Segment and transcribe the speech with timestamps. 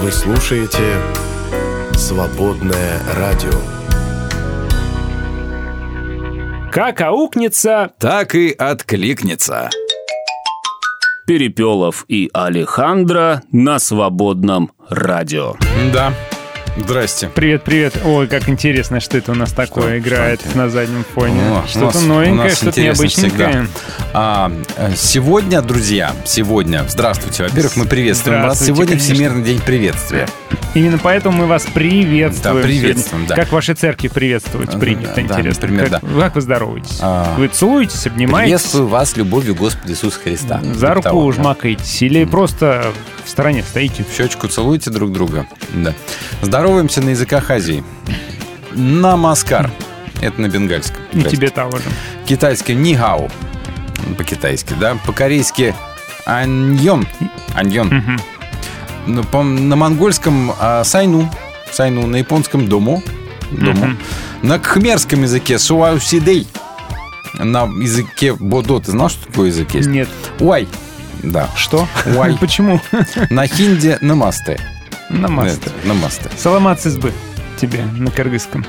[0.00, 0.96] Вы слушаете
[1.92, 3.52] «Свободное радио».
[6.72, 9.68] Как аукнется, Так и откликнется.
[11.26, 15.56] Перепелов и Алехандро на свободном радио.
[15.92, 16.14] Да.
[16.76, 17.30] Здрасте.
[17.34, 17.94] Привет, привет.
[18.04, 21.40] Ой, как интересно, что это у нас такое играет что на заднем фоне.
[21.40, 23.48] О, что-то новенькое, что-то необычненькое.
[23.48, 23.66] всегда.
[24.12, 28.64] А, э, сегодня, друзья, сегодня, здравствуйте, во-первых, мы приветствуем вас.
[28.64, 29.14] Сегодня конечно.
[29.14, 30.28] Всемирный день приветствия.
[30.72, 32.56] Именно поэтому мы вас приветствуем.
[32.56, 33.28] Да, приветствуем, сегодня.
[33.28, 33.34] да.
[33.34, 35.62] Как в вашей церкви приветствовать Да, принято, да, интересно.
[35.62, 36.98] например, как, как вы здороваетесь?
[37.00, 37.34] А.
[37.36, 38.44] Вы целуетесь, обнимаетесь?
[38.52, 40.60] Приветствую вас любовью Господа Иисуса Христа.
[40.74, 41.42] За руку того, да.
[41.42, 42.92] жмакаетесь или просто
[43.24, 44.04] в стороне стоите?
[44.08, 45.46] В щечку целуйте друг друга.
[45.74, 45.92] Да.
[46.40, 47.82] Здороваемся на языках Азии.
[48.72, 49.70] Намаскар.
[50.20, 51.00] Это на бенгальском.
[51.12, 51.84] И тебе того же.
[52.26, 53.28] Китайский нихао.
[54.16, 54.96] По-китайски, да.
[55.04, 55.74] По-корейски
[56.26, 57.08] аньон.
[57.54, 57.88] Аньон.
[58.06, 58.16] Ну,
[59.30, 61.30] по- на монгольском а, сайну.
[61.72, 62.06] Сайну.
[62.06, 63.02] На японском дому.
[63.50, 63.96] Дому.
[64.42, 66.46] На кхмерском языке суаусидей.
[67.38, 68.80] На языке бодо.
[68.80, 69.88] Ты знал, что такое язык есть?
[69.88, 70.08] Нет.
[70.40, 70.68] Уай.
[71.22, 71.48] Да.
[71.56, 71.86] Что?
[72.16, 72.36] Уай.
[72.40, 72.80] Почему?
[73.30, 74.58] На хинде намасте.
[75.10, 75.58] Намасте.
[75.64, 76.30] Это, намасте.
[76.36, 77.12] Саламат избы
[77.60, 78.64] тебе на кыргызском.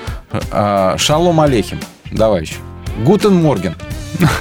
[0.51, 1.79] А, шалом алейхим.
[2.11, 2.55] Давай еще.
[3.03, 3.75] Guten Morgen.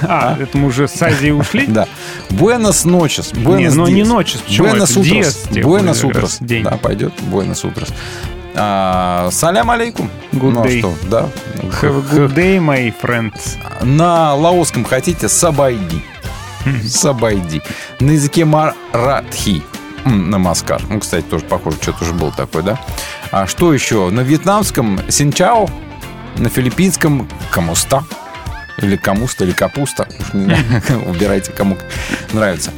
[0.03, 1.65] А, это мы уже с Азии ушли?
[1.67, 1.87] Да.
[2.31, 3.31] Buenos noches.
[3.33, 4.41] Buenos но не noches?
[4.57, 6.63] Buenos тем Buenos день.
[6.63, 7.13] Да, пойдет.
[7.21, 7.89] Buenos утрос.
[8.53, 10.09] А, салям алейкум.
[10.33, 10.79] Good ну а day.
[10.79, 11.29] что, да.
[11.81, 13.31] Have a good day, my friend.
[13.81, 16.03] На лаосском хотите ສະບາຍດີ.
[16.85, 17.61] ສະບາຍດີ.
[17.99, 19.63] На языке маратхи.
[20.05, 20.81] नमस्कार.
[20.89, 22.79] Ну, кстати, тоже похоже, что-то уже было такое, да?
[23.31, 24.09] А что еще?
[24.09, 25.69] На вьетнамском xin chào.
[26.37, 28.03] На филиппинском kumusta.
[28.77, 30.07] Или kumusta, или капуста.
[31.05, 31.77] Убирайте, кому
[32.33, 32.71] нравится.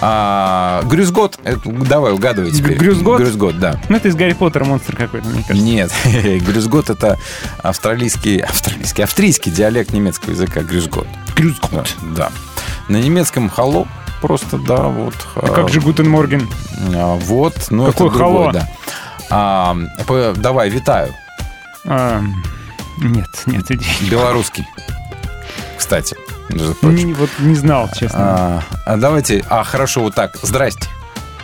[0.00, 1.38] А, Grüß Gott.
[1.42, 2.76] Это, давай, угадывай теперь.
[2.78, 3.20] Grüß Gott?
[3.20, 3.80] Grüß Gott, да.
[3.88, 5.64] Ну, это из Гарри Поттера монстр какой-то, мне кажется.
[5.64, 5.92] Нет,
[6.44, 7.18] Grüß Gott это
[7.62, 11.06] австралийский, австралийский, австрийский диалект немецкого языка Grüß Gott.
[11.34, 11.96] Grüß Gott.
[12.16, 12.30] Да.
[12.88, 13.88] На немецком халло
[14.20, 15.14] просто, да, вот.
[15.34, 16.48] А как же Guten Morgen?
[16.94, 18.68] а, Вот, ну Какое это другое, да.
[19.30, 19.76] А,
[20.36, 21.12] давай, витаю.
[21.84, 22.22] А,
[22.98, 23.86] нет, нет, иди.
[24.10, 24.64] Белорусский.
[25.78, 26.16] Кстати.
[26.50, 28.18] Не- вот не знал, честно.
[28.20, 30.36] А, а давайте, а, хорошо, вот так.
[30.42, 30.88] Здрасте.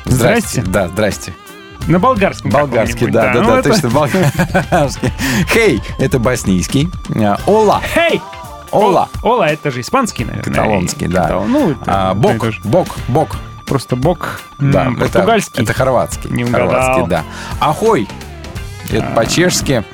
[0.04, 0.62] Здрасте?
[0.66, 1.32] Да, здрасте.
[1.86, 5.12] На болгарском Болгарский, каком-нибудь, да, да, Ну, да, это- точно, болгарский.
[5.52, 6.90] Хей, это боснийский.
[7.14, 8.20] А, Ола, Хей!
[8.70, 9.08] ола.
[9.22, 10.52] Ола, это же испанский, наверное.
[10.52, 11.22] Каталонский, да.
[11.24, 12.60] Катал- Ну, это А, бок, то же.
[12.64, 13.36] бок, бок.
[13.66, 14.40] Просто бок.
[14.58, 15.62] Да, М, это- Португальский.
[15.62, 16.30] Это, хорватский.
[16.30, 16.68] Не угадал.
[16.70, 17.22] хорватский, да.
[17.60, 18.08] Ахой.
[18.90, 19.14] Это А.
[19.14, 19.84] по-чешски.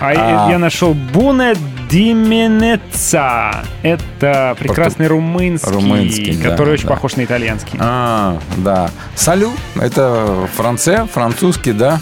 [0.00, 0.50] А, я- А.
[0.50, 1.54] я нашел Буне
[1.94, 3.64] Дименеца.
[3.84, 6.94] Это прекрасный румынский, Румынский, да, который очень да.
[6.94, 7.78] похож на итальянский.
[7.78, 8.90] А, да.
[9.14, 9.52] Салю.
[9.76, 12.00] Это франце, французский, да.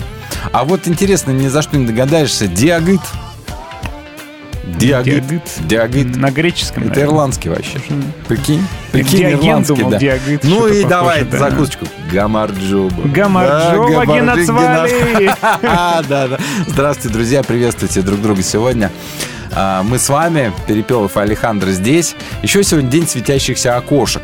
[0.50, 2.46] А вот интересно, ни за что не догадаешься.
[2.46, 3.02] Диагит.
[4.78, 5.42] Диагит.
[5.58, 6.16] Диагит.
[6.16, 6.84] На греческом.
[6.84, 7.12] Это наверное.
[7.12, 7.78] ирландский вообще.
[8.28, 8.66] Прикинь?
[8.92, 9.98] Прикинь, Диоген ирландский, думал, да.
[9.98, 11.38] диагит, Ну и похоже, давай да.
[11.38, 11.84] закусочку.
[12.10, 13.08] Гамарджоба.
[13.08, 15.34] Гамарджоба Да, геноцвали.
[15.62, 16.38] Да, да.
[16.66, 18.90] Здравствуйте, друзья, приветствуйте друг друга сегодня.
[19.54, 22.14] А, Мы с вами, Перепелов и Александр здесь.
[22.42, 24.22] Еще сегодня день светящихся окошек.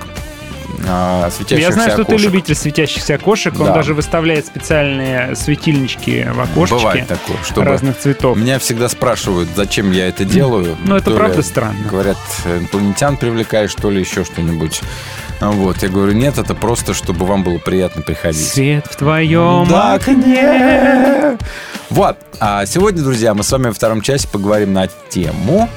[0.88, 3.58] А, Светящихся Я знаю, что ты любитель светящихся окошек.
[3.58, 3.74] Он Да.
[3.74, 7.64] даже выставляет специальные светильнички в окошечке Бывает такое, чтобы...
[7.66, 8.36] разных цветов.
[8.38, 10.76] Меня всегда спрашивают, зачем я это делаю.
[10.84, 11.78] Ну, это То ли, правда странно.
[11.90, 14.80] Говорят, инопланетян привлекаешь, что ли, еще что-нибудь.
[15.40, 18.48] Вот, я говорю, нет, это просто, чтобы вам было приятно приходить.
[18.48, 21.38] Свет в твоем Да, окне.
[21.90, 25.68] Вот, а сегодня, друзья, мы с вами во втором часе поговорим на тему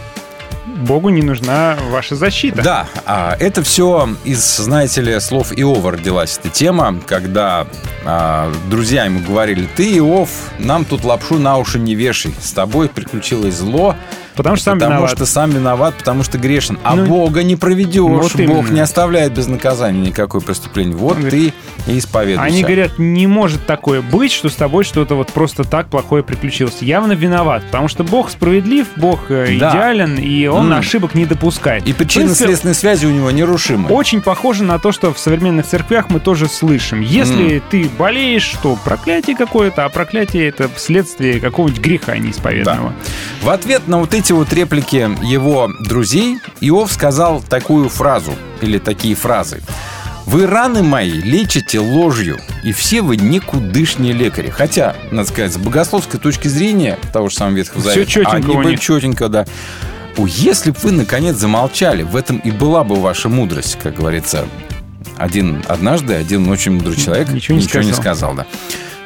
[0.66, 2.62] Богу не нужна ваша защита.
[2.62, 7.68] Да, а, это все из, знаете ли, слов Иова родилась эта тема, когда
[8.06, 10.30] а, друзья ему говорили, ты, Иов,
[10.60, 13.96] нам тут лапшу на уши не вешай, с тобой приключилось зло,
[14.44, 15.12] Потому что сам потому виноват.
[15.12, 16.80] что сам виноват, потому что грешен.
[16.84, 18.70] А Ну, Бога не проведешь, вот Бог именно.
[18.74, 20.96] не оставляет без наказания никакое преступление.
[20.96, 21.54] Вот Он ты
[21.88, 22.42] и исповедуйся.
[22.44, 26.82] Они говорят, не может такое быть, что с тобой что-то вот просто так плохое приключилось.
[26.82, 29.70] Явно виноват, потому что Бог справедлив, Бог э, Да.
[29.72, 30.80] идеален, и он М.
[30.80, 31.88] ошибок не допускает.
[31.88, 33.90] И причинно-следственные связи у него нерушимы.
[33.90, 37.02] Очень похоже на то, что в современных церквях мы тоже слышим.
[37.02, 42.94] Если ты болеешь, то проклятие какое-то, а проклятие это вследствие какого-нибудь греха неисповедного.
[43.42, 49.16] В ответ на вот эти вот реплики его друзей Иов сказал такую фразу или такие
[49.16, 49.62] фразы.
[50.26, 54.50] Вы раны мои лечите ложью, и все вы никудышние лекари.
[54.50, 58.62] Хотя, надо сказать, с богословской точки зрения того же самого Ветхого Завета, чётенько они у
[58.62, 58.80] бы них.
[58.80, 59.46] четенько, да.
[60.18, 64.46] Если бы вы, наконец, замолчали, в этом и была бы ваша мудрость, как говорится.
[65.18, 67.94] Один однажды, один очень мудрый человек Ничего не не сказал.
[67.94, 68.46] сказал, да.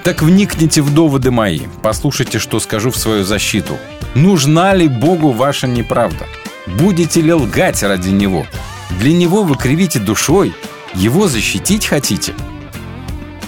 [0.06, 3.75] Так вникните в доводы мои, послушайте, что скажу в свою защиту.
[4.13, 6.28] Нужна ли Богу ваша неправда?
[6.68, 8.46] Будете ли лгать ради Него?
[9.00, 10.54] Для Него вы кривите душой,
[10.94, 12.36] Его защитить хотите?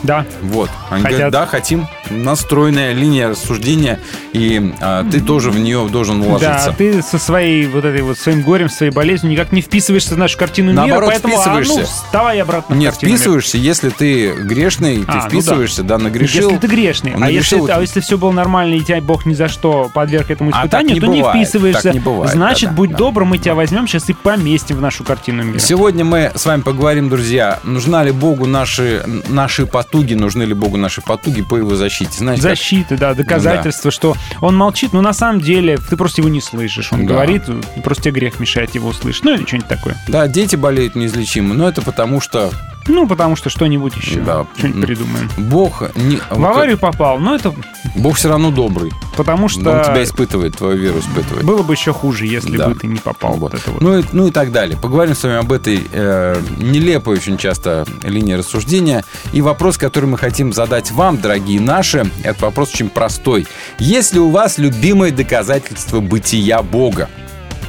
[0.03, 0.25] Да.
[0.41, 0.69] Вот.
[0.89, 1.11] Они Хотят.
[1.17, 1.87] говорят, да, хотим.
[2.09, 3.99] Настроенная линия рассуждения,
[4.33, 6.73] и а, ты тоже в нее должен Да, уложиться.
[6.77, 10.37] ты со своей вот этой вот своим горем, своей болезнью никак не вписываешься в нашу
[10.37, 11.73] картину мира, Наоборот, поэтому а, вписываешься.
[11.79, 13.19] ну, вставай обратно Нет, картину мира.
[13.19, 15.27] вписываешься, если ты грешный, ты А, ну да.
[15.29, 16.49] вписываешься, да, нагрешил.
[16.49, 19.47] Если ты грешный, а если, а если все было нормально, и тебя Бог ни за
[19.49, 21.81] что подверг этому А испытанию, не то не бывает, вписываешься.
[21.83, 22.97] так не бывает, Значит, да-да, будь да.
[22.97, 25.59] добр, мы тебя возьмем сейчас и поместим в нашу картину мира.
[25.59, 30.77] Сегодня мы с вами поговорим, друзья, нужна ли Богу наши, наши потуги, нужны ли Богу
[30.77, 32.11] наши потуги по его защите.
[32.17, 36.29] Знаете, как- Защиты, да, доказательства, что он молчит, но на самом деле ты просто его
[36.29, 36.91] не слышишь.
[36.91, 37.13] Он Да.
[37.13, 37.43] говорит,
[37.83, 39.23] просто тебе грех мешает его услышать.
[39.23, 39.95] Ну или что-нибудь такое.
[40.07, 42.51] да, дети болеют неизлечимо, но это потому что
[42.87, 44.21] Ну, потому что что-нибудь еще.
[44.21, 44.45] Да.
[44.57, 45.29] Что-нибудь придумаем.
[45.37, 47.53] Бог не, В аварию попал, но это
[47.95, 48.91] Бог все равно добрый.
[49.15, 51.45] потому что Он тебя испытывает, твою веру испытывает.
[51.45, 52.69] было бы еще хуже, если Да.
[52.69, 53.33] бы ты не попал.
[53.33, 53.53] Вот.
[53.53, 53.81] это вот.
[53.81, 54.77] Ну, и, ну и так далее.
[54.81, 59.03] Поговорим с вами об этой э, нелепой очень часто линии рассуждения.
[59.33, 63.47] И вопрос, который мы хотим задать вам, дорогие наши, это вопрос очень простой.
[63.79, 67.09] Есть ли у вас любимое доказательство бытия Бога?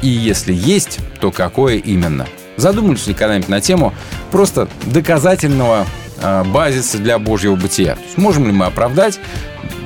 [0.03, 2.27] И если есть, то какое именно?
[2.59, 3.95] Задумались ли когда-нибудь на тему
[4.31, 5.87] просто доказательного
[6.21, 7.95] э, базиса для Божьего бытия?
[7.95, 9.19] То есть можем ли мы оправдать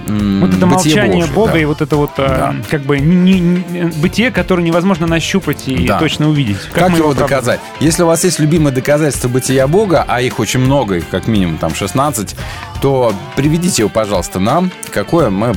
[0.06, 1.32] Вот это бытие молчание Божье?
[1.34, 1.58] Бога Да.
[1.60, 2.54] и вот это вот а, Да.
[2.69, 5.98] как бы не- не- бытие, которое невозможно нащупать и Да.
[6.00, 6.56] точно увидеть.
[6.72, 7.28] Как, мы его оправдываем?
[7.28, 7.60] доказать?
[7.80, 11.56] Если у вас есть любимое доказательство бытия Бога, а их очень много, их как минимум
[11.58, 12.34] там 16,
[12.80, 14.72] то приведите его, пожалуйста, нам.
[14.92, 15.54] Какое мы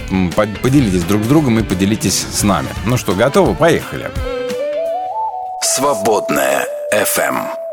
[0.62, 2.68] поделитесь друг с другом и поделитесь с нами.
[2.86, 3.56] Ну что, готовы?
[3.56, 4.12] Поехали.
[5.62, 7.65] Свободная FM.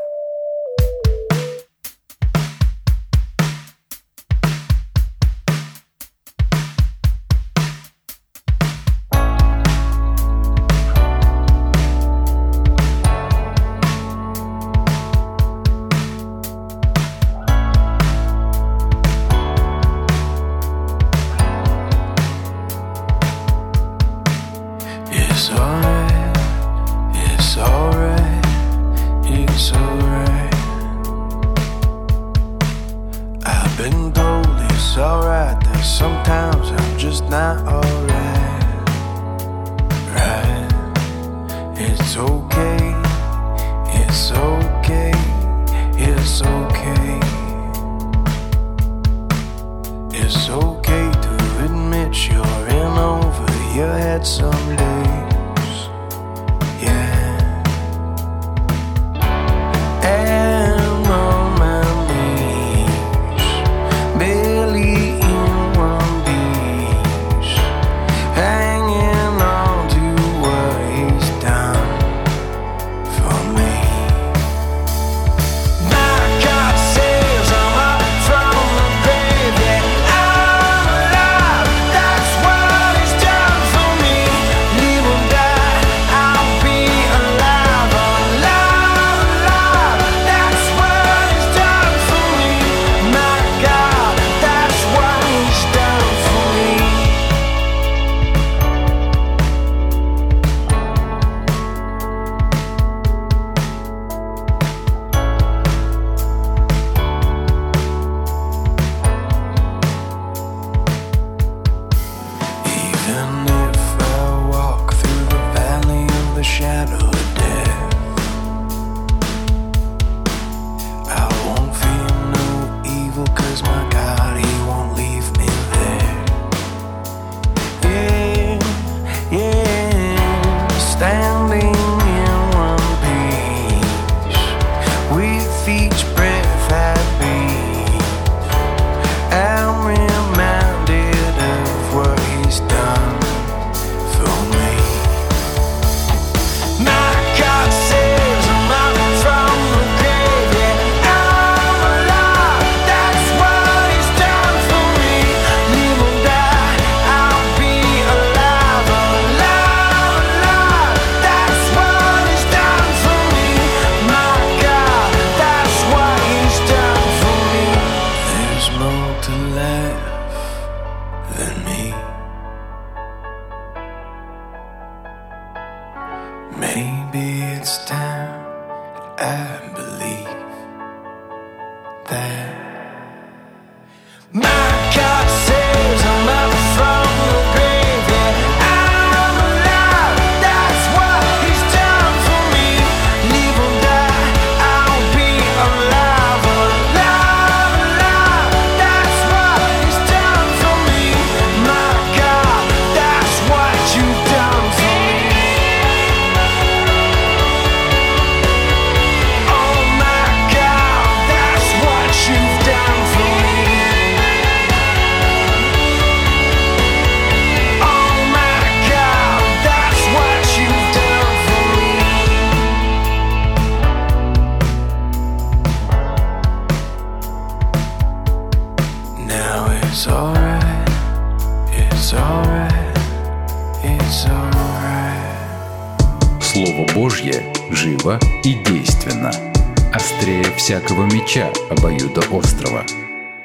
[240.62, 242.86] Всякого меча обоюдоострого.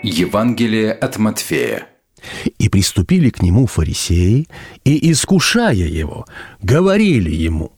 [0.04, 1.88] Евангелие от Матфея.
[2.60, 4.48] И приступили к нему фарисеи,
[4.84, 6.28] и, искушая его,
[6.62, 7.72] говорили ему,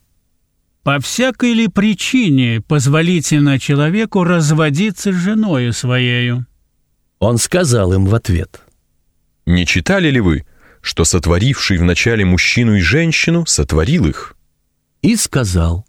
[0.84, 6.46] По всякой ли причине позволительно человеку разводиться с женою своею?
[7.20, 8.60] он сказал им в ответ,
[9.46, 10.46] Не читали ли вы,
[10.82, 14.36] что сотворивший вначале мужчину и женщину сотворил их?
[15.02, 15.86] и сказал,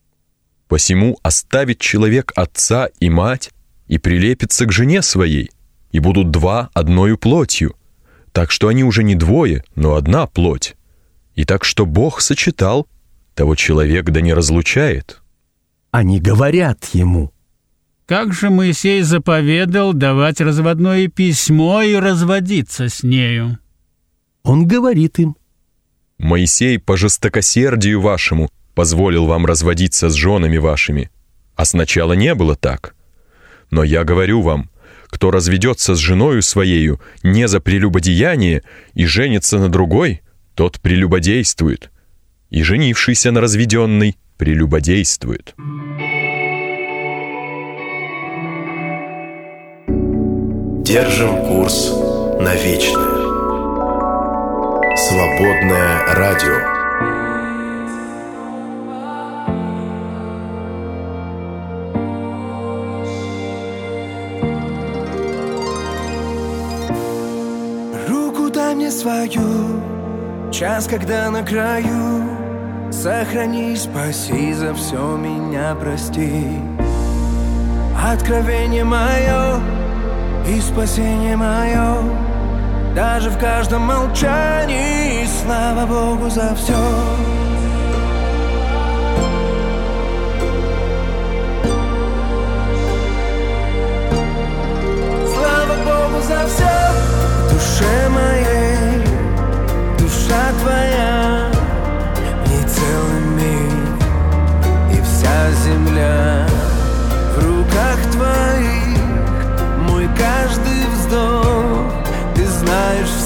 [0.71, 3.51] Посему оставит человек отца и мать
[3.89, 5.51] и прилепится к жене своей,
[5.91, 7.75] и будут два одною плотью,
[8.31, 10.77] так что они уже не двое, но одна плоть.
[11.35, 12.87] И так что Бог сочетал,
[13.35, 15.21] того человек да не разлучает.
[15.91, 17.33] они говорят ему,
[18.07, 23.59] Как же Моисей заповедал давать разводное письмо и разводиться с нею?
[24.45, 25.37] он говорит им,
[26.19, 31.11] Моисей по жестокосердию вашему позволил вам разводиться с женами вашими,
[31.57, 32.95] а сначала не было так.
[33.71, 34.71] Но я говорю вам,
[35.07, 38.63] кто разведется с женою своею не за прелюбодеяние
[38.95, 40.23] и женится на другой,
[40.55, 41.91] тот прелюбодействует,
[42.51, 45.55] и женившийся на разведенной прелюбодействует.
[50.85, 51.93] Держим курс
[52.41, 53.21] на вечное.
[54.97, 56.80] Свободное радио.
[68.91, 69.81] Свою,
[70.51, 72.25] час, когда на краю.
[72.91, 76.61] Сохрани, спаси, за все меня прости.
[77.97, 79.61] Откровение мое
[80.45, 82.03] и спасение мое,
[82.97, 86.75] даже в каждом молчании, слава Богу за все.
[95.33, 97.10] Слава Богу за все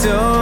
[0.05, 0.34] знаешь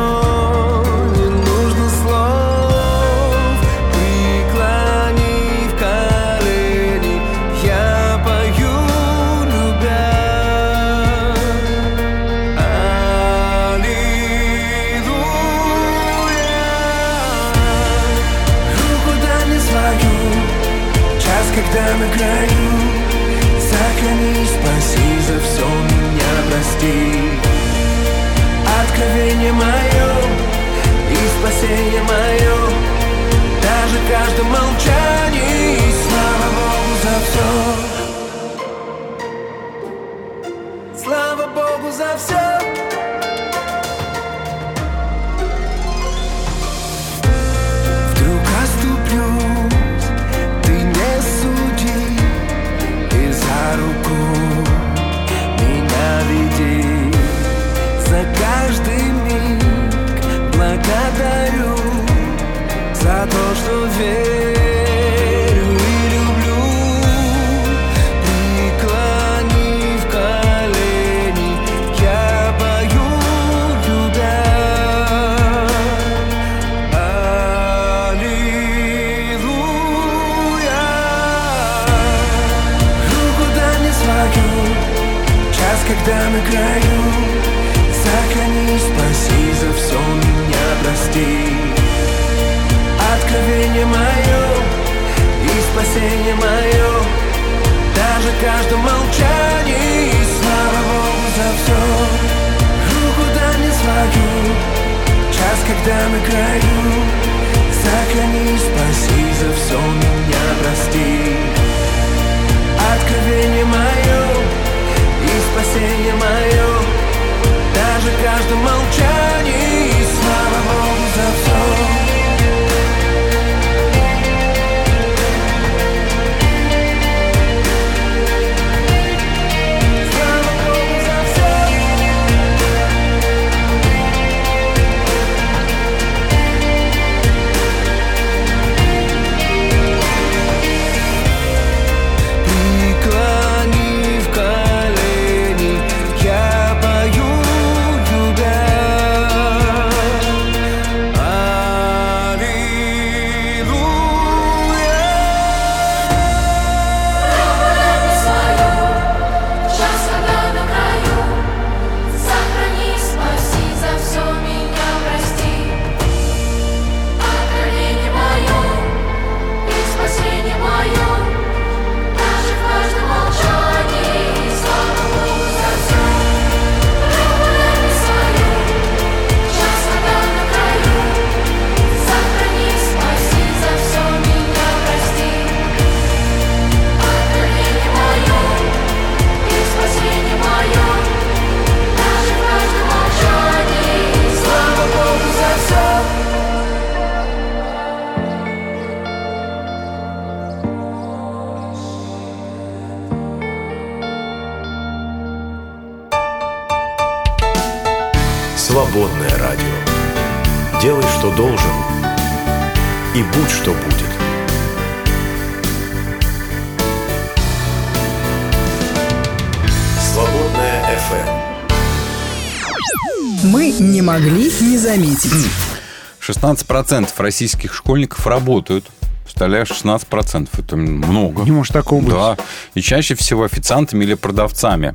[226.83, 228.91] 16% российских школьников работают.
[229.25, 230.49] Представляешь, 16%.
[230.59, 231.43] Это много.
[231.45, 232.13] Не может такого быть.
[232.13, 232.37] Да.
[232.75, 234.95] И чаще всего официантами или продавцами.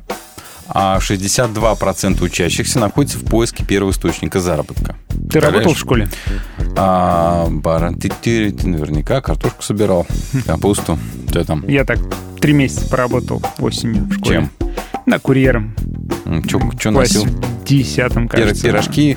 [0.70, 4.96] А 62% учащихся находятся в поиске первого источника заработка.
[5.30, 6.08] Ты работал в школе?
[6.76, 10.06] А, бара, ты, ты, ты наверняка картошку собирал,
[10.46, 10.98] капусту.
[11.30, 11.66] Что там?
[11.66, 11.98] Я так
[12.40, 14.34] три месяца поработал осенью в школе.
[14.34, 14.50] Чем?
[15.06, 15.74] На курьером.
[16.46, 17.24] Что носил?
[17.24, 18.64] В десятом, кажется.
[18.66, 19.16] Пирожки?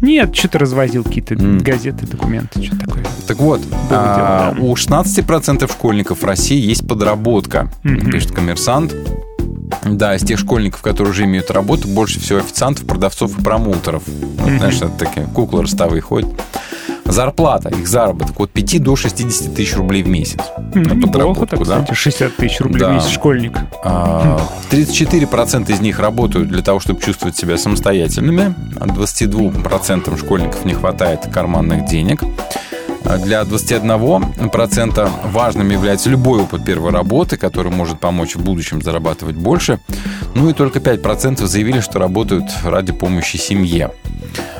[0.00, 1.58] Нет, что-то развозил какие-то М.
[1.58, 3.04] газеты, документы, что такое.
[3.26, 4.62] Так вот, а, дело, да.
[4.62, 8.10] у 16% школьников в России есть подработка, Мгм.
[8.10, 8.94] пишет коммерсант.
[9.84, 14.02] Да, из тех школьников, которые уже имеют работу, больше всего официантов, продавцов и промоутеров.
[14.06, 14.58] Вот, Мгм.
[14.58, 16.28] знаешь, это такие куклы ростовые ходят.
[17.16, 20.38] Зарплата, их заработок от 5 до 60 тысяч рублей в месяц.
[20.74, 21.80] Неплохо так, да?
[21.80, 22.90] кстати, 60 тысяч рублей Да.
[22.90, 23.58] в месяц школьник.
[23.82, 24.38] А,
[24.70, 28.54] 34% из них работают для того, чтобы чувствовать себя самостоятельными.
[28.78, 32.22] А 22% школьников не хватает карманных денег.
[33.08, 39.36] А Для 21% важным является любой опыт первой работы, который может помочь в будущем зарабатывать
[39.36, 39.78] больше.
[40.34, 43.92] Ну и только 5% заявили, что работают ради помощи семье.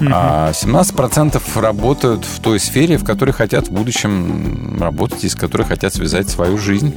[0.00, 5.64] А 17% работают в той сфере, в которой хотят в будущем работать и с которой
[5.64, 6.94] хотят связать свою жизнь.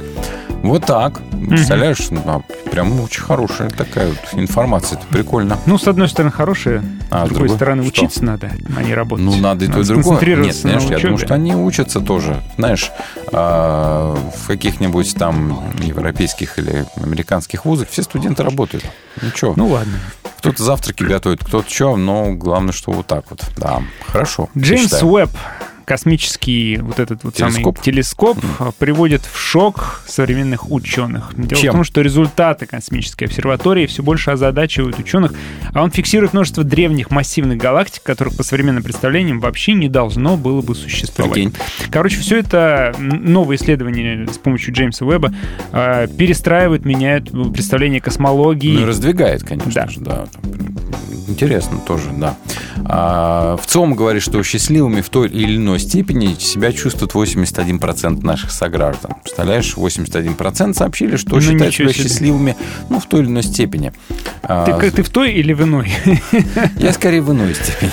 [0.62, 1.20] Вот так.
[1.48, 4.98] Представляешь, ну, а, прям очень хорошая такая вот информация.
[4.98, 5.58] Это прикольно.
[5.64, 8.02] Ну, с одной стороны, хорошие, А, с другой другой стороны, что?
[8.02, 9.24] учиться надо, а не работать.
[9.24, 10.20] Ну, надо и то, и другое.
[10.20, 12.42] Нет, на я думаю, что они учатся тоже.
[12.56, 12.90] Знаешь,
[13.32, 18.84] а, в каких-нибудь там европейских или американских вузах все студенты работают.
[19.22, 19.54] Ничего.
[19.56, 19.98] Ну, ладно.
[20.38, 23.42] Кто-то завтраки готовит, кто-то что, но главное, что вот так вот.
[23.56, 24.48] Да, хорошо.
[24.56, 25.02] Джеймс.
[25.02, 25.30] Уэбб,
[25.90, 27.76] космический вот этот вот Телескоп.
[27.78, 31.32] самый телескоп, а, приводит в шок современных ученых.
[31.36, 31.72] Дело Чем?
[31.72, 35.34] в том, что результаты космической обсерватории все больше озадачивают ученых,
[35.74, 40.62] а он фиксирует множество древних массивных галактик, которых по современным представлениям вообще не должно было
[40.62, 41.34] бы существовать.
[41.34, 41.54] Прикинь.
[41.90, 45.34] Короче, все это новые исследования с помощью Джеймса Уэбба
[45.72, 48.78] э, перестраивают, меняют представление космологии.
[48.78, 49.88] Ну раздвигает, конечно Да.
[49.88, 50.26] же, да.
[51.28, 52.36] Интересно тоже, да.
[52.84, 58.50] А, в ЦИОМ говорит, что счастливыми в той или иной степени себя чувствует 81% наших
[58.50, 59.12] сограждан.
[59.22, 62.02] Представляешь, 81% сообщили, что Ну, считают себя себе.
[62.08, 62.56] счастливыми
[62.88, 63.92] ну, в той или иной степени.
[64.42, 65.92] А, Ты, как- ты в той или в иной?
[66.78, 67.92] Я скорее в иной степени.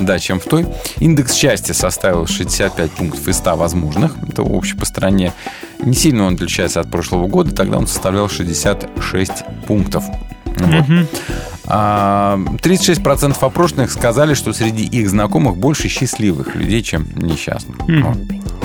[0.00, 0.66] Да, чем в той.
[0.98, 4.16] Индекс счастья составил 65 пунктов из 100 возможных.
[4.28, 5.32] Это общий по стране.
[5.80, 7.54] Не сильно он отличается от прошлого года.
[7.54, 10.04] Тогда он составлял 66 пунктов.
[10.56, 11.08] Вот.
[11.68, 17.76] А, 36% опрошенных сказали, что среди их знакомых больше счастливых людей, чем несчастных.
[17.80, 18.16] Вот.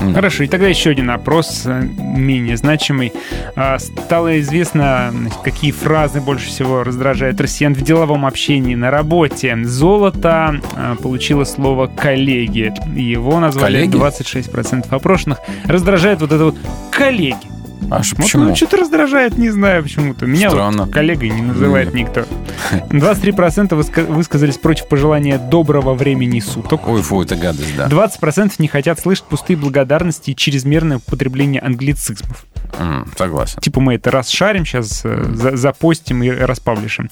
[0.02, 0.14] Да.
[0.14, 3.14] Хорошо, и тогда еще один опрос, э, менее значимый.
[3.56, 9.58] А, Стало известно, какие фразы больше всего раздражают россиян в деловом общении, на работе.
[9.64, 12.74] Золото а, получило слово «коллеги».
[12.96, 13.98] Его назвали Коллеги?
[13.98, 15.40] 26% опрошенных.
[15.66, 16.58] Раздражает вот это вот
[16.92, 17.51] «коллеги».
[17.90, 18.44] А Вот почему?
[18.46, 20.26] ну, что-то раздражает, не знаю почему-то.
[20.26, 20.84] Меня Странно.
[20.86, 22.26] вот коллегой не называет никто.
[22.90, 26.88] 23% выска- высказались против пожелания доброго времени суток.
[26.88, 27.88] Ой, фу, это гадость, да.
[27.88, 32.46] 20% не хотят слышать пустые благодарности и чрезмерное употребление англицизмов.
[32.80, 33.60] М, Согласен.
[33.62, 37.10] Типа мы это расшарим сейчас, э, за- запостим и распаблишим.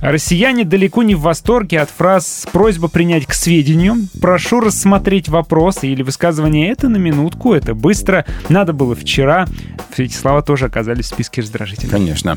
[0.00, 6.02] Россияне далеко не в восторге от фраз «просьба принять к сведению», «прошу рассмотреть вопросы» или
[6.02, 9.46] высказывание «это на минутку», «это быстро», «надо было вчера».
[9.92, 11.88] Все эти слова тоже оказались в списке раздражителей.
[11.90, 12.36] Конечно.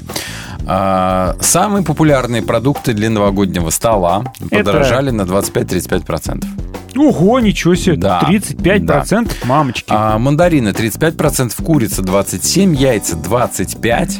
[0.65, 6.45] А, самые популярные продукты для новогоднего стола подорожали на 25-35%.
[6.95, 9.85] Ого, ничего себе, Да, 35%, мамочки.
[9.87, 14.11] А мандарины 35%, курица 27%, яйца 25%.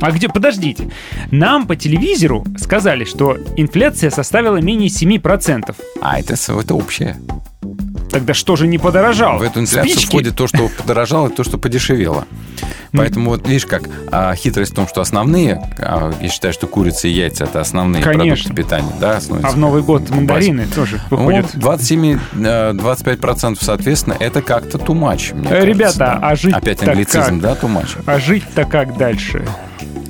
[0.00, 0.90] А где, подождите,
[1.32, 5.74] нам по телевизору сказали, что инфляция составила менее 7%.
[6.00, 7.16] А это, это общее.
[8.10, 9.38] Тогда что же не подорожало?
[9.38, 10.08] В эту инфляцию Спички?
[10.08, 12.26] входит то, что подорожало, и то, что подешевело.
[12.92, 17.08] Поэтому вот видишь как, а, хитрость в том, что основные, а, я считаю, что курица
[17.08, 18.54] и яйца это основные Конечно.
[18.54, 21.46] продукты питания, да, А в Новый год мандарины тоже выходят.
[21.54, 24.78] Ну, 27-25% соответственно, это как-то
[25.44, 26.18] Э, кажется, Ребята, да.
[26.22, 27.40] а жить Опять англицизм, как?
[27.40, 28.02] да, much?
[28.06, 29.44] А жить-то как дальше?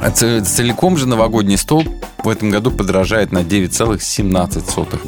[0.01, 1.85] А целиком же новогодний стол
[2.23, 5.01] в этом году подорожает на 9,17%.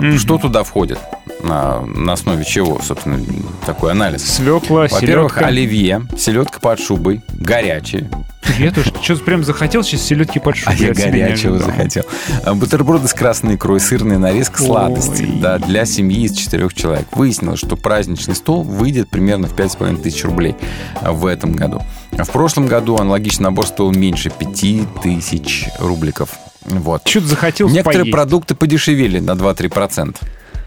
[0.00, 0.18] Мгм.
[0.18, 0.98] Что туда входит?
[1.42, 3.20] На, на основе чего, собственно,
[3.64, 4.24] такой анализ?
[4.24, 5.46] Свекла, Во-первых, селедка.
[5.46, 8.10] оливье, селедка под шубой, горячее.
[8.58, 10.74] Я тоже что-то прям захотел сейчас селедки под шубой.
[10.74, 12.04] А я горячего захотел.
[12.44, 15.28] А, Бутерброды с красной икрой, сырная нарезка, сладости.
[15.40, 17.06] Да, для семьи из четырех человек.
[17.12, 20.56] Выяснилось, что праздничный стол выйдет примерно в 5,5 тысяч рублей
[21.00, 21.82] а, в этом году.
[22.10, 26.30] В прошлом году аналогичный набор стоил меньше 5 тысяч рубликов.
[26.64, 27.06] Вот.
[27.06, 28.12] Что-то захотел Некоторые поесть.
[28.12, 30.16] продукты подешевели на 2-3%.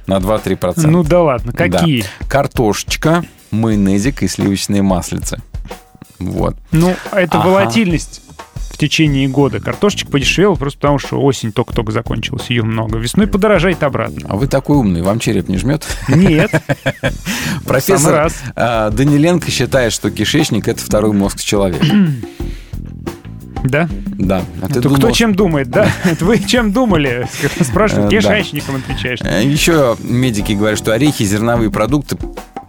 [0.08, 0.88] На 2-3%.
[0.88, 2.02] Ну да ладно, какие?
[2.02, 2.08] Да.
[2.28, 5.42] Картошечка, майонезик и сливочные маслицы.
[6.20, 6.56] Вот.
[6.72, 7.48] Ну, это Ага.
[7.48, 8.22] волатильность
[8.72, 9.60] в течение года.
[9.60, 12.98] Картошечка подешевела просто потому, что осень только-только закончилась, ее много.
[12.98, 14.28] Весной подорожает обратно.
[14.30, 15.86] А вы такой умный, вам череп не жмет?
[16.08, 16.52] Нет,
[17.66, 21.86] Профессор а, Даниленко считает, что кишечник– это второй мозг человека.
[23.64, 23.88] да?
[24.18, 24.44] Да.
[24.62, 25.90] А ты Это кто думал, чем думает, да?
[26.04, 27.28] Это вы чем думали?
[27.62, 29.20] Спрашивают, Э, кишечником отвечаешь.
[29.24, 32.18] Э, Еще медики говорят, что орехи зерновые продукты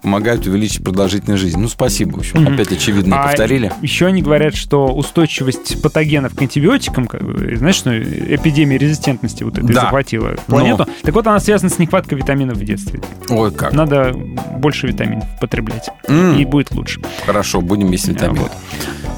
[0.02, 1.60] помогают увеличить продолжительность жизни.
[1.60, 2.16] Ну, спасибо.
[2.16, 3.70] В общем, опять очевидно А повторили.
[3.82, 7.08] Еще они говорят, что устойчивость патогенов к антибиотикам,
[7.56, 9.82] знаешь, что эпидемия резистентности вот этой Да.
[9.82, 10.56] захватила Ну.
[10.56, 10.86] планету.
[11.04, 13.00] Так вот, она связана с нехваткой витаминов в детстве.
[13.28, 13.72] Ой, как.
[13.74, 16.36] Надо больше витаминов потреблять, М.
[16.36, 17.00] и будет лучше.
[17.24, 18.40] Хорошо, будем есть витамины.
[18.40, 18.52] Вот.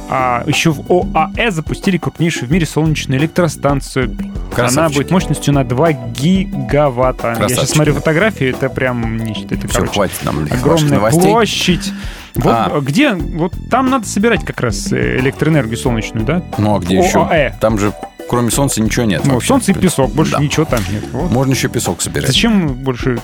[0.08, 4.16] А еще в ОАЭ запустили крупнейшую в мире солнечную электростанцию.
[4.56, 7.36] Она будет мощностью на 2 гигаватта.
[7.40, 9.54] Я сейчас смотрю фотографии, это прям нечто.
[9.54, 11.92] Это, Все, короче, хватит нам огромная площадь.
[12.34, 12.80] Вот А.
[12.80, 16.42] где, вот там надо собирать как раз э, электроэнергию солнечную, да?
[16.58, 17.46] Ну, а где ОАЭ.
[17.46, 17.54] еще?
[17.60, 17.92] Там же
[18.28, 19.22] кроме солнца ничего нет.
[19.24, 19.48] Ну, вообще.
[19.48, 20.38] солнце и песок, больше Да.
[20.40, 21.04] ничего там нет.
[21.12, 21.30] Вот.
[21.30, 22.26] Можно еще песок собирать.
[22.26, 23.18] Зачем больше...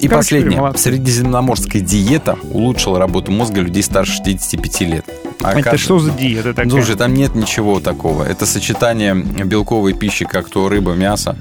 [0.00, 0.60] И Короче, последнее.
[0.60, 0.82] молодцы.
[0.84, 5.04] Средиземноморская диета улучшила работу мозга людей старше 65 лет.
[5.42, 6.70] А Это оказывается- что за диета такая?
[6.70, 8.22] Слушай, там нет ничего такого.
[8.24, 11.36] Это сочетание белковой пищи, как то рыба, мясо,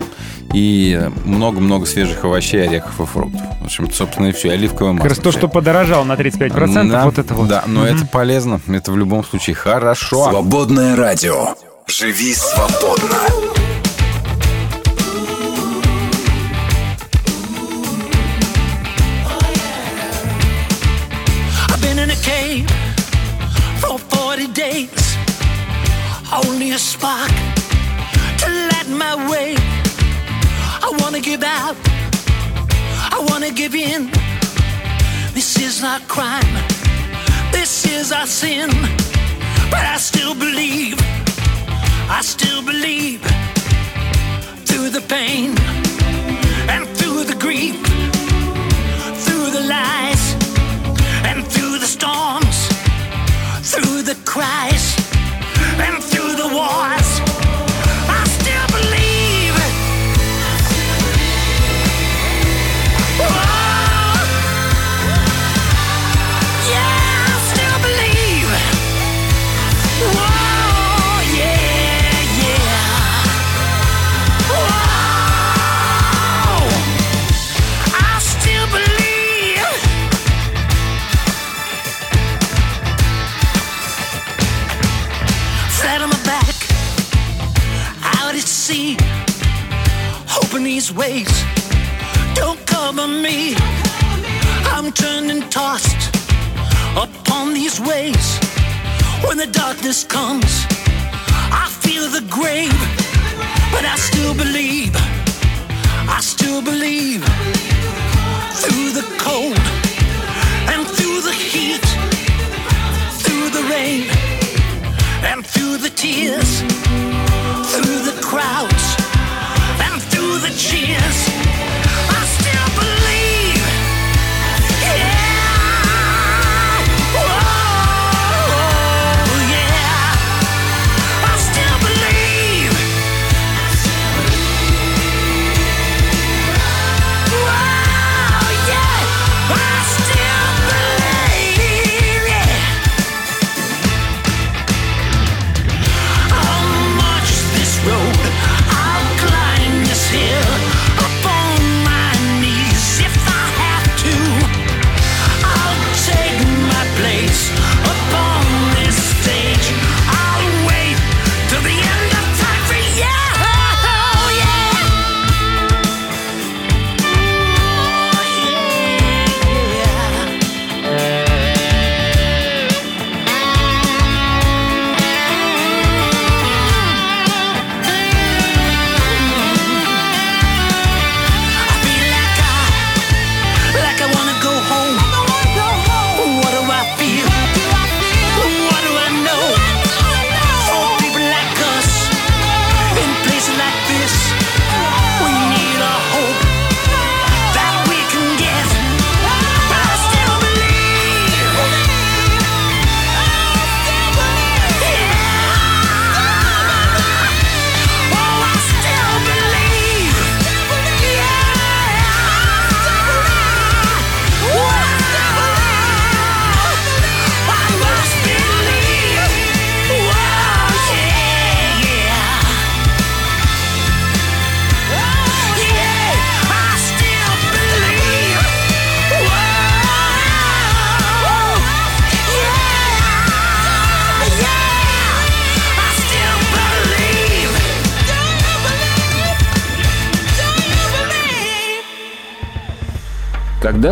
[0.53, 3.41] и много-много свежих овощей, орехов и фруктов.
[3.61, 4.51] В общем, собственно, и все.
[4.51, 5.03] Оливковое масло.
[5.09, 7.47] Как раз то, что подорожало на 35%, Да, вот это вот.
[7.47, 8.61] Да, но это полезно.
[8.67, 10.29] Это в любом случае хорошо.
[10.29, 11.55] Свободное радио.
[11.87, 13.54] Живи свободно.
[26.43, 27.31] Only a spark
[28.39, 29.55] to light my way.
[30.83, 31.77] I wanna give out.
[33.15, 34.11] I wanna give in.
[35.33, 36.53] This is not crime.
[37.53, 38.69] This is our sin.
[39.71, 40.99] But I still believe.
[42.09, 43.21] I still believe.
[44.65, 45.57] Through the pain
[46.67, 47.77] and through the grief.
[49.23, 50.23] Through the lies
[51.23, 52.57] and through the storms,
[53.71, 55.14] through the cries,
[55.79, 57.44] and through the wars,
[99.85, 100.65] darkness comes,
[101.51, 102.84] I feel the grave,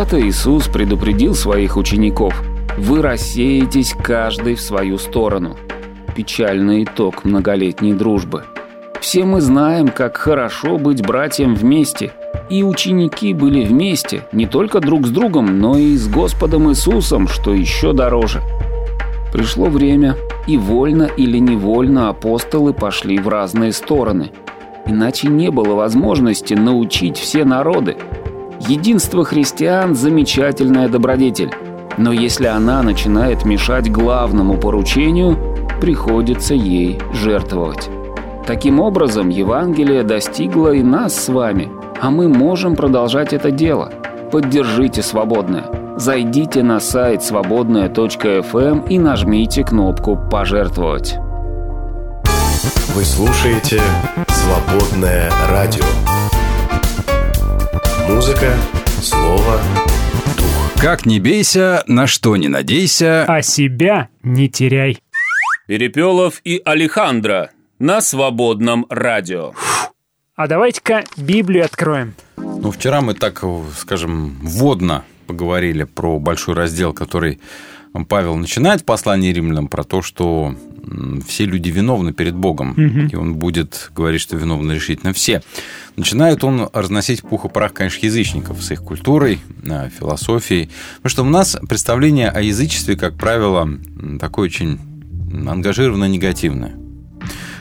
[0.04, 2.34] Когда-то Иисус предупредил своих учеников
[2.76, 5.56] «Вы рассеетесь каждый в свою сторону».
[6.14, 8.44] Печальный итог многолетней дружбы.
[9.00, 12.12] Все мы знаем, как хорошо быть братьям вместе.
[12.50, 17.54] И ученики были вместе, не только друг с другом, но и с Господом Иисусом, что
[17.54, 18.42] еще дороже.
[19.32, 24.32] Пришло время, и вольно или невольно апостолы пошли в разные стороны.
[24.84, 27.96] Иначе не было возможности научить все народы.
[28.66, 31.52] Единство христиан– замечательная добродетель.
[31.98, 35.36] Но если она начинает мешать главному поручению,
[35.82, 37.90] приходится ей жертвовать.
[38.46, 41.68] Таким образом, Евангелие достигло и нас с вами,
[42.00, 43.92] а мы можем продолжать это дело.
[44.32, 45.64] Поддержите свободное.
[45.96, 51.18] Зайдите на сайт свободная.фм и нажмите кнопку «Пожертвовать».
[52.94, 53.80] Вы слушаете
[54.28, 55.84] «Свободное радио».
[58.08, 58.54] Музыка,
[59.00, 59.60] слово,
[60.36, 60.72] дух.
[60.80, 63.24] Как не бейся, на что не надейся.
[63.26, 64.98] А себя не теряй.
[65.66, 69.54] Перепелов и Алехандро на свободном радио.
[70.36, 72.14] А давайте-ка Библию откроем.
[72.36, 73.42] Ну, вчера мы так,
[73.78, 77.40] скажем, вводно поговорили про большой раздел, который
[78.04, 80.56] Павел начинает в послании римлянам про то, что
[81.26, 83.08] все люди виновны перед Богом, угу.
[83.10, 85.42] и он будет говорить, что виновны решительно все.
[85.96, 90.70] Начинает он разносить пух и прах, конечно, язычников с их культурой, э, философией.
[90.96, 93.68] Потому что у нас представление о язычестве, как правило,
[94.20, 94.78] такое очень
[95.46, 96.74] ангажированно негативное.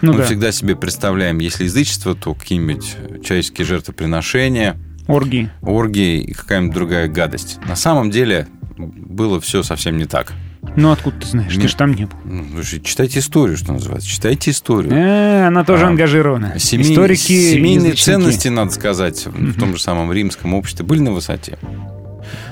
[0.01, 0.25] Ну, Мы да.
[0.25, 7.59] всегда себе представляем, если язычество, то какие-нибудь человеческие жертвоприношения, оргии, оргии и какая-нибудь другая гадость.
[7.65, 8.47] На самом деле
[8.87, 10.33] было все совсем не так.
[10.75, 11.53] Ну, откуда ты знаешь?
[11.53, 12.17] Ты же там не был.
[12.23, 14.07] Ну, читайте историю, что называется.
[14.07, 14.93] Читайте историю.
[14.93, 16.57] Э, она тоже а, ангажирована.
[16.57, 21.57] Семей, Историки, Семейные ценности, надо сказать, в том же самом римском обществе были на высоте.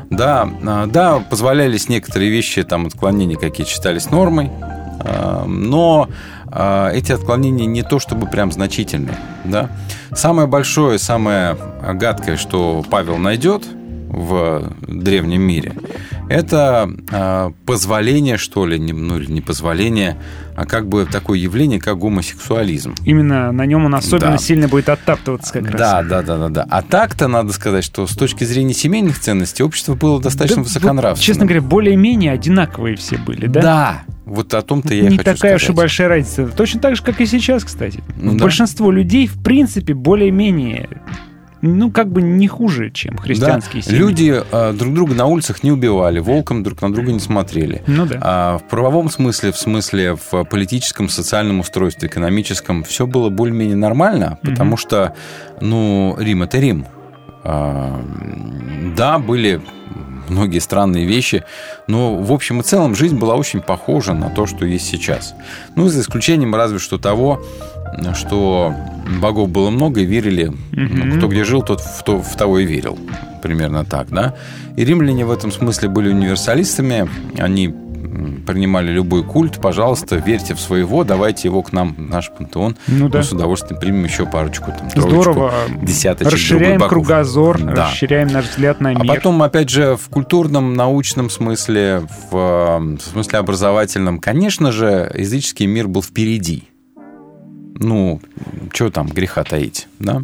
[0.10, 4.52] Да, а, да, позволялись некоторые вещи, там отклонения какие считались нормой,
[5.00, 6.10] а, но
[6.48, 9.18] а, эти отклонения не то чтобы прям значительные.
[9.46, 9.70] Да?
[10.14, 13.64] Самое большое, самое гадкое, что Павел найдет
[14.12, 15.74] в древнем мире,
[16.30, 20.18] это а, позволение, что ли, ну или не позволение,
[20.56, 22.94] а как бы такое явление, как гомосексуализм.
[23.06, 24.38] Именно на нем он особенно да.
[24.38, 25.80] сильно будет оттаптываться как раз.
[25.80, 26.68] Да, да, да, да, да.
[26.70, 31.16] А так-то надо сказать, что с точки зрения семейных ценностей общество было достаточно да, высоконравственным.
[31.16, 33.62] Вот, честно говоря, более-менее одинаковые все были, да?
[33.62, 35.64] Да, вот о том-то я не и хочу такая сказать.
[35.64, 36.48] уж и большая разница.
[36.48, 38.04] Точно так же, как и сейчас, кстати.
[38.18, 38.98] Ну, Большинство да.
[38.98, 40.90] людей, в принципе, более-менее
[41.62, 43.90] ну, как бы не хуже, чем христианские да.
[43.90, 44.00] семьи.
[44.00, 47.84] Люди э, друг друга на улицах не убивали, волком друг на друга не смотрели.
[47.88, 48.18] Ну да.
[48.22, 54.40] А в правовом смысле, в смысле в политическом, социальном устройстве, экономическом, все было более-менее нормально,
[54.42, 54.78] потому угу.
[54.78, 55.16] что,
[55.60, 56.86] ну, Рим– это Рим.
[57.44, 58.04] А,
[58.96, 59.62] да, были
[60.30, 61.44] многие странные вещи,
[61.88, 65.36] но в общем и целом жизнь была очень похожа на то, что есть сейчас.
[65.76, 67.44] Ну, за исключением разве что того,
[68.14, 68.74] что
[69.20, 71.18] богов было много и верили, угу.
[71.18, 72.98] кто где жил, тот в, то, в того и верил.
[73.42, 74.36] Примерно так, да.
[74.76, 77.10] И римляне в этом смысле были универсалистами.
[77.40, 77.74] Они
[78.46, 82.76] принимали любой культ, пожалуйста, верьте в своего, давайте его к нам, наш пантеон.
[82.88, 83.20] Ну, да.
[83.20, 85.54] Мы с удовольствием примем еще парочку, там, Здорово.
[85.82, 87.88] десяточек Расширяем кругозор, да.
[87.88, 89.12] расширяем наш взгляд на а мир.
[89.12, 95.66] А потом, опять же, в культурном, научном смысле, в, в смысле образовательном, конечно же, языческий
[95.66, 96.71] мир был впереди
[97.82, 98.22] ну,
[98.74, 100.24] что там греха таить, да?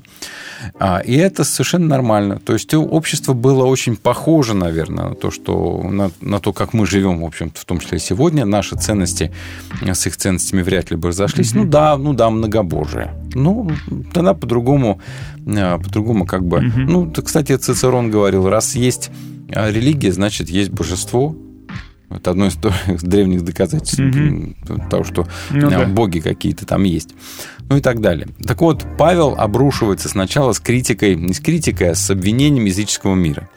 [0.79, 2.39] А, и это совершенно нормально.
[2.39, 6.85] То есть общество было очень похоже, наверное, на то, что, на, на то, как мы
[6.85, 8.45] живем, в общем-то, в том числе и сегодня.
[8.45, 9.31] Наши ценности
[9.81, 11.51] с их ценностями вряд ли бы разошлись.
[11.53, 11.63] Mm-hmm.
[11.63, 13.13] Ну да, ну да, многобожие.
[13.33, 13.71] Ну,
[14.13, 15.01] тогда по-другому,
[15.47, 16.57] а, по-другому как бы...
[16.57, 16.85] Mm-hmm.
[16.87, 19.11] Ну, кстати, Цицерон говорил, раз есть
[19.53, 21.35] а, религия, значит, есть божество,
[22.09, 22.55] это одно из
[23.03, 24.89] древних доказательств mm-hmm.
[24.89, 25.85] того, что ну, да.
[25.85, 27.13] боги какие-то там есть.
[27.69, 28.27] Ну и так далее.
[28.45, 33.49] Так вот, Павел обрушивается сначала с критикой, не с критикой, а с обвинением языческого мира.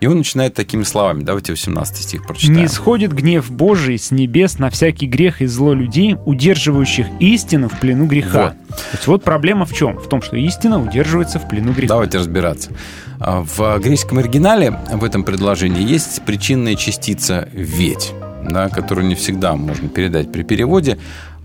[0.00, 1.24] И он начинает такими словами.
[1.24, 2.60] Давайте 18 стих прочитаем.
[2.60, 7.80] «Не сходит гнев Божий с небес на всякий грех и зло людей, удерживающих истину в
[7.80, 8.54] плену греха».
[8.68, 8.76] Вот.
[8.76, 9.98] То есть вот проблема в чем?
[9.98, 11.88] В том, что истина удерживается в плену греха.
[11.88, 12.70] Давайте разбираться.
[13.18, 18.12] А, в греческом оригинале в этом предложении есть причинная частица «ведь»
[18.48, 20.98] да, которую не всегда можно передать при переводе,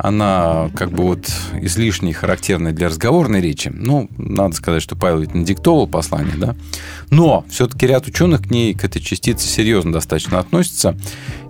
[0.04, 3.72] она как бы вот излишне характерная для разговорной речи.
[3.74, 6.56] Ну, надо сказать, что Павел ведь не диктовал послание, да.
[7.12, 10.98] Но все-таки ряд ученых к ней, к этой частице серьезно достаточно относится.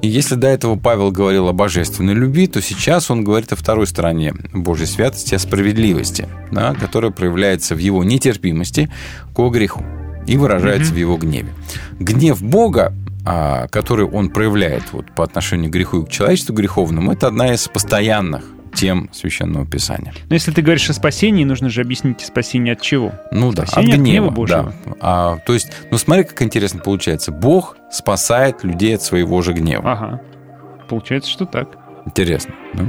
[0.01, 3.87] И если до этого Павел говорил о божественной любви, то сейчас он говорит о второй
[3.87, 8.91] стороне Божьей святости, о справедливости, да, которая проявляется в его нетерпимости
[9.33, 9.83] к греху.
[10.27, 11.53] и выражается в его гневе.
[11.99, 17.27] Гнев Бога, который он проявляет вот, по отношению к греху и к человечеству греховному, это
[17.27, 20.13] одна из постоянных тем Священного Писания.
[20.29, 23.11] Но если ты говоришь о спасении, нужно же объяснить спасение от чего?
[23.31, 24.23] Ну да, Спасение от от гнева.
[24.23, 24.73] гнева Божьего.
[24.85, 24.93] да.
[25.01, 27.31] А, то есть, ну смотри, как интересно получается.
[27.33, 29.91] Бог спасает людей от своего же гнева.
[29.91, 30.21] Ага.
[30.87, 31.67] Получается, что так.
[32.05, 32.55] Интересно.
[32.73, 32.85] да?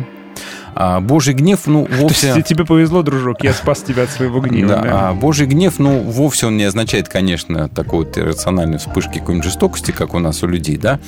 [0.75, 2.33] А Божий гнев, ну, То вовсе...
[2.35, 4.69] есть тебе повезло, дружок, я спас тебя от своего гнева.
[4.69, 5.09] Да, да.
[5.09, 9.91] а Божий гнев, ну, вовсе он не означает, конечно, такой вот иррациональной вспышки какой-нибудь жестокости,
[9.91, 11.01] как у нас у людей, да.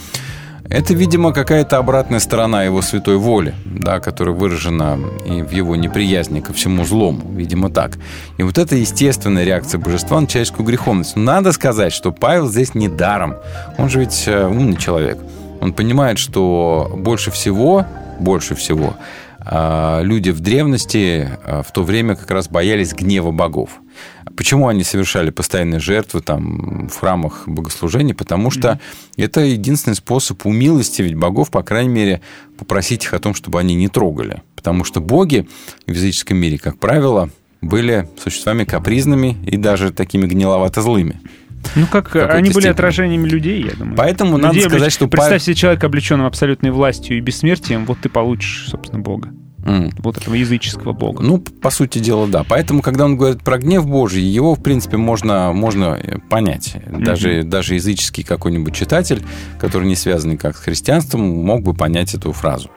[0.69, 6.41] Это, видимо, какая-то обратная сторона его святой воли, да, которая выражена и в его неприязни
[6.41, 7.99] ко всему злому, видимо, так.
[8.39, 11.17] И вот это естественная реакция божества на человеческую греховность.
[11.17, 13.37] Но надо сказать, что Павел здесь не даром.
[13.77, 15.19] Он же ведь э, умный человек.
[15.61, 17.85] Он понимает, что больше всего,
[18.19, 18.97] больше всего
[19.47, 23.81] люди в древности а, в то время как раз боялись гнева богов.
[24.37, 28.15] Почему они совершали постоянные жертвы там, в храмах богослужений?
[28.15, 28.81] Потому что
[29.17, 32.21] это единственный способ умилостивить богов, по крайней мере,
[32.59, 34.43] попросить их о том, чтобы они не трогали.
[34.57, 35.47] Потому что боги
[35.87, 37.31] в языческом мире, как правило,
[37.61, 41.21] были существами капризными и даже такими гниловато-злыми.
[41.75, 42.71] Ну, как они были степени.
[42.71, 43.97] отражениями людей, я думаю.
[43.97, 47.99] Поэтому надо Людей сказать, облеч- что Представь себе человека, облеченного абсолютной властью и бессмертием, вот
[48.01, 49.31] ты получишь, собственно, Бога.
[49.67, 49.91] М.
[49.99, 51.23] Вот этого языческого Бога.
[51.23, 52.45] Ну, по сути дела, да.
[52.47, 56.77] Поэтому, когда он говорит про гнев Божий, его, в принципе, можно, можно э, понять.
[56.87, 59.23] Даже, даже языческий какой-нибудь читатель,
[59.59, 62.71] который не связанный как с христианством, мог бы понять эту фразу.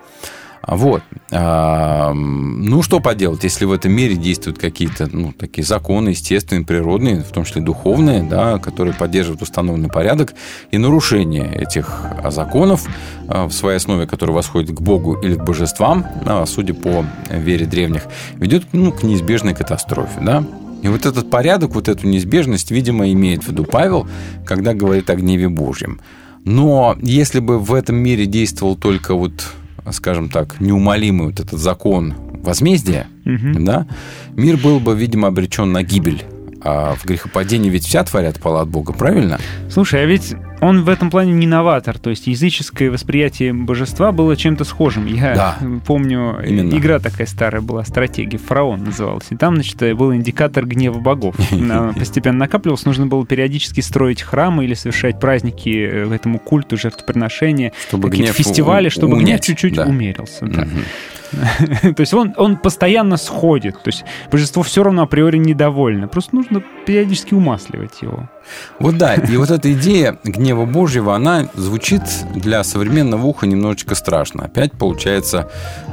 [0.65, 1.04] Вот.
[1.32, 7.32] Ну, что поделать, если в этом мире действуют какие-то ну, такие законы, естественные, природные, в
[7.32, 10.34] том числе духовные, да, которые поддерживают установленный порядок,
[10.71, 12.88] и нарушение этих а, законов
[13.27, 17.65] а, в своей основе, которые восходят к Богу или к божествам, а, судя по вере
[17.65, 18.04] древних,
[18.36, 20.19] ведет ну, к неизбежной катастрофе.
[20.21, 20.44] Да?
[20.82, 24.08] И вот этот порядок, вот эту неизбежность, видимо, имеет в виду Павел,
[24.46, 26.00] когда говорит о гневе Божьем.
[26.44, 29.34] Но если бы в этом мире действовал только вот,
[29.92, 33.88] скажем так, неумолимый вот этот закон возмездия, да,
[34.35, 36.23] мир был бы, видимо, обречен на гибель.
[36.62, 39.40] А в грехопадении ведь вся творят пала от Бога, правильно?
[39.69, 44.36] Слушай, а ведь он в этом плане не новатор, то есть языческое восприятие божества было
[44.36, 45.06] чем-то схожим.
[45.06, 45.58] Я Да.
[45.86, 46.76] помню, Именно.
[46.78, 51.36] игра такая старая была, стратегия, фараон называлась, и там, значит, был индикатор гнева богов.
[51.52, 57.74] Она постепенно накапливалась, нужно было периодически строить храмы или совершать праздники э, этому культу, жертвоприношения,
[57.88, 59.86] Чтобы какие-то гнев фестивали, чтобы гнев унять, чуть-чуть да.
[59.86, 60.46] умерился.
[60.46, 60.66] да.
[60.66, 60.84] Мгм.
[61.96, 63.76] То есть он, он постоянно сходит.
[63.84, 66.08] То есть божество все равно априори недовольно.
[66.08, 68.30] Просто нужно периодически умасливать его.
[68.79, 72.02] Вот да, и вот эта идея гнева Божьего, она звучит
[72.35, 74.45] для современного уха немножечко страшно.
[74.45, 75.50] Опять получается,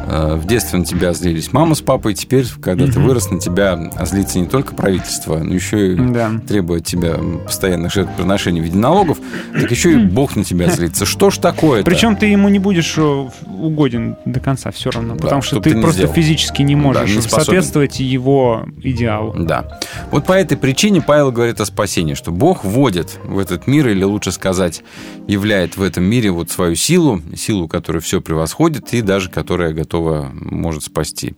[0.06, 3.90] э, в детстве на тебя злились мама с папой, теперь, когда ты вырос, на тебя
[4.04, 6.30] злится не только правительство, но еще и Да.
[6.46, 9.18] требует тебя постоянных жертвоприношений в виде налогов,
[9.52, 11.06] так еще и Бог на тебя злится.
[11.06, 11.90] Что ж такое-то?
[11.90, 15.76] Причем ты ему не будешь э, угоден до конца все равно, потому что ты, ты
[15.76, 16.14] не просто сделал.
[16.14, 17.44] физически не можешь не способен.
[17.44, 19.34] соответствовать его идеалу.
[19.38, 19.80] Да.
[20.10, 24.04] Вот по этой причине Павел говорит о спасении, что Бог вводит в этот мир, или
[24.04, 24.82] лучше сказать,
[25.26, 30.30] являет в этом мире вот свою силу, силу, которая все превосходит и даже которая готова,
[30.34, 31.34] может спасти.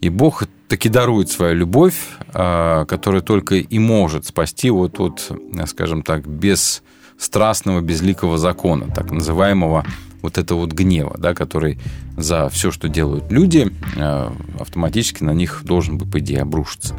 [0.00, 1.96] И Бог таки дарует свою любовь,
[2.32, 5.30] а, которая только и может спасти вот от,
[5.66, 9.84] скажем так, бесстрастного, безликого закона, так называемого
[10.22, 11.78] вот этого вот гнева, да, который
[12.16, 16.96] за все, что делают люди, э, автоматически на них должен бы, по идее, обрушиться.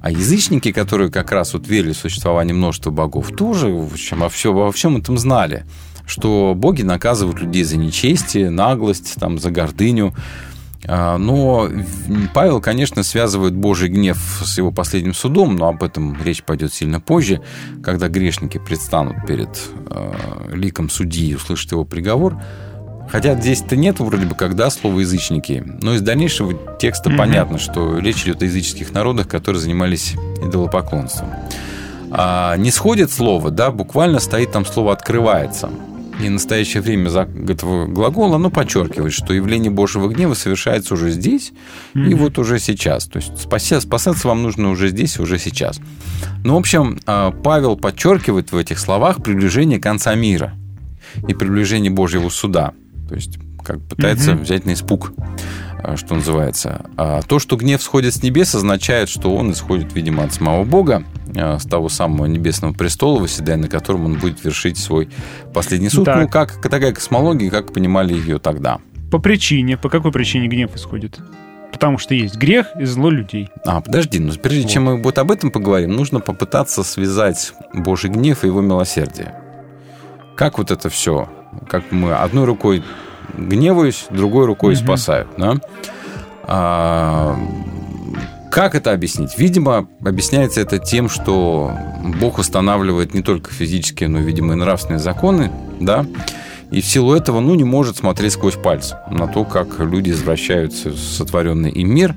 [0.00, 4.28] А язычники, которые как раз вот верили в существование множества богов, тоже в общем, во,
[4.28, 5.64] все, во всем этом знали,
[6.06, 10.14] что боги наказывают людей за нечестие, наглость, там, за гордыню.
[10.88, 11.68] А, Но
[12.32, 16.98] Павел, конечно, связывает Божий гнев с его последним судом, но об этом речь пойдет сильно
[17.00, 17.42] позже,
[17.82, 19.50] когда грешники предстанут перед
[19.90, 22.40] э, ликом судьи и услышат его приговор.
[23.10, 28.24] Хотя здесь-то нет вроде бы когда слова язычники, но из дальнейшего текста понятно, что речь
[28.24, 31.30] идет о языческих народах, которые занимались идолопоклонством.
[32.10, 35.70] А не сходит слово, да, буквально стоит там слово «открывается».
[36.20, 41.52] И настоящее время этого глагола, оно подчеркивает, что явление Божьего гнева совершается уже здесь
[41.94, 43.06] и вот уже сейчас.
[43.06, 45.80] То есть спася- спасаться вам нужно уже здесь и уже сейчас.
[46.44, 50.54] Ну, в общем, а, Павел подчеркивает в этих словах приближение конца мира
[51.28, 52.72] и приближение Божьего суда.
[53.08, 55.12] То есть как пытается взять на испуг,
[55.96, 56.86] что называется.
[56.96, 61.04] А то, что гнев сходит с небес, означает, что он исходит, видимо, от самого Бога,
[61.36, 65.08] а, с того самого небесного престола, восседая на котором он будет вершить свой
[65.52, 66.04] последний суд.
[66.04, 66.22] Так.
[66.22, 68.78] Ну, как такая космология, как понимали ее тогда.
[69.10, 71.18] По причине, по какой причине гнев исходит?
[71.72, 73.50] Потому что есть грех и зло людей.
[73.64, 74.70] А, подожди, но прежде вот.
[74.72, 79.34] чем мы вот об этом поговорим, нужно попытаться связать Божий гнев и его милосердие.
[80.34, 81.28] Как вот это все?
[81.68, 82.82] Как мы одной рукой
[83.36, 84.80] гневаюсь, другой рукой угу.
[84.80, 85.56] спасаю, да?
[86.42, 87.38] А,
[88.50, 89.38] как это объяснить?
[89.38, 91.72] Видимо, объясняется это тем, что
[92.20, 95.50] Бог устанавливает не только физические, но, видимо, и нравственные законы,
[95.80, 96.06] да,
[96.70, 100.90] и в силу этого, ну, не может смотреть сквозь пальцы на то, как люди извращаются
[100.90, 102.14] в сотворенный им мир.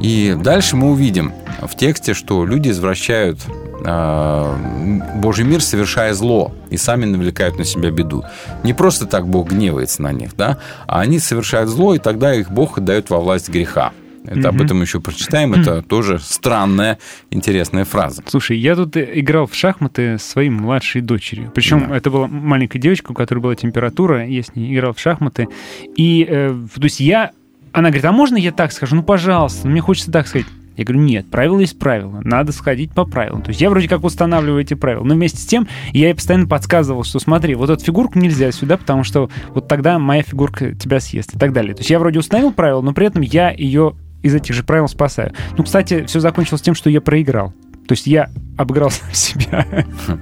[0.00, 3.38] И дальше мы увидим в тексте, что люди извращают
[3.80, 8.24] Божий мир, совершая зло, и сами навлекают на себя беду.
[8.62, 12.50] Не просто так Бог гневается на них, да, а они совершают зло, и тогда их
[12.50, 13.92] Бог отдает во власть греха.
[14.24, 15.54] Это об этом еще прочитаем.
[15.54, 16.98] Это тоже странная,
[17.30, 18.22] интересная фраза.
[18.26, 21.50] Слушай, я тут играл в шахматы с своей младшей дочерью.
[21.54, 21.96] Причем да.
[21.96, 24.26] это была маленькая девочка, у которой была температура.
[24.26, 25.48] Я с ней играл в шахматы.
[25.96, 27.30] И, э, то есть я...
[27.72, 28.96] Она говорит, а можно я так скажу?
[28.96, 30.46] Ну, пожалуйста, мне хочется так сказать.
[30.76, 33.42] Я говорю, нет, правила есть правила, надо сходить по правилам.
[33.42, 36.46] То есть я вроде как устанавливаю эти правила, но вместе с тем я ей постоянно
[36.46, 41.00] подсказывал, что смотри, вот эту фигурку нельзя сюда, потому что вот тогда моя фигурка тебя
[41.00, 41.74] съест и так далее.
[41.74, 44.88] То есть я вроде установил правила, но при этом я ее из этих же правил
[44.88, 45.32] спасаю.
[45.56, 47.52] Ну, кстати, все закончилось тем, что я проиграл.
[47.86, 49.66] То есть я обыграл сам себя.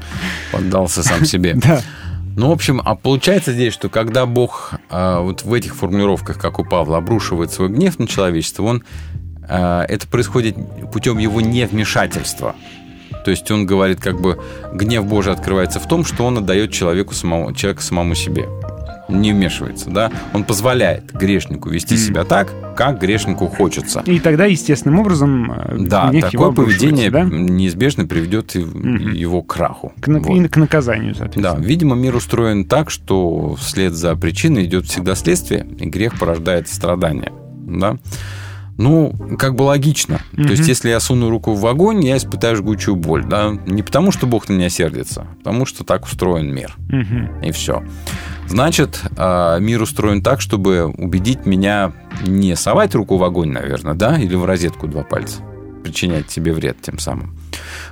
[0.53, 1.55] Поддался сам себе.
[1.55, 1.82] Да.
[2.36, 6.61] Ну, в общем, а получается здесь, что когда Бог а, вот в этих формулировках, как
[6.61, 8.84] у Павла, обрушивает свой гнев на человечество, он
[9.49, 10.57] это происходит
[10.92, 12.55] путем его невмешательства.
[13.24, 14.40] То есть он говорит, как бы
[14.72, 18.46] гнев Божий открывается в том, что он отдает человеку самому, человеку самому себе
[19.09, 21.99] не вмешивается, да, он позволяет грешнику вести mm.
[21.99, 24.03] себя так, как грешнику хочется.
[24.07, 27.24] И тогда естественным образом э, да, такое поведение да?
[27.24, 29.14] неизбежно приведет mm-hmm.
[29.14, 29.92] его к краху.
[30.01, 30.36] К, вот.
[30.36, 31.61] И к наказанию, соответственно.
[31.61, 36.68] Да, видимо, мир устроен так, что вслед за причиной идет всегда следствие, и грех порождает
[36.68, 37.32] страдания,
[37.66, 37.96] да.
[38.79, 40.20] Ну, как бы логично.
[40.33, 40.45] Mm-hmm.
[40.45, 43.24] То есть, если я суну руку в огонь, я испытаю жгучую боль.
[43.24, 43.51] Да?
[43.66, 46.76] Не потому, что Бог на меня сердится, а потому что так устроен мир.
[46.89, 47.49] Mm-hmm.
[47.49, 47.83] И все.
[48.47, 51.93] Значит, а, мир устроен так, чтобы убедить меня
[52.24, 55.43] не совать руку в огонь, наверное, да, или в розетку два пальца,
[55.83, 57.37] причинять себе вред тем самым.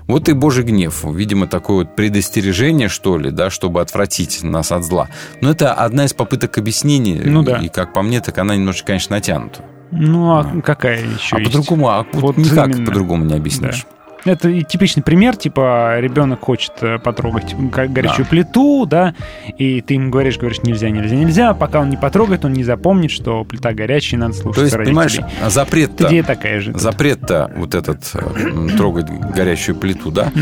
[0.07, 1.05] Вот и Божий гнев.
[1.05, 5.09] Видимо, такое вот предостережение, что ли, да, чтобы отвратить нас от зла.
[5.41, 7.20] Но это одна из попыток объяснения.
[7.24, 7.59] Ну да.
[7.59, 9.64] И, как по мне, так она немножко, конечно, натянута.
[9.91, 10.61] Ну, а да.
[10.61, 13.84] какая еще А по-другому, а вот никак по-другому не объяснишь.
[13.89, 13.97] Да.
[14.26, 18.30] Это типичный пример, типа, ребенок хочет э, потрогать горячую да.
[18.30, 19.14] плиту, да,
[19.57, 23.12] и ты ему говоришь, говоришь, нельзя, нельзя, нельзя, пока он не потрогает, он не запомнит,
[23.12, 26.09] что плита горячая, и надо слушать То есть, понимаешь, запрет-то...
[26.09, 26.76] Идея такая же.
[26.76, 30.32] Запрет-то вот этот, э, трогать горячую плиту, да,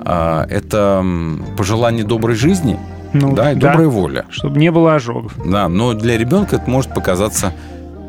[0.00, 1.04] а, это
[1.58, 2.78] пожелание доброй жизни,
[3.12, 4.24] ну, да, и да, добрая воля.
[4.30, 5.34] Чтобы не было ожогов.
[5.44, 7.52] Да, но для ребенка это может показаться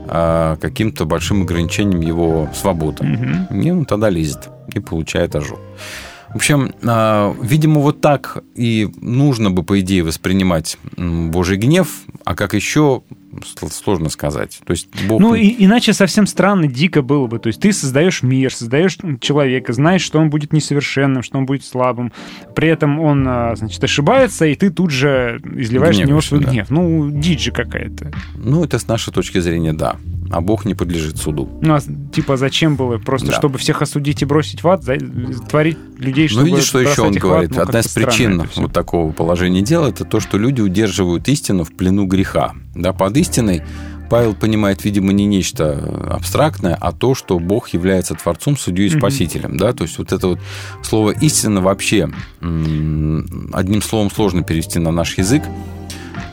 [0.08, 3.03] а, каким-то большим ограничением его свободы.
[3.03, 3.60] Угу.
[3.62, 5.60] И он тогда лезет и получает ожог.
[6.30, 11.88] В общем, а, видимо, вот так и нужно бы, по идее, воспринимать Божий гнев,
[12.24, 13.03] а как еще
[13.72, 14.60] сложно сказать.
[14.66, 15.20] То есть Бог...
[15.20, 17.40] Ну, и, иначе совсем странно, дико было бы.
[17.40, 21.66] То есть ты создаешь мир, создаешь человека, знаешь, что он будет несовершенным, что он будет
[21.66, 22.12] слабым.
[22.56, 26.40] При этом он, а, значит, ошибается, и ты тут же изливаешь Гневаешь, на него свой
[26.42, 26.52] да.
[26.52, 26.70] гнев.
[26.70, 28.12] Ну, дичь же какая-то.
[28.36, 29.98] Ну, это с нашей точки зрения, да.
[30.32, 31.50] А Бог не подлежит суду.
[31.62, 31.80] Ну, а
[32.14, 32.98] типа зачем было?
[32.98, 33.34] Просто да.
[33.34, 34.84] чтобы всех осудить и бросить в ад,
[35.48, 37.52] творить людей, чтобы Ну, видишь, что еще он говорит?
[37.52, 41.64] Ад, ну, Одна из причин вот такого положения дела, это то, что люди удерживают истину
[41.64, 42.54] в плену греха.
[42.74, 43.64] Да, под истиной
[44.10, 49.54] Павел понимает, видимо, не нечто абстрактное, а то, что Бог является Творцом, Судьей и Спасителем.
[49.54, 49.58] Mm-hmm.
[49.58, 49.74] Да?
[49.74, 50.40] То есть вот это вот
[50.84, 52.10] слово «истина» вообще
[52.40, 55.44] одним словом сложно перевести на наш язык.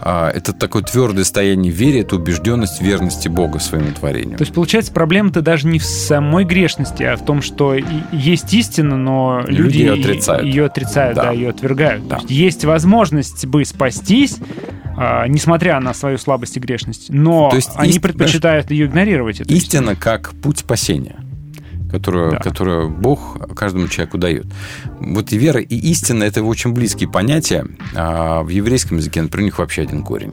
[0.04, 4.36] А, это такое твердое стояние в вере, это убежденность верности Бога своему творению.
[4.36, 7.76] То есть, получается, проблема-то даже не в самой грешности, а в том, что
[8.10, 10.44] есть истина, но люди, люди ее отрицают.
[10.44, 12.08] Ее отрицают, да, да ее отвергают.
[12.08, 12.16] Да.
[12.16, 14.38] Есть, есть возможность бы спастись,
[14.96, 18.02] а, несмотря на свою слабость и грешность, но То есть, они ист...
[18.02, 19.40] предпочитают ее игнорировать.
[19.40, 21.16] Истина как путь спасения
[21.92, 22.38] которую, да.
[22.38, 24.46] которую Бог каждому человеку дает.
[24.98, 27.66] Вот и вера, и истина– это очень близкие понятия.
[27.94, 30.32] А в еврейском языке, например, у них вообще один корень.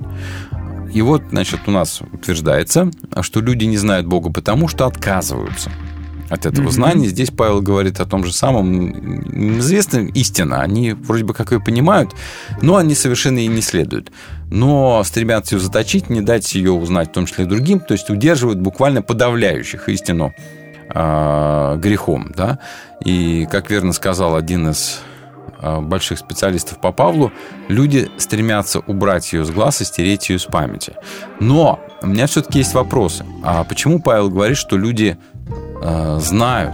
[0.93, 2.89] И вот, значит, у нас утверждается,
[3.21, 5.69] что люди не знают Бога потому, что отказываются
[6.29, 6.71] от этого mm-hmm.
[6.71, 7.07] знания.
[7.07, 9.59] Здесь Павел говорит о том же самом.
[9.59, 10.61] Известна истина.
[10.61, 12.15] Они вроде бы как ее понимают,
[12.61, 14.11] но они совершенно ей не следуют.
[14.49, 18.09] Но стремятся ее заточить, не дать ее узнать, в том числе и другим, то есть
[18.09, 20.33] удерживают буквально подавляющих истину
[20.91, 22.31] грехом.
[22.35, 22.59] Да?
[23.03, 25.01] И, как верно сказал один из
[25.61, 27.31] э, больших специалистов по Павлу,
[27.67, 30.93] люди стремятся убрать ее с глаз и стереть ее с памяти.
[31.39, 33.25] Но у меня все-таки есть вопросы.
[33.43, 35.17] А почему Павел говорит, что люди
[35.81, 36.73] э, знают,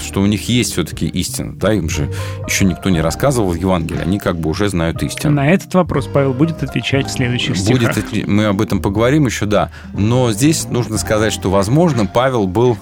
[0.00, 1.56] что у них есть все-таки истина?
[1.56, 2.08] Да, им же
[2.46, 5.34] еще никто не рассказывал в Евангелии, они как бы уже знают истину.
[5.34, 7.96] На этот вопрос Павел будет отвечать в следующих стихах.
[7.96, 9.70] Будет, мы об этом поговорим еще, да.
[9.92, 12.78] Но здесь нужно сказать, что, возможно, Павел был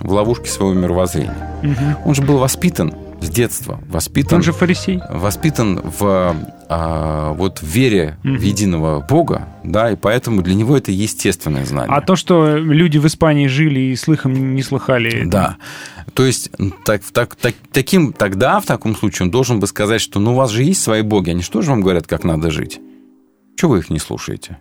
[0.00, 1.50] в ловушке своего мировоззрения.
[1.62, 1.96] Мгм.
[2.04, 3.80] Он же был воспитан с детства.
[3.88, 5.00] Воспитан, Он же фарисей.
[5.10, 6.36] воспитан в
[6.68, 8.36] а, вот в вере Мгм.
[8.38, 11.94] в единого Бога, да, и поэтому для него это естественное знание.
[11.94, 15.24] А то, что люди в Испании жили и слыхом не слыхали...
[15.24, 15.56] Да.
[16.14, 16.50] То есть
[16.84, 20.34] так, так, так- таким, тогда, в таком случае, он должен бы сказать, что ну у
[20.36, 22.80] вас же есть свои боги, они что же вам говорят, как надо жить?
[23.56, 24.58] Чего вы их не слушаете?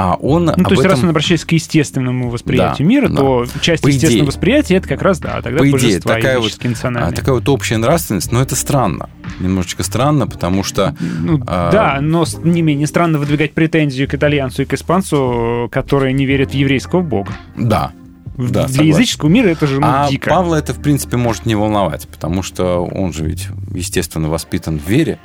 [0.00, 3.16] А он Ну, то есть, раз этом- он обращается к естественному восприятию Да, мира, да.
[3.16, 4.26] то часть По естественного идее.
[4.28, 6.52] восприятия это как раз, да, тогда по идее, такая вот,
[6.84, 9.10] а, такая вот общая нравственность, но это странно.
[9.40, 10.94] Немножечко странно, потому что...
[11.00, 16.12] Ну, а, Да, но не менее странно выдвигать претензию к итальянцу и к испанцу, которые
[16.12, 17.32] не верят в еврейского бога.
[17.56, 17.90] Да.
[18.36, 18.84] В- Да, Для согласен.
[18.86, 20.30] языческого мира это же ну, а дико.
[20.30, 24.88] Павла это, в принципе, может не волновать, потому что он же ведь, естественно, воспитан в
[24.88, 25.18] вере.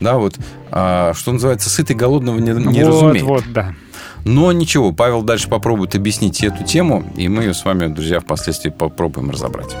[0.00, 0.36] Да, вот,
[0.72, 3.22] а, что называется, сытый голодного не, не вот, разумеет.
[3.24, 3.74] вот, да.
[4.24, 8.70] Но ничего, Павел дальше попробует объяснить эту тему, и мы ее с вами, друзья, впоследствии
[8.70, 9.74] попробуем разобрать.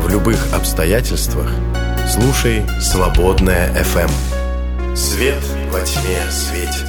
[0.00, 1.50] В любых обстоятельствах
[2.08, 4.10] слушай «Свободная FM».
[4.94, 6.86] Свет во тьме светит.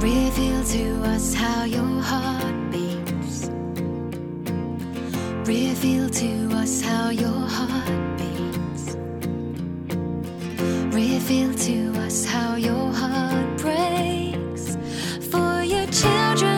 [0.00, 3.50] Reveal to us how your heart beats.
[5.46, 8.96] Reveal to us how your heart beats.
[10.92, 13.31] Reveal to us how your heart
[13.62, 14.76] breaks
[15.30, 16.51] for your children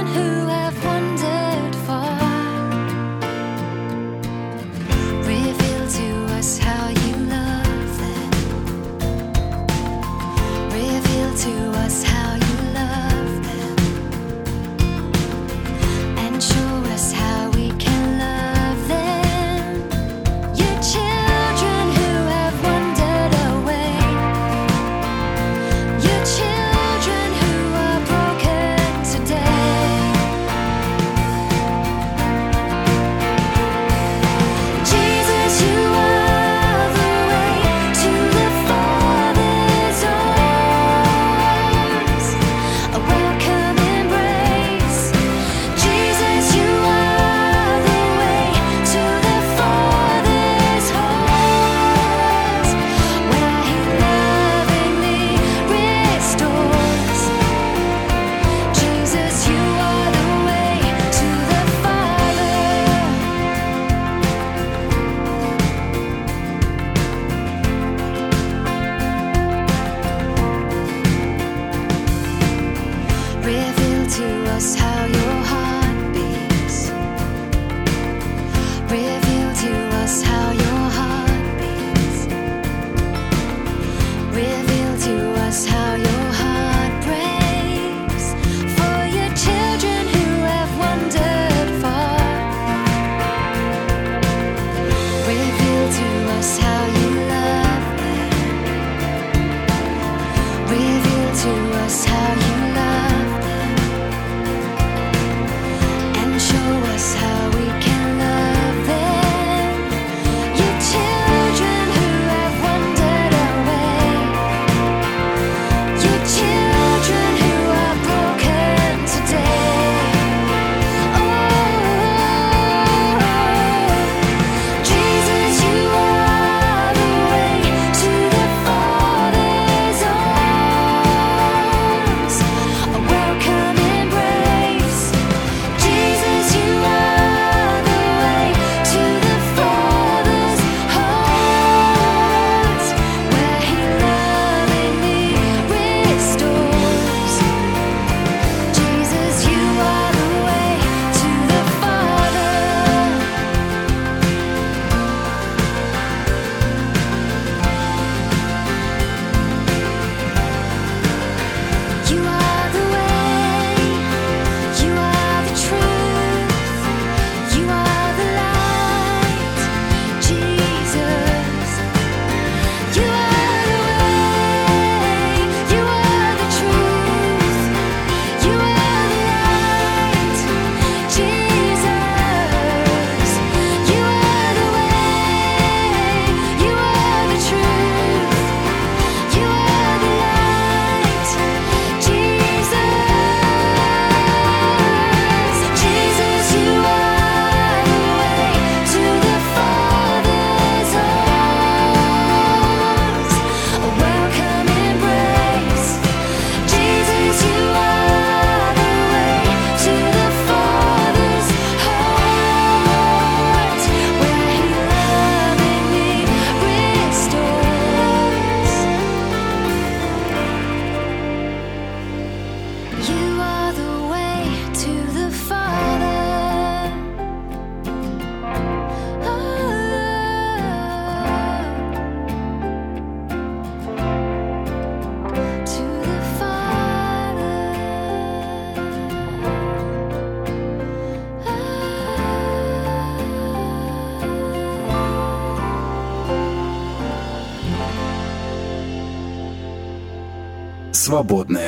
[251.25, 251.64] Свободное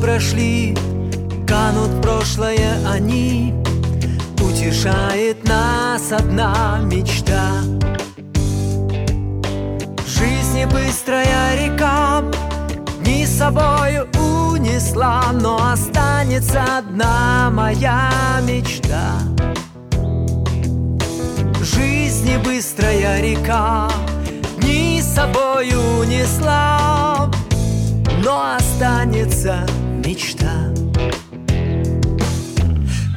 [0.00, 0.76] прошли,
[1.46, 3.54] канут прошлое они.
[4.40, 7.62] Утешает нас одна мечта.
[10.04, 12.22] В жизни быстрая река
[13.24, 18.10] с собою унесла, но останется одна моя
[18.42, 19.18] мечта.
[21.54, 23.88] В жизни быстрая река
[25.00, 27.30] с собою унесла,
[28.24, 29.66] но останется
[30.18, 30.50] мечта.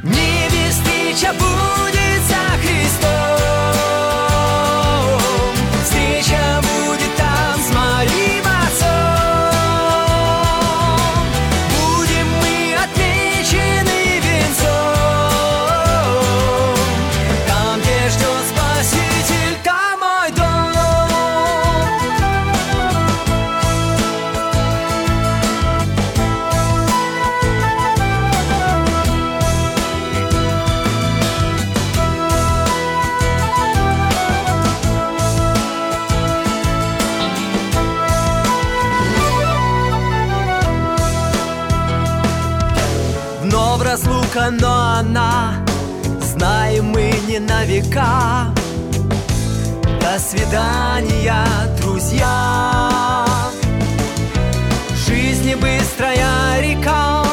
[0.02, 1.91] В небе встреча будет
[44.32, 45.54] Разлука, но она
[46.20, 48.52] Знаем мы не на века.
[50.00, 51.44] До свидания,
[51.80, 53.26] друзья.
[55.06, 57.24] Жизни быстрая река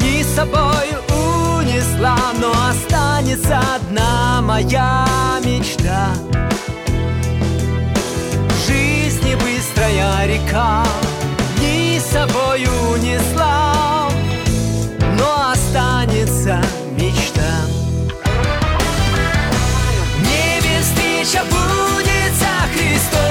[0.00, 5.06] Ни с собой унесла Но останется одна моя
[5.44, 6.08] мечта.
[8.66, 10.84] Жизни быстрая река
[11.60, 13.65] Ни с собой унесла
[21.26, 23.25] встреча будет со Христом.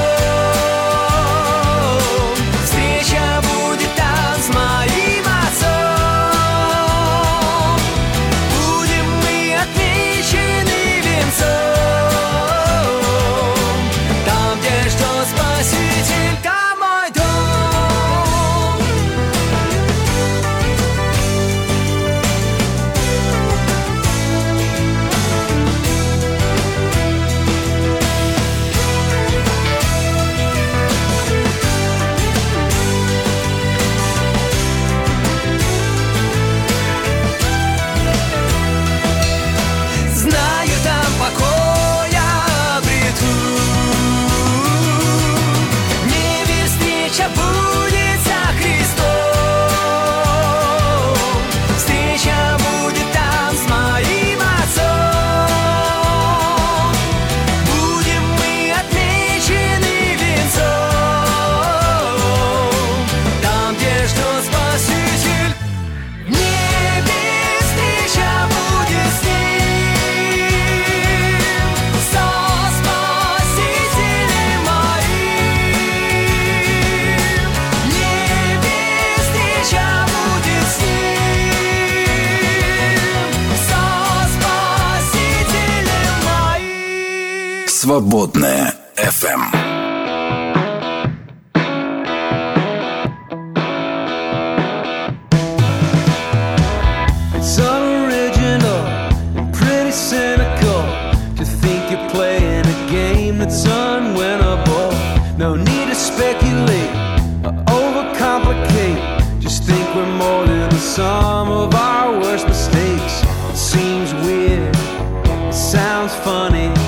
[110.46, 113.24] Than the sum of our worst mistakes.
[113.50, 116.85] It seems weird, it sounds funny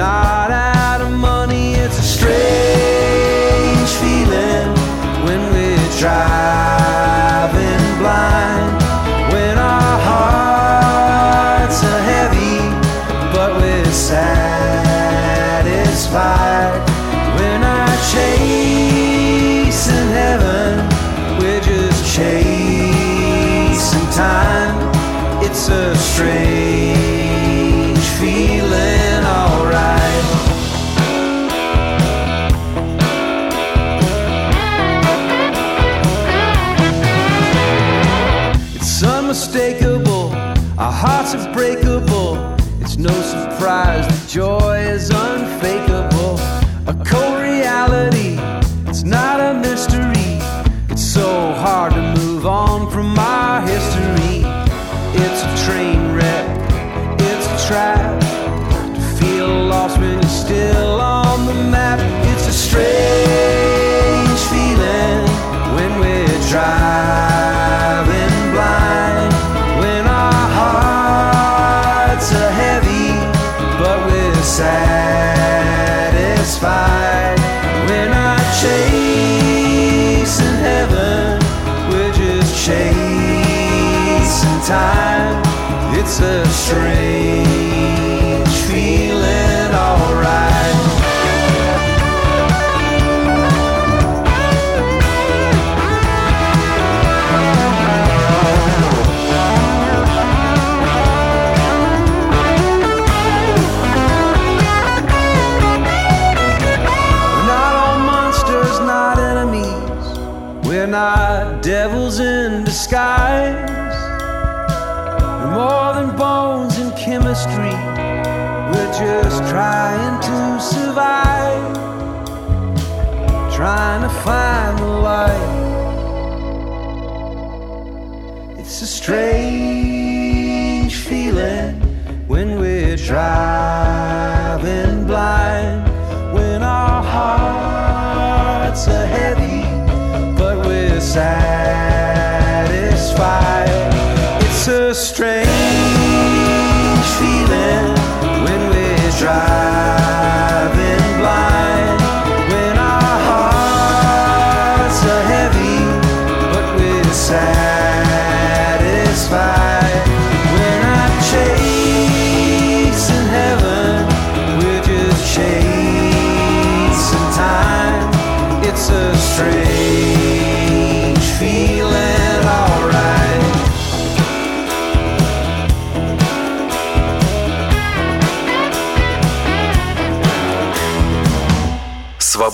[0.00, 0.49] not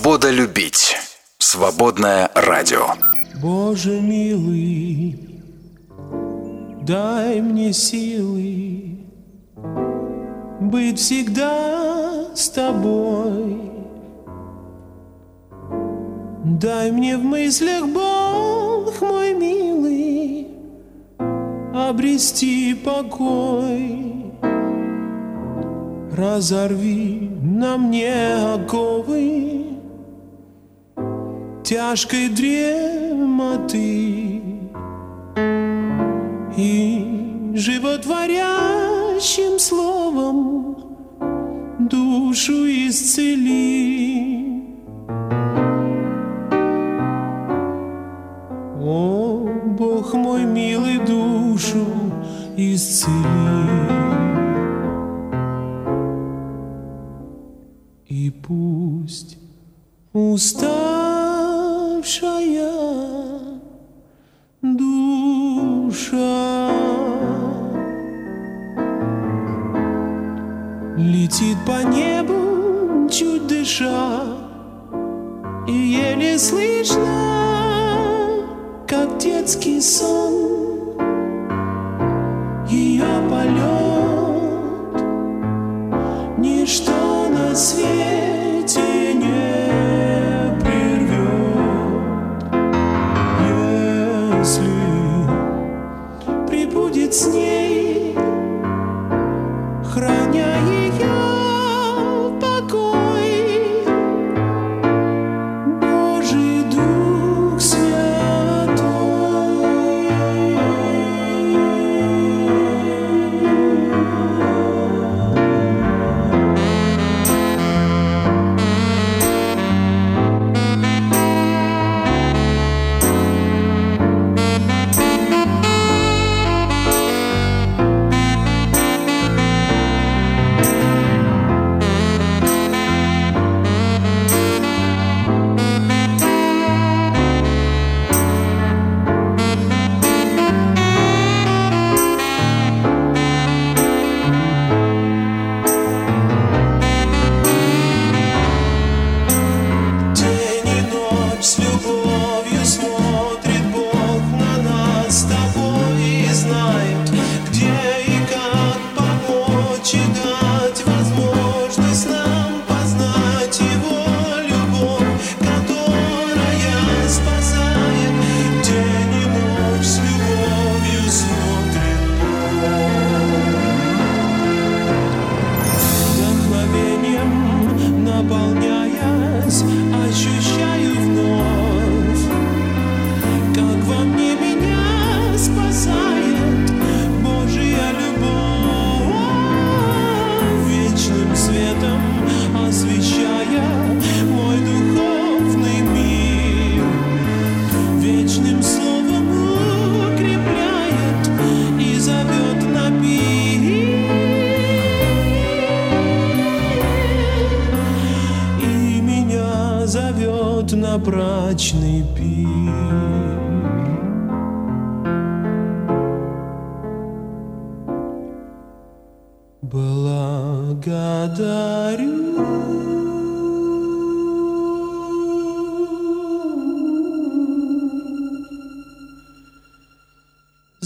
[0.06, 0.96] Свобода любить.
[1.38, 2.94] Свободное радио.
[3.42, 5.18] Боже милый,
[6.82, 9.00] дай мне силы
[10.60, 13.60] быть всегда с тобой.
[16.44, 20.46] Дай мне в мыслях Бог мой милый
[21.74, 24.32] обрести покой.
[26.12, 29.65] Разорви на мне оковы
[31.66, 34.42] тяжкой дремоты
[36.56, 40.76] И животворящим словом
[41.78, 44.62] душу исцели.
[48.80, 49.48] О,
[49.78, 51.86] Бог мой милый, душу
[52.56, 53.36] исцели.
[58.06, 59.38] И пусть
[60.12, 60.75] уста
[71.66, 74.22] по небу, чуть дыша,
[75.66, 77.04] И еле слышно,
[78.86, 80.94] как детский сон,
[82.68, 85.02] Ее полет,
[86.38, 87.95] ничто на свете.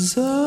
[0.01, 0.41] Благодарю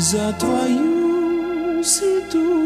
[0.00, 2.65] за любовь и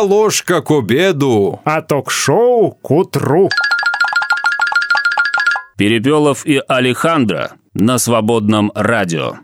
[0.00, 1.60] Ложка к обеду.
[1.64, 3.48] А ток-шоу к утру.
[5.76, 9.34] Перепелов и Алехандро на свободном радио.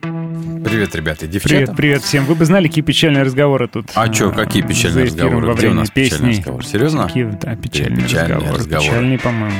[0.64, 1.48] Привет, ребята, и девчата.
[1.54, 2.24] Привет, привет всем.
[2.24, 3.86] Вы бы знали, какие печальные разговоры тут.
[3.94, 5.46] А чё, какие печальные разговоры?
[5.46, 6.40] Во Где у время нас печальные песни.
[6.40, 6.64] разговоры?
[6.64, 7.06] Серьезно?
[7.06, 8.58] Какие, да, печальные, Печальные разговоры.
[8.58, 8.88] разговоры.
[8.88, 9.56] Печальные, по-моему.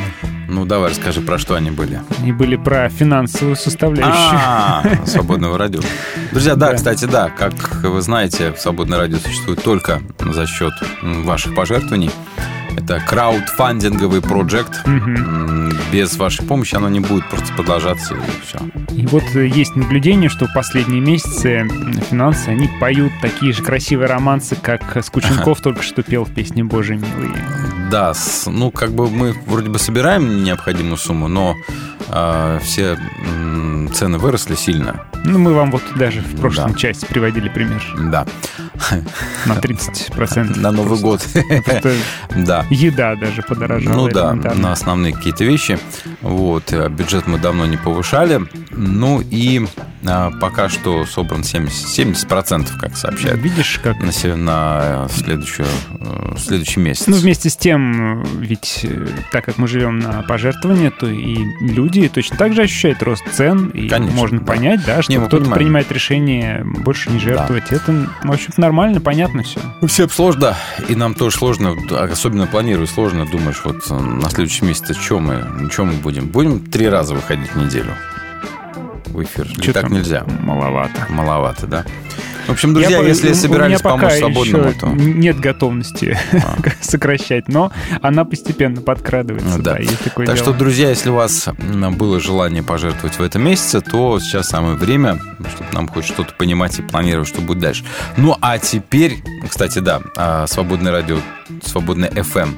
[0.55, 2.01] Ну, давай, расскажи, про что они были.
[2.21, 4.15] Они были про финансовую составляющую.
[4.15, 5.81] А, свободного радио.
[6.31, 6.75] Друзья, да, Да.
[6.77, 12.13] кстати, да, как вы знаете, свободное радио существует только за счет ваших пожертвований.
[12.77, 14.85] Это краудфандинговый проект.
[15.93, 18.59] Без вашей помощи оно не будет просто продолжаться, и все.
[18.93, 21.69] И вот э, есть наблюдение, что в последние месяцы
[22.11, 26.95] финансы, они поют такие же красивые романсы, как Скученков только что пел в песне «Боже
[26.95, 27.33] милый».
[27.95, 31.55] Да, с- ну, как бы мы вроде бы собираем необходимую сумму, но
[32.09, 35.05] а, все м, цены выросли сильно.
[35.25, 36.79] Ну, мы вам вот даже в прошлом Да.
[36.79, 37.83] части приводили пример.
[38.11, 38.27] Да.
[39.47, 40.59] На 30%.
[40.59, 41.21] На Новый год.
[42.37, 42.67] Да.
[42.69, 43.95] еда даже подорожала.
[43.95, 45.79] Ну да, на основные какие-то вещи.
[46.21, 48.41] Вот, э, бюджет мы давно не повышали.
[48.73, 49.65] Ну и
[50.05, 51.87] а, пока что собран 70,
[52.27, 53.41] 70% как сообщают.
[53.41, 53.97] Видишь, как...
[54.01, 55.69] На, на следующую,
[56.01, 57.07] э, следующий месяц.
[57.07, 61.37] Ну, вместе с тем, э, ведь э, так как мы живем на пожертвования, то и
[61.61, 63.69] люди точно так же ощущают рост цен.
[63.69, 64.47] И Конечно, можно да.
[64.47, 67.71] понять, да, что кто-то принимает решение больше не жертвовать.
[67.71, 69.61] Это, в общем-то, нормально, понятно все.
[69.81, 70.57] Ну, Всем сложно,
[70.89, 75.71] и нам тоже сложно, особенно планируя сложно, думаешь, вот э, на следующий месяц что мы,
[75.71, 76.27] что мы будем?
[76.27, 77.95] Будем три раза выходить в неделю
[79.15, 79.49] в эфир?
[79.61, 80.25] Чё так нельзя?
[80.41, 81.07] Маловато.
[81.09, 81.85] Маловато, да?
[82.47, 84.87] В общем, друзья, Я если собирались помочь свободному, то...
[84.89, 84.93] А.
[84.93, 86.19] нет готовности
[86.83, 89.57] сокращать, но она постепенно подкрадывается.
[89.57, 89.75] Ну, да.
[89.75, 90.45] да, есть такое Так дело.
[90.51, 91.49] что, друзья, если у вас
[91.93, 95.19] было желание пожертвовать в этом месяце, то сейчас самое время,
[95.55, 97.85] чтобы нам хоть что-то понимать и планировать, что будет дальше.
[98.19, 101.19] Ну, а теперь, кстати, да, а, свободное радио,
[101.65, 102.51] свободное FM.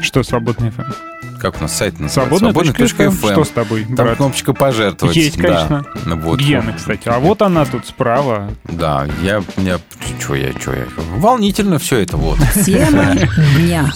[0.00, 1.07] Что свободный FM?
[1.40, 2.38] Как у нас сайт называется?
[2.38, 3.28] Свободная точка Свободная.fm.
[3.28, 3.32] FM.
[3.32, 4.16] Что с тобой, Там брат?
[4.16, 5.16] кнопочка пожертвовать.
[5.16, 5.42] Есть, да.
[5.42, 5.84] конечно.
[6.04, 6.40] Ну, Вот.
[6.40, 7.02] Где она, кстати?
[7.08, 8.50] А вот она тут справа.
[8.64, 9.78] Да, я, я,
[10.20, 10.86] что я, что я,
[11.16, 12.38] волнительно все это вот.
[12.64, 13.14] Тема
[13.56, 13.92] дня.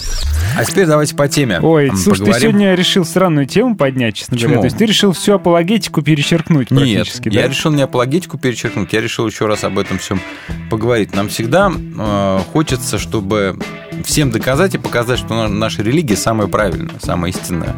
[0.55, 4.49] А теперь давайте по теме Ой, слушай, ты сегодня решил странную тему поднять, честно говоря.
[4.49, 4.61] Почему?
[4.61, 7.47] То есть ты решил всю апологетику перечеркнуть Нет, я да?
[7.47, 10.21] решил не апологетику перечеркнуть, я решил еще раз об этом всем
[10.69, 11.15] поговорить.
[11.15, 13.57] Нам всегда э, хочется, чтобы
[14.03, 17.75] всем доказать и показать, что на- наша религия самая правильная, самая истинная.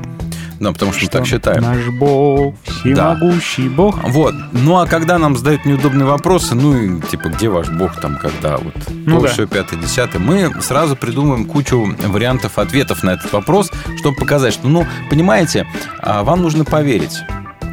[0.57, 1.61] Ну, потому что, мы так считаем.
[1.61, 4.01] Наш Бог, всемогущий Бог.
[4.05, 4.33] Вот.
[4.53, 8.55] Ну, а когда нам задают неудобные вопросы, ну, и типа, где ваш бог там, когда
[8.57, 9.27] вот Ну то, да.
[9.33, 14.69] все, пятое, десятое, мы сразу придумаем кучу вариантов ответов на этот вопрос, чтобы показать, что,
[14.69, 15.67] ну, понимаете,
[16.01, 17.19] а, вам нужно поверить.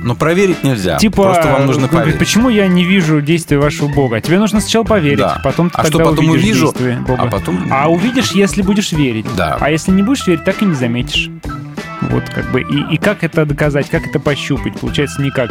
[0.03, 0.97] Но проверить нельзя.
[0.97, 2.19] Типа, Просто вам нужно поверить.
[2.19, 4.21] почему я не вижу действия вашего Бога?
[4.21, 5.41] Тебе нужно сначала поверить, Да.
[5.45, 7.23] потом ты А что тогда потом увидишь увижу, действие Бога.
[7.23, 9.27] а потом- А увидишь, если будешь верить.
[9.37, 9.57] Да.
[9.61, 11.31] А если не будешь верить, так и не заметишь.
[12.11, 15.51] Вот как бы, и, и как это доказать, как это пощупать, получается никак.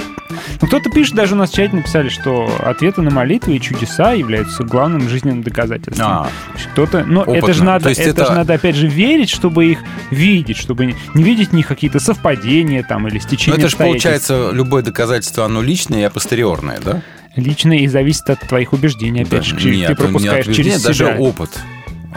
[0.62, 4.12] Ну, кто-то пишет, даже у нас в чате написали, что ответы на молитвы и чудеса
[4.12, 6.06] являются главным жизненным доказательством.
[6.08, 6.30] А.
[6.74, 7.54] Кто-то, но это Опытно.
[7.54, 9.80] же надо, это, это- же надо опять же верить, чтобы их
[10.12, 13.78] видеть, чтобы не, не видеть в них какие-то совпадения там или Ну, стечения это же
[13.78, 17.02] получается любое доказательство, оно личное и апостериорное, да?
[17.38, 20.46] Лично и зависит от твоих убеждений, опять же, Да, через- нет, ты ну, не пропускаешь
[20.56, 21.16] через даже себя.
[21.18, 21.50] опыт.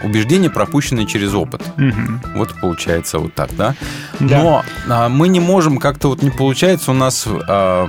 [0.02, 1.62] Убеждения пропущены через опыт.
[1.76, 2.20] Мгм.
[2.34, 3.74] Вот получается вот так, да?
[4.20, 4.42] Да.
[4.42, 7.88] Но а, мы не можем, как-то вот не получается у нас а,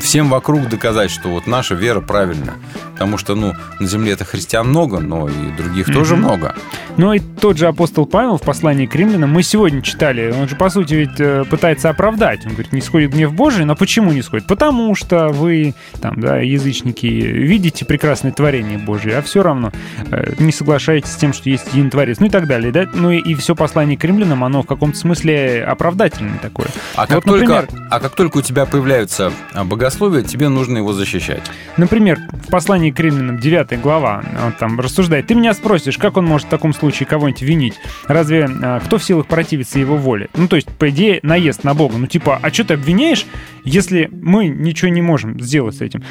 [0.00, 2.54] всем вокруг доказать, что вот наша вера правильная.
[2.92, 6.24] Потому что, ну, на земле это христиан много, но и других тоже Мгм.
[6.24, 6.54] много.
[6.96, 10.56] Ну и тот же апостол Павел в послании к римлянам, мы сегодня читали, он же,
[10.56, 12.44] по сути, ведь э, пытается оправдать.
[12.44, 14.46] Он говорит, не сходит гнев Божий, но почему не сходит?
[14.46, 19.72] Потому что вы, там, да, язычники, видите прекрасное творение Божие, а все равно
[20.10, 22.86] э, не соглашаетесь с тем, что есть един Творец, ну и так далее, да?
[22.92, 26.68] Ну и, все послание к римлянам, оно в каком-то смысле оправдательное такое.
[26.96, 30.78] А как, Вот, только, например, а как только у тебя появляются а, богословия, тебе нужно
[30.78, 31.42] его защищать.
[31.76, 36.26] Например, в послании к римлянам 9 глава, он там рассуждает, ты меня спросишь, как он
[36.26, 37.74] может в таком случае кого-нибудь винить?
[38.06, 40.28] Разве а, кто в силах противиться его воле?
[40.34, 41.96] Ну, то есть, по идее, наезд на Бога.
[41.98, 43.26] Ну, типа, а что ты обвиняешь,
[43.64, 46.02] если мы ничего не можем сделать с этим?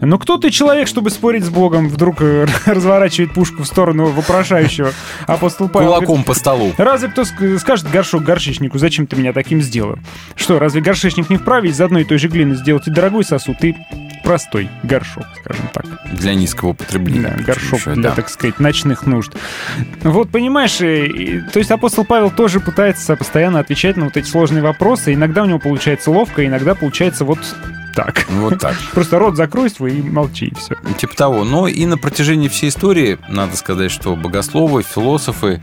[0.00, 1.88] Но кто ты человек, чтобы спорить с Богом?
[1.88, 4.92] Вдруг э, разворачивает пушку в сторону вопрошающего
[5.26, 5.88] апостол Павел.
[5.90, 6.72] говорит, Кулаком по столу.
[6.78, 9.98] Разве кто ск- скажет горшок горшечнику, зачем ты меня таким сделал?
[10.34, 13.62] Что, разве горшечник не вправе из одной и той же глины сделать и дорогой сосуд,
[13.64, 13.74] и
[14.24, 15.84] простой горшок, скажем так.
[16.12, 17.34] Для низкого употребления.
[17.38, 18.14] Да, горшок еще, для, да.
[18.16, 19.32] так сказать, ночных нужд.
[20.02, 24.26] Вот, понимаешь, и- и- то есть апостол Павел тоже пытается постоянно отвечать на вот эти
[24.26, 25.14] сложные вопросы.
[25.14, 27.38] Иногда у него получается ловко, иногда получается вот
[27.94, 28.26] так.
[28.28, 28.74] Вот так.
[28.92, 30.74] Просто рот закрой свой и молчи, и все.
[30.98, 31.44] Типа того.
[31.44, 35.62] Но и на протяжении всей истории, надо сказать, что богословы, философы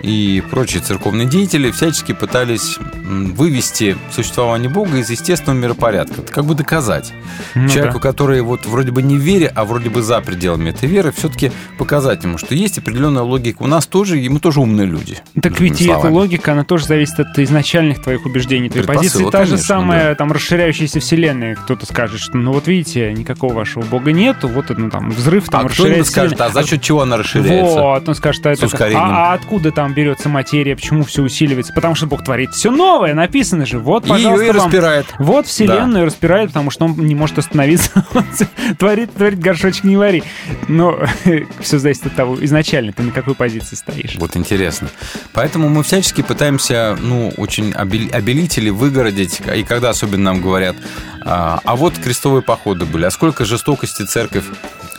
[0.00, 6.22] и прочие церковные деятели всячески пытались вывести существование Бога из естественного миропорядка.
[6.22, 7.12] Как бы доказать.
[7.54, 8.00] Ну Человеку, да.
[8.00, 11.52] который вот вроде бы не в вере, а вроде бы за пределами этой веры, все-таки
[11.78, 13.62] показать ему, что есть определенная логика.
[13.62, 15.18] У нас тоже, и мы тоже умные люди.
[15.40, 16.14] Так ведь и эта словами.
[16.14, 19.24] логика, она тоже зависит от изначальных твоих убеждений, твоей позиции.
[19.30, 20.14] Та же конечно, самая да.
[20.16, 21.54] там расширяющаяся вселенная.
[21.54, 25.48] Кто-то скажет, что ну вот видите, никакого вашего бога нету, вот это, ну, там взрыв,
[25.48, 27.80] там А расширяется скажет, а за счет чего она расширяется?
[27.80, 28.66] Вот, он скажет, а, это,
[28.96, 31.72] а, а откуда там берется материя, почему все усиливается?
[31.72, 33.78] Потому что Бог творит все новое, написано же.
[33.78, 34.56] Вот, И ее пожалуйста, и вам.
[34.66, 35.06] распирает.
[35.18, 38.04] Вот вселенную распирает, потому что он не может остановиться.
[38.78, 40.22] Творит, творит, горшочек не вари.
[40.68, 40.98] Но
[41.60, 44.16] все зависит от того, изначально ты на какой позиции стоишь.
[44.16, 44.88] Вот интересно.
[45.32, 49.40] Поэтому мы всячески пытаемся, ну, очень обел- обелить или выгородить.
[49.54, 50.76] И когда особенно нам говорят,
[51.24, 54.44] а, а вот крестовые походы были, а сколько жестокости церковь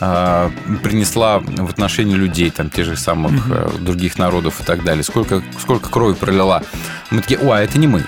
[0.00, 0.50] а,
[0.82, 5.42] принесла в отношении людей, там, тех же самых э, других народов и так далее, сколько,
[5.60, 6.62] сколько крови пролила.
[7.10, 8.04] Мы такие, о, а это не мы.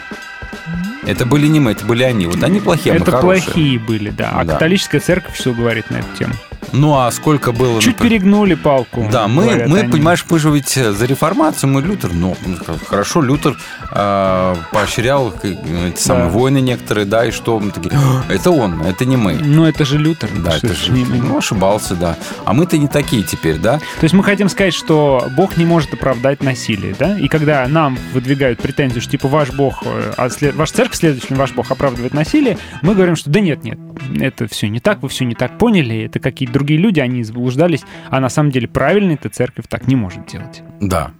[1.07, 2.27] Это были не мы, это были они.
[2.27, 3.43] Вот они плохие, а мы Это хорошие.
[3.43, 4.31] плохие были, да.
[4.35, 4.53] А Да.
[4.55, 6.35] католическая церковь все говорит на эту тему.
[6.73, 7.81] Ну, а сколько было...
[7.81, 9.09] Чуть например, перегнули палку.
[9.11, 9.93] Да, мы, говорят мы они.
[9.93, 12.37] понимаешь, мы же ведь за реформацию, мы Лютер, ну,
[12.89, 13.57] хорошо, Лютер
[13.91, 16.33] э, поощрял э, эти самые Да.
[16.33, 19.35] войны некоторые, да, и что мы такие, «А, это он, это не мы.
[19.35, 20.31] Ну, это же Лютер.
[20.39, 22.17] Да, это же, не- ну, ошибался, да.
[22.45, 23.79] А мы-то не такие теперь, да?
[23.79, 27.19] То есть мы хотим сказать, что Бог не может оправдать насилие, да?
[27.19, 31.39] И когда нам выдвигают претензию, что типа ваш Бог, э, а след- ваш церковь, следовательно,
[31.39, 33.79] ваш Бог оправдывает насилие, мы говорим, что да нет, нет,
[34.21, 37.83] это все не так, вы все не так поняли, это какие-то другие люди, они заблуждались,
[38.11, 40.63] а на самом деле правильно эта церковь так не может делать.
[40.81, 41.11] Да.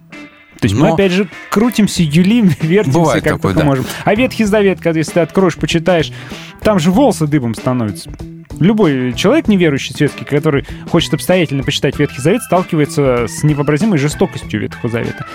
[0.59, 3.65] То есть мы Но- опять же крутимся, юлим, вертимся, Бывает как такое, только да.
[3.65, 3.85] можем.
[4.05, 6.11] А Ветхий Завет, когда если ты откроешь, почитаешь,
[6.61, 8.11] там же волосы дыбом становятся.
[8.61, 14.87] Любой человек неверующий светский, который хочет обстоятельно почитать Ветхий Завет, сталкивается с невообразимой жестокостью Ветхого
[14.87, 15.25] Завета.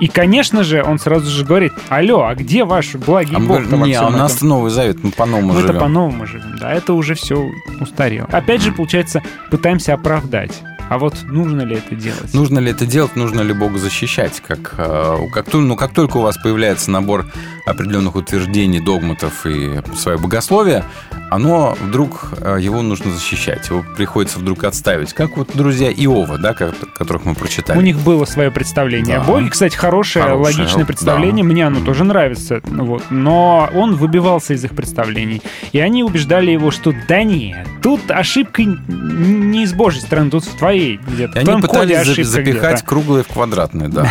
[0.00, 3.66] И, конечно же, он сразу же говорит, алло, а где ваш благий А Бог?
[3.66, 5.80] не, а у нас Новый Завет, мы по-новому Мы это живем.
[5.80, 7.50] по-новому живем, да, это уже все
[7.80, 8.28] устарело.
[8.30, 9.20] Опять же, получается,
[9.50, 10.62] пытаемся оправдать.
[10.88, 12.32] А вот нужно ли это делать?
[12.32, 14.40] Нужно ли это делать, нужно ли Бога защищать?
[14.46, 17.26] Как, э, как, ну, как только у вас появляется набор
[17.66, 20.84] определенных утверждений, догматов и свое богословие,
[21.28, 25.12] оно вдруг, э, его нужно защищать, его приходится вдруг отставить.
[25.12, 27.76] Как вот друзья Иова, да, ко- которых мы прочитали.
[27.78, 29.22] У них было свое представление Да.
[29.24, 29.50] о Боге.
[29.50, 30.86] Кстати, хорошее, Хорошее, логичное да.
[30.86, 31.44] представление.
[31.44, 32.60] Мне оно тоже нравится.
[32.64, 33.02] Вот.
[33.10, 35.42] Но он выбивался из их представлений.
[35.72, 40.56] И они убеждали его, что да нет, тут ошибка не из Божьей стороны, тут в
[40.56, 40.75] твоей
[41.06, 41.40] где-то.
[41.40, 42.86] И в они коде пытались за- запихать где-то.
[42.86, 44.06] круглые в квадратные, да.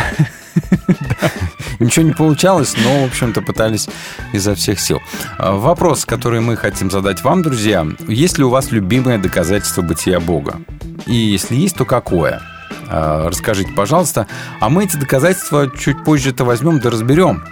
[1.80, 3.90] Ничего не получалось, но, в общем-то, пытались
[4.32, 5.02] изо всех сил.
[5.38, 7.86] А, Вопрос, который мы хотим задать вам, друзья.
[8.08, 10.62] Есть ли у вас любимое доказательство бытия Бога?
[11.06, 12.42] И если есть, то какое?
[12.88, 14.28] А, Расскажите, пожалуйста.
[14.62, 17.44] А мы эти доказательства чуть позже-то возьмем да разберем.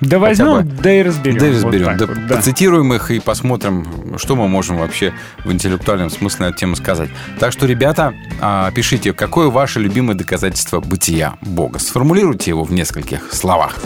[0.00, 1.38] Да возьмем, да и разберем.
[1.38, 1.86] Да и Вот разберем.
[1.86, 2.34] так да, вот, да.
[2.34, 3.86] Процитируем их и посмотрим,
[4.18, 5.12] что мы можем вообще
[5.44, 7.10] в интеллектуальном смысле на эту тему сказать.
[7.38, 11.78] Так что, ребята, а, пишите, какое ваше любимое доказательство бытия Бога.
[11.78, 13.78] Сформулируйте его в нескольких словах.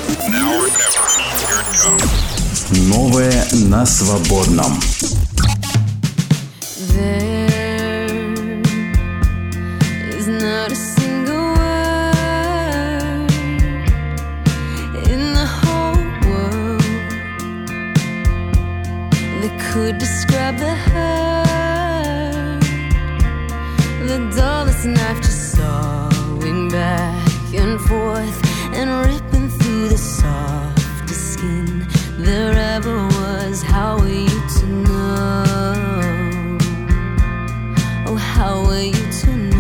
[2.71, 4.81] Новое на свободном.
[6.97, 7.36] There
[19.77, 22.63] could describe the hurt.
[24.11, 27.29] The dullest knife just sawing back
[27.63, 28.39] and forth
[28.79, 31.87] and ripping through the softest skin
[32.17, 33.63] there ever was.
[33.63, 36.59] How are you to know?
[38.09, 39.56] Oh, how are you to know?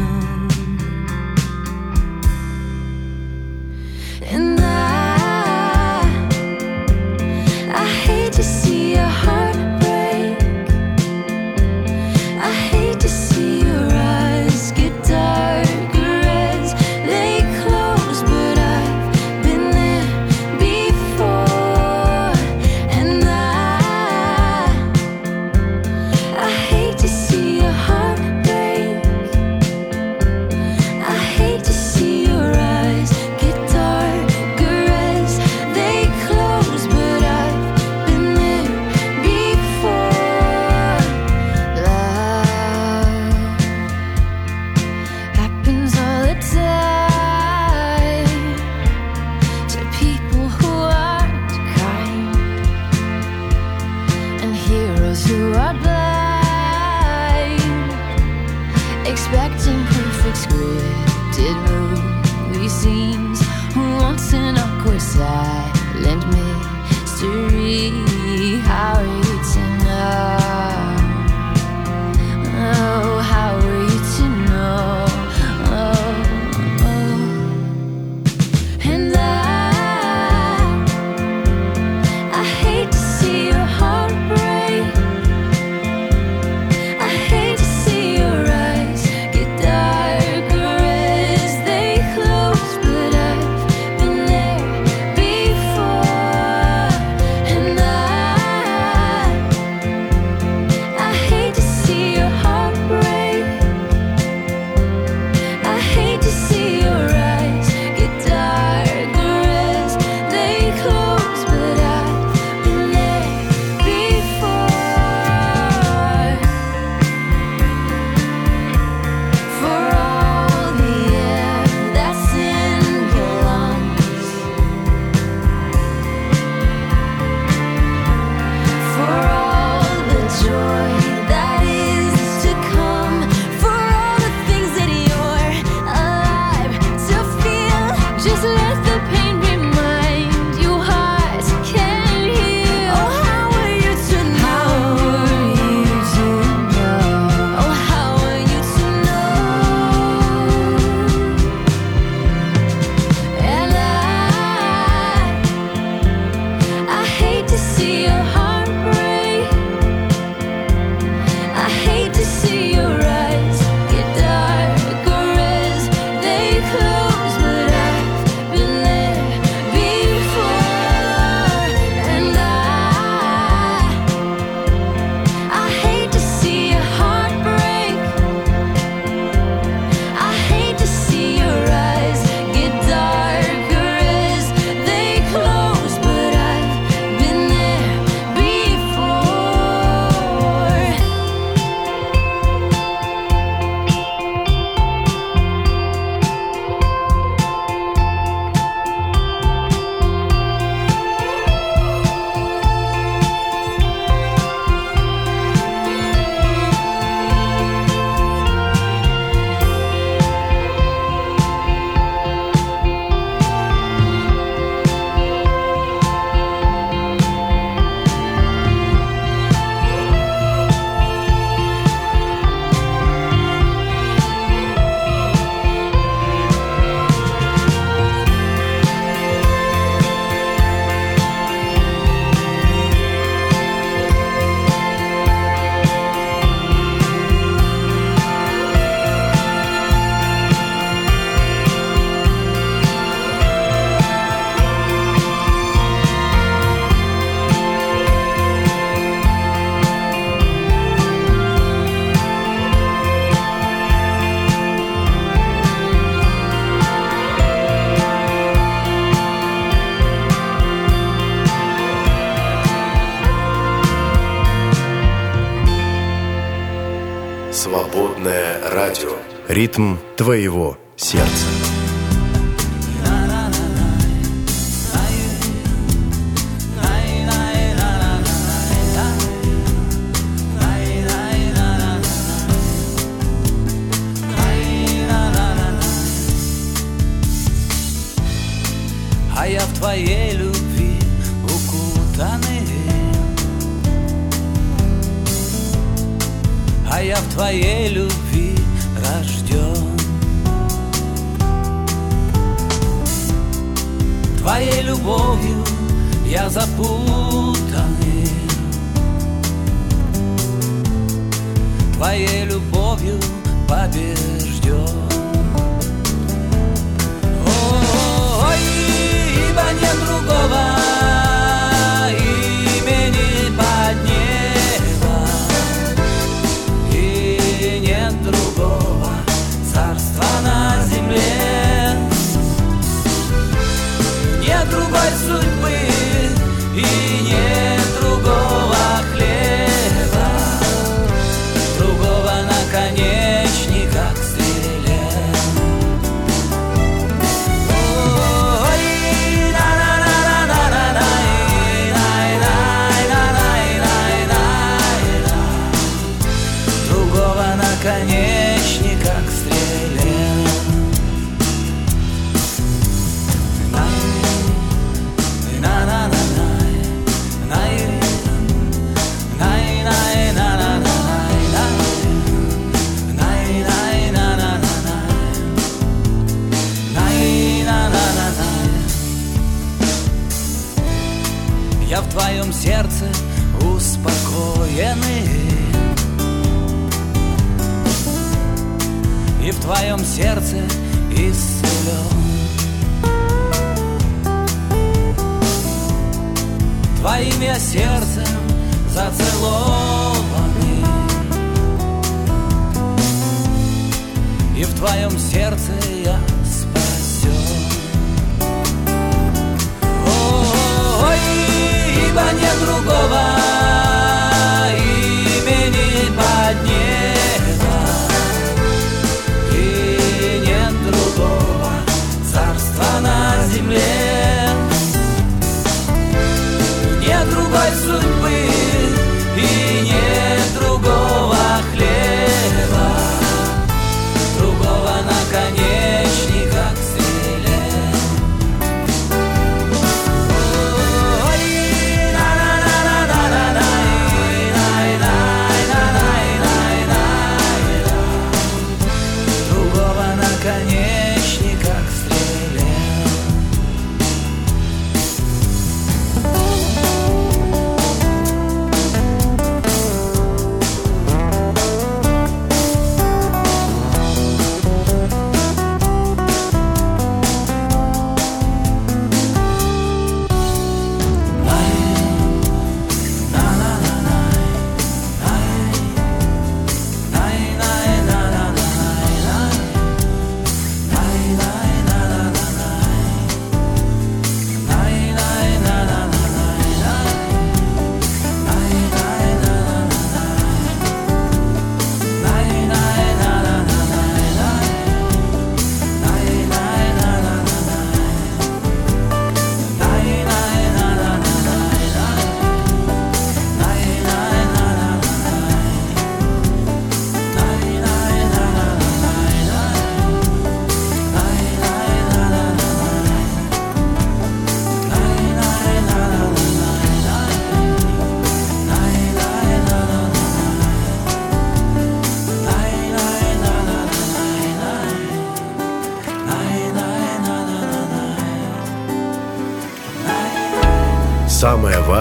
[269.67, 271.76] ритм твоего сердца.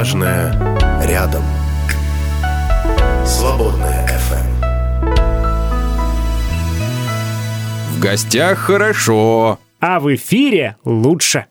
[0.06, 0.53] важное
[1.03, 1.41] рядом.
[3.26, 4.45] Свободная FM.
[4.61, 5.15] Эм.
[7.95, 11.48] В гостях хорошо, а в эфире лучше.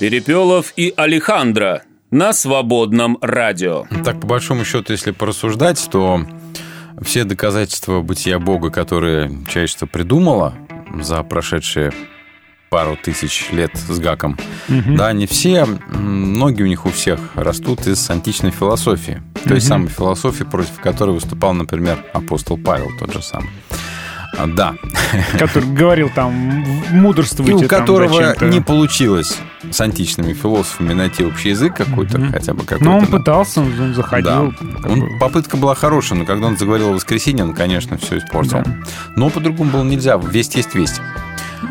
[0.00, 1.80] Перепелов и Алехандро
[2.10, 3.86] на свободном радио.
[4.04, 6.20] Так, по большому счету, если порассуждать, то
[7.00, 10.52] все доказательства бытия Бога, которые человечество придумало
[11.00, 11.90] за прошедшие
[12.74, 14.36] пару тысяч лет с гаком.
[14.66, 14.96] Мгм.
[14.96, 19.22] Да, не все, ноги у них у всех растут из античной философии.
[19.44, 19.60] Той Мгм.
[19.60, 23.48] самой философии, против которой выступал, например, апостол Павел тот же самый.
[24.36, 24.74] А, Да.
[25.38, 29.38] Который говорил там, И мудрствуйте у которого не получилось
[29.70, 32.84] с античными философами найти общий язык какой-то, хотя бы какой-то.
[32.84, 33.18] Но он да.
[33.18, 34.52] пытался, он заходил.
[34.60, 34.88] Да.
[34.90, 38.64] Он- попытка была хорошая, но когда он заговорил о воскресенье, он, конечно, все испортил.
[39.14, 40.16] Но по-другому было нельзя.
[40.16, 41.00] Весть есть весть.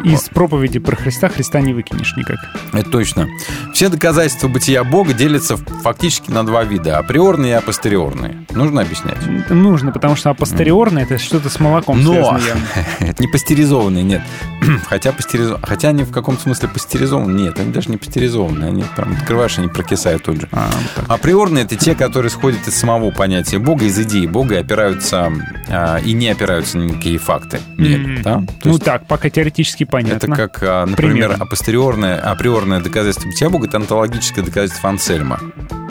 [0.04, 2.38] Из проповеди про Христа Христа не выкинешь никак.
[2.74, 3.28] Это точно.
[3.74, 6.98] Все доказательства бытия Бога делятся фактически на два вида.
[6.98, 8.46] Априорные и апостериорные.
[8.52, 9.18] Нужно объяснять?
[9.46, 12.64] Это нужно, потому что апостериорно это что-то с молоком Но связано явно.
[13.00, 14.22] это не пастеризованные, нет.
[14.88, 15.60] Хотя, пастеризо...
[15.64, 17.32] Хотя они в каком смысле пастеризованы.
[17.42, 18.66] Нет, они даже не пастеризованы.
[18.66, 20.50] Они прям открываешь, они прокисают тут же.
[20.52, 20.70] А,
[21.08, 25.32] Априорные— это те, которые исходят из самого понятия Бога, из идеи Бога и опираются
[25.70, 27.60] а, и не опираются на никакие факты.
[27.78, 28.22] Нет, М.
[28.22, 28.34] да?
[28.62, 30.18] То Ну есть так, пока теоретически понятно.
[30.18, 31.44] это как, а, например, Примерно.
[31.44, 35.40] апостериорное, априорное доказательство бытия Бога, это онтологическое доказательство Ансельма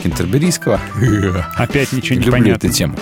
[0.01, 0.79] Кентерберийского.
[1.55, 2.67] Опять ничего не Люблю понятно.
[2.67, 2.95] эту тему.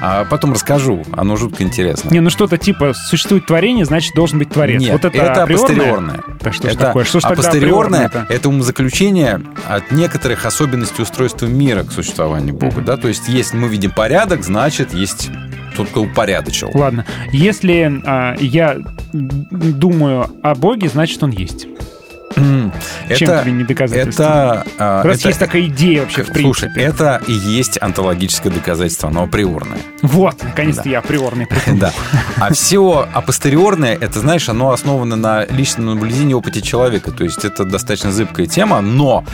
[0.00, 2.10] А потом расскажу, оно жутко интересно.
[2.10, 4.80] Не, ну что-то типа существует творение, значит должен быть творец.
[4.80, 6.20] Нет, вот это, это апостериорное.
[6.40, 7.04] Да что ж это такое?
[7.04, 8.32] Что ж апостериорное априорное-то?
[8.32, 12.80] это умозаключение от некоторых особенностей устройства мира к существованию Бога.
[12.80, 12.96] Да?
[12.96, 15.30] То есть, если мы видим порядок, значит, есть
[15.76, 16.70] тот, кто упорядочил.
[16.74, 18.78] Ладно, если а, я
[19.14, 21.66] думаю о Боге, значит он есть.
[22.34, 22.72] Чем
[23.08, 24.22] это, тебе не доказательство?
[24.22, 26.42] это, а, Раз это- есть такая идея вообще в принципе.
[26.70, 29.78] Слушай, это и есть онтологическое доказательство, оно априорное.
[30.02, 31.48] Вот, наконец-то я априорный.
[31.74, 31.92] Да.
[32.38, 37.10] А все апостериорное, это, знаешь, оно основано на личном наблюдении опыте человека.
[37.10, 39.24] То есть это достаточно зыбкая тема, но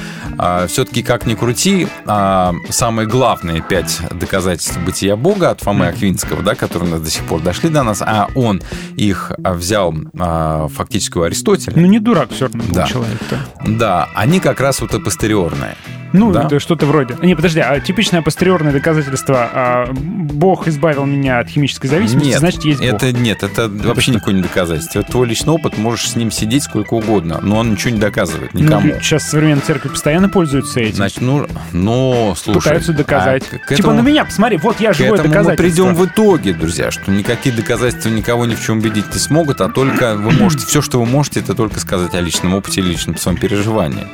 [0.68, 6.54] все-таки, как ни крути, а, самые главные пять доказательств бытия Бога от Фомы Аквинского, да,
[6.54, 8.62] которые у нас до сих пор дошли до нас, а он
[8.96, 11.74] их а, взял а, фактически у Аристотеля.
[11.76, 12.86] Ну не дурак все равно Да.
[12.92, 13.38] Человек-то.
[13.66, 15.76] Да, они как раз вот апостериорные.
[16.12, 16.42] Ну, Да?
[16.46, 17.16] это что-то вроде.
[17.22, 22.64] Не, подожди, а типичное постериорное доказательство а, Бог избавил меня от химической зависимости, Нет, значит,
[22.64, 22.88] есть Бог.
[22.88, 24.98] это нет, это вообще никакое не доказательство.
[25.00, 28.54] Это твой личный опыт, можешь с ним сидеть сколько угодно, но он ничего не доказывает
[28.54, 28.88] никому.
[28.88, 30.96] Ну, сейчас современная церковь постоянно пользуется этим.
[30.96, 32.58] Значит, ну, ну, слушай.
[32.58, 33.44] Пытаются доказать.
[33.52, 35.62] а к Типа этому- на меня, посмотри, вот я живое этому мы доказательство.
[35.84, 39.68] придем в итоге, друзья, что никакие доказательства никого ни в чем убедить не смогут, а
[39.68, 43.16] только вы можете, все, что вы можете, это только сказать о личном опыте и личном
[43.16, 44.06] своем переживании.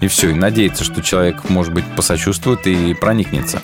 [0.00, 3.60] И все, и надеяться, что человек, может быть, посочувствует и проникнется.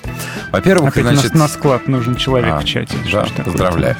[0.51, 1.33] Во-первых, Опять значит...
[1.33, 2.95] на склад нужен человек А, в чате.
[3.11, 3.95] Да, поздравляю.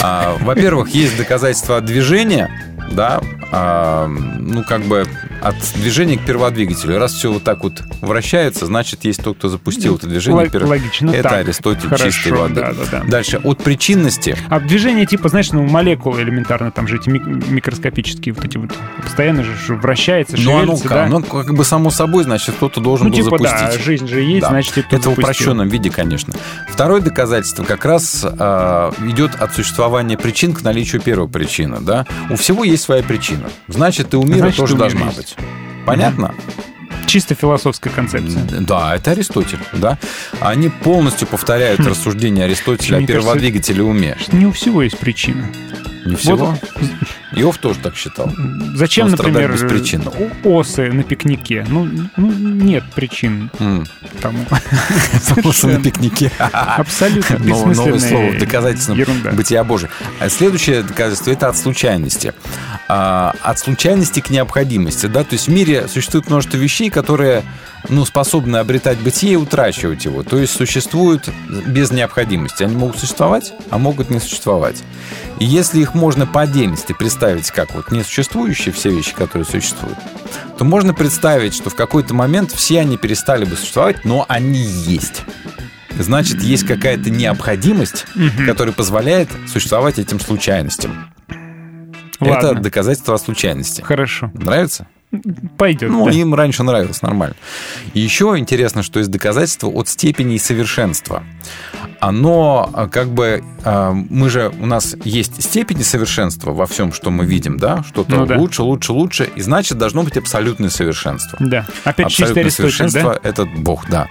[0.00, 2.48] А, Во-первых, есть доказательства движения,
[2.90, 3.20] да,
[3.52, 5.06] а, ну, как бы
[5.42, 6.98] от движения к перводвигателю.
[6.98, 10.46] Раз все вот так вот вращается, значит, есть тот, кто запустил это движение.
[10.46, 11.32] Лог- логично, Это так.
[11.46, 12.54] Аристотель Хорошо, чистой воды.
[12.54, 13.02] да, да, да.
[13.04, 14.36] Дальше, от причинности.
[14.48, 18.70] А движение типа, знаешь, ну, молекулы элементарно, там же эти мик- микроскопические вот эти вот,
[19.02, 21.06] постоянно же вращается, Ну, оно, да?
[21.06, 23.84] ну, как бы само собой, значит, кто-то должен Ну, был типа, да, запустить.
[23.84, 25.22] жизнь же есть, значит, и кто Это в запустил.
[25.24, 26.34] упрощенном виде, конечно.
[26.68, 31.78] Второе доказательство как раз э, идет от существования причин к наличию первой причины.
[31.80, 32.06] Да?
[32.28, 33.50] У всего есть своя причина.
[33.68, 35.16] Значит, и у мира Значит, тоже у мира должна есть.
[35.16, 35.36] быть.
[35.86, 36.34] Понятно?
[37.06, 38.42] Чисто философская концепция.
[38.60, 39.58] Да, это Аристотель.
[39.72, 39.98] Да?
[40.40, 44.16] Они полностью повторяют рассуждения Аристотеля о Мне кажется, перводвигателе уме.
[44.32, 45.48] Не у всего есть причина.
[46.10, 46.46] Не всего?
[46.46, 46.90] Вот
[47.36, 48.30] Иов тоже так считал.
[48.74, 50.02] Зачем, Он например, без причин.
[50.44, 51.64] осы на пикнике?
[51.68, 53.86] Ну, ну, нет причин М.
[54.20, 54.44] тому.
[55.44, 56.32] Осы на пикнике.
[56.52, 58.96] Абсолютно Новое- слово, доказательство
[59.32, 59.90] бытия Божия.
[60.18, 62.34] А следующее доказательство– это от случайности.
[62.88, 65.06] А, от случайности к необходимости.
[65.06, 65.22] Да?
[65.22, 67.44] То есть в мире существует множество вещей, которые
[67.88, 70.22] ну, способны обретать бытие и утрачивать его.
[70.24, 71.28] То есть существуют
[71.66, 72.64] без необходимости.
[72.64, 74.82] Они могут существовать, а могут не существовать.
[75.38, 79.98] И если их можно по отдельности представить как вот несуществующие все вещи, которые существуют,
[80.58, 85.22] то можно представить, что в какой-то момент все они перестали бы существовать, но они есть.
[85.98, 88.46] Значит, есть какая-то необходимость, Мгм.
[88.46, 91.12] которая позволяет существовать этим случайностям.
[92.20, 92.62] Это Ладно.
[92.62, 93.82] доказательство о случайности.
[93.82, 94.30] Хорошо.
[94.34, 94.86] Нравится?
[95.56, 95.90] Пойдет.
[95.90, 96.12] Ну, да.
[96.12, 97.34] им раньше нравилось, нормально.
[97.94, 101.24] Еще интересно, что есть доказательство от степени совершенства.
[101.98, 103.42] Оно а, как бы...
[103.64, 104.52] а, Мы же...
[104.60, 107.82] У нас есть степени совершенства во всем, что мы видим, да?
[107.82, 108.36] Что-то Ну да.
[108.36, 109.28] лучше, лучше, лучше.
[109.34, 111.36] И значит, должно быть абсолютное совершенство.
[111.40, 111.66] Да.
[111.84, 114.06] Опять Абсолютное совершенство да?– это Бог, да.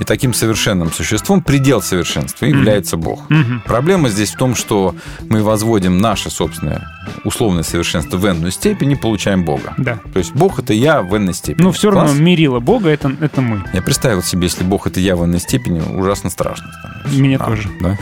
[0.00, 3.28] И таким совершенным существом предел совершенства является Бог.
[3.28, 3.62] Мгм.
[3.66, 4.94] Проблема здесь в том, что
[5.28, 6.88] мы возводим наше собственное
[7.24, 9.74] условное совершенство в энную степень и получаем Бога.
[9.76, 9.98] Да.
[10.12, 11.64] То есть Бог– это я в энной степени.
[11.64, 12.18] Ну, все равно Класс?
[12.18, 13.62] мерило Бога это, это мы.
[13.72, 17.20] Я представил себе, если Бог– это я в энной степени, ужасно страшно становится.
[17.20, 17.68] Мне А, тоже.
[17.80, 17.98] Да?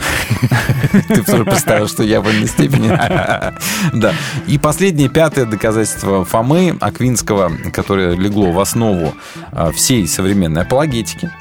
[1.07, 2.91] Ты тоже представил, что я в вольной степени.
[3.93, 4.13] Да.
[4.47, 9.13] И последнее, пятое доказательство Фомы Аквинского, которое легло в основу
[9.51, 11.31] а, всей современной апологетики,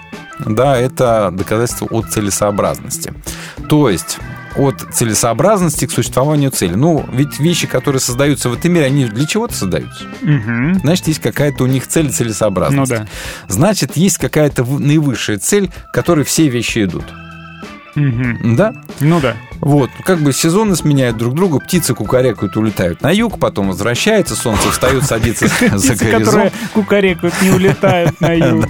[0.44, 3.12] да, это доказательство от целесообразности.
[3.68, 4.18] То есть
[4.56, 6.74] от целесообразности к существованию цели.
[6.74, 10.04] Ну, ведь вещи, которые создаются в этом мире, они для чего-то создаются.
[10.22, 10.80] Мгм.
[10.80, 12.90] Значит, есть какая-то у них цель и целесообразность.
[12.92, 13.06] Ну да.
[13.48, 17.04] Значит, есть какая-то наивысшая цель, к которой все вещи идут.
[17.94, 18.56] Мгм.
[18.56, 18.74] Да?
[19.00, 19.36] Ну да.
[19.60, 24.70] Вот, как бы сезоны сменяют друг друга, птицы кукарекают, улетают на юг, потом возвращается, солнце
[24.70, 26.52] встает, садится за Птицы, которые горизонт.
[26.72, 28.66] кукарекают, не улетают на юг.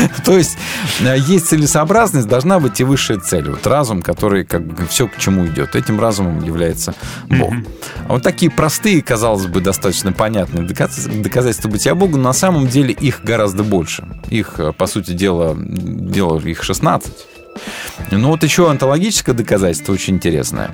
[0.24, 0.56] То есть
[1.00, 3.50] э, есть целесообразность, должна быть и высшая цель.
[3.50, 5.74] Вот разум, который как бы все к чему идет.
[5.74, 6.94] Этим разумом является
[7.28, 7.52] Бог.
[8.08, 12.66] А вот такие простые, казалось бы, достаточно понятные доказ- доказательства бытия Бога, но на самом
[12.66, 14.06] деле их гораздо больше.
[14.30, 17.12] Их, э, по сути дела, дело их 16.
[18.10, 20.70] Но вот еще онтологическое доказательство очень интересное.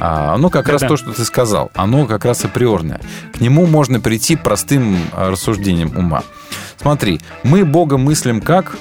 [0.00, 0.94] А, Оно как раз Да-да.
[0.94, 1.70] то, что ты сказал.
[1.74, 3.00] Оно как раз априорное.
[3.32, 6.22] К нему можно прийти простым а, рассуждением ума.
[6.80, 8.76] Смотри, мы Бога мыслим как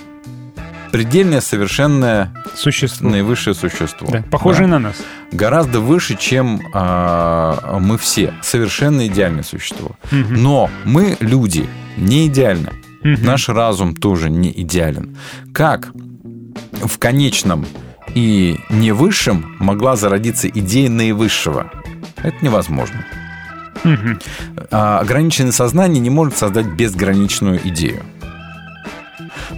[0.92, 3.10] предельное, совершенное, Существо.
[3.10, 4.08] наивысшее существо.
[4.12, 4.74] Да, похожее Да.
[4.74, 4.96] на нас.
[5.32, 8.34] Гораздо выше, чем а, мы все.
[8.42, 9.92] Совершенно идеальное существо.
[10.12, 10.36] Мгм.
[10.44, 11.68] Но мы, люди,
[11.98, 12.70] не идеальны.
[13.04, 13.24] Мгм.
[13.26, 15.18] Наш разум тоже не идеален.
[15.54, 15.90] Как
[16.74, 17.66] в конечном
[18.14, 21.72] и не высшем могла зародиться идея наивысшего?
[22.18, 23.06] Это невозможно.
[23.84, 24.20] Мгм.
[24.72, 28.04] А, ограниченное сознание не может создать безграничную идею.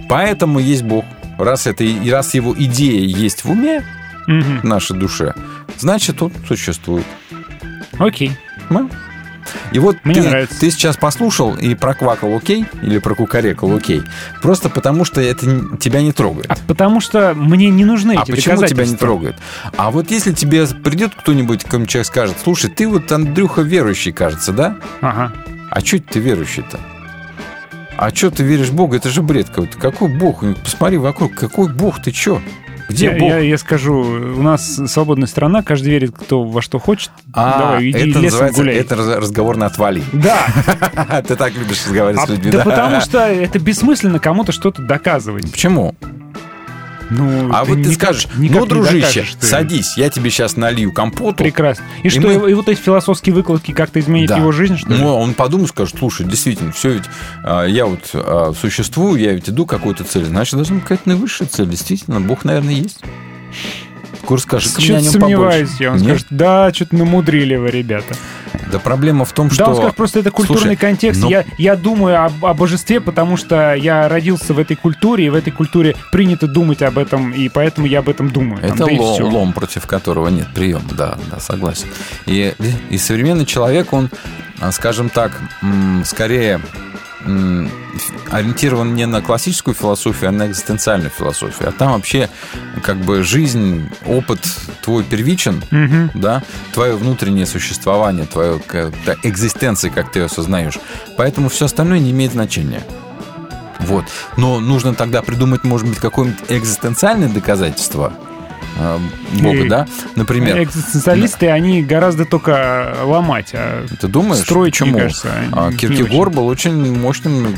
[0.08, 1.04] Поэтому есть Бог.
[1.38, 3.84] Раз, это, и раз его идея есть в уме,
[4.26, 4.60] Мгм.
[4.60, 5.34] в нашей душе,
[5.76, 7.04] значит, он существует.
[7.98, 8.32] Окей.
[8.70, 8.90] Ну,
[9.72, 10.60] И вот Мне ты, нравится.
[10.60, 14.02] ты сейчас послушал и проквакал окей, или прокукарекал окей,
[14.42, 16.46] просто потому что это тебя не трогает.
[16.48, 19.36] А потому что мне не нужны А эти почему тебя не трогает?
[19.76, 24.52] А вот если тебе придет кто-нибудь, какой-нибудь человек скажет, слушай, ты вот Андрюха верующий, кажется,
[24.52, 24.76] да?
[25.00, 25.32] Ага.
[25.70, 26.78] А что ты верующий-то?
[27.96, 28.96] А что ты веришь в Бога?
[28.96, 29.78] Это же бред какой-то.
[29.78, 30.44] Какой Бог?
[30.62, 31.34] Посмотри вокруг.
[31.34, 32.02] Какой Бог?
[32.02, 32.42] Ты что?
[32.88, 33.28] Где я, Бог?
[33.28, 37.10] Я, я скажу, у нас свободная страна, каждый верит, кто во что хочет.
[37.32, 38.76] А, Давай, иди это лесом гуляй.
[38.76, 40.02] это раз- разговор на отвали.
[40.12, 40.46] Да,
[41.26, 42.64] Ты так любишь разговаривать А, с людьми, да да?
[42.64, 45.50] потому что это бессмысленно кому-то что-то доказывать.
[45.50, 45.94] Почему?
[47.10, 49.46] Ну, А вот ты никак- скажешь, никак ну, дружище, докажешь ты.
[49.46, 51.36] садись, я тебе сейчас налью компоту.
[51.36, 51.84] Прекрасно.
[52.02, 54.38] И, И что, мы- и вот эти философские выкладки как-то изменят Да.
[54.38, 54.98] его жизнь, что ли?
[54.98, 57.04] Ну, он подумает, скажет, слушай, действительно, все ведь,
[57.44, 61.08] а, я вот а, существую, я ведь иду к какой-то цели, значит, должна быть какая-то
[61.08, 61.68] наивысшая цель.
[61.68, 63.00] Действительно, Бог, наверное, есть.
[64.24, 65.82] Курс скажи ка мне о Что-то нем сомневаюсь побольше.
[65.84, 65.90] я.
[65.92, 66.04] Он Нет?
[66.06, 68.14] скажет, да, что-то намудрили вы, ребята.
[68.72, 69.64] Да проблема в том, что...
[69.64, 71.20] Да, он скажет, просто это культурный Слушай, контекст.
[71.22, 75.28] ну- Я, я думаю об, о божестве, потому что я родился в этой культуре, и
[75.28, 78.60] в этой культуре принято думать об этом, и поэтому я об этом думаю.
[78.62, 81.86] Там, Это да и лом, лом, против которого нет приема, да, да, согласен.
[82.26, 82.54] И,
[82.90, 84.10] и современный человек, он,
[84.72, 85.32] скажем так,
[86.04, 86.60] скорее
[88.30, 91.68] ориентирован не на классическую философию, а на экзистенциальную философию.
[91.68, 92.28] А там вообще
[92.82, 94.40] как бы жизнь, опыт
[94.82, 96.10] твой первичен, Мгм.
[96.14, 96.42] да,
[96.72, 98.58] твое внутреннее существование, твоя
[99.22, 100.78] экзистенция, как ты ее осознаешь.
[101.16, 102.82] Поэтому все остальное не имеет значения.
[103.80, 104.04] Вот.
[104.36, 108.12] Но нужно тогда придумать, может быть, какое-нибудь экзистенциальное доказательство
[109.40, 109.86] Бога, И- да?
[110.16, 114.92] Например, Экзистенциалисты, они гораздо только ломать, а ты думаешь, строить, почему?
[114.92, 117.56] мне кажется, А, Киркегор был очень мощным,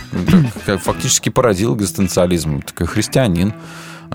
[0.64, 2.62] как фактически породил экзистенциализм.
[2.62, 3.52] Такой христианин.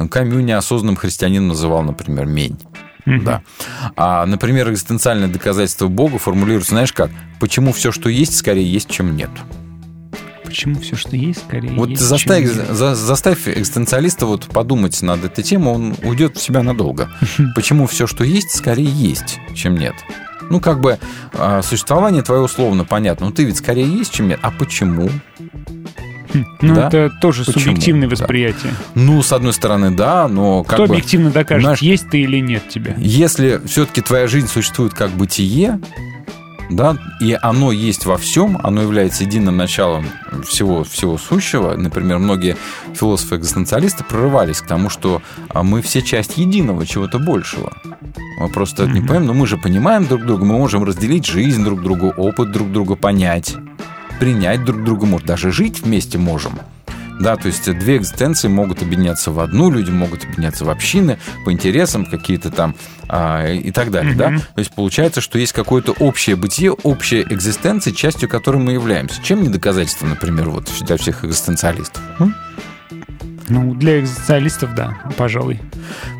[0.09, 2.57] Камю неосознанным христианином называл, например, мень.
[3.05, 3.23] Мгм.
[3.25, 3.41] Да.
[3.95, 7.11] А, например, экзистенциальное доказательство Бога формулируется, знаешь как?
[7.39, 9.29] Почему все, что есть, скорее есть, чем нет.
[10.53, 15.43] Почему все, что есть, скорее Вот есть, заставь, за- заставь экзистенциалиста вот подумать над этой
[15.43, 17.09] темой, он уйдет в себя надолго.
[17.55, 19.95] Почему все, что есть, скорее есть, чем нет?
[20.51, 20.99] Ну, как бы
[21.33, 23.25] а, существование твое условно понятно.
[23.25, 24.37] Ну, ты ведь скорее есть, чем нет.
[24.43, 25.09] А почему?
[26.61, 26.87] Ну, да?
[26.87, 27.63] это тоже Почему?
[27.65, 28.15] субъективное Да.
[28.15, 28.73] восприятие.
[28.93, 30.93] Ну, с одной стороны, да, но как Кто бы...
[30.93, 32.93] объективно докажет, знаешь, есть ты или нет тебя?
[32.97, 35.79] Если все-таки твоя жизнь существует как бытие,
[36.69, 40.05] да, и оно есть во всем, оно является единым началом
[40.43, 41.75] всего, всего сущего.
[41.75, 42.57] Например, многие
[42.93, 47.73] философы-экзистенциалисты прорывались к тому, что а, мы все часть единого, чего-то большего.
[48.39, 51.63] Мы просто это не понимаем, но мы же понимаем друг друга, мы можем разделить жизнь
[51.63, 53.55] друг другу, опыт друг друга понять,
[54.19, 56.53] принять друг друга, может, даже жить вместе можем.
[57.19, 61.51] Да, то есть две экзистенции могут объединяться в одну, люди могут объединяться в общины по
[61.51, 62.75] интересам какие-то там
[63.07, 64.29] а, и так далее, да.
[64.37, 69.21] То есть получается, что есть какое-то общее бытие, общая экзистенция, частью которой мы являемся.
[69.23, 72.01] Чем не доказательство, например, вот для всех экзистенциалистов?
[73.49, 75.59] Ну, для экзистенциалистов, да, пожалуй.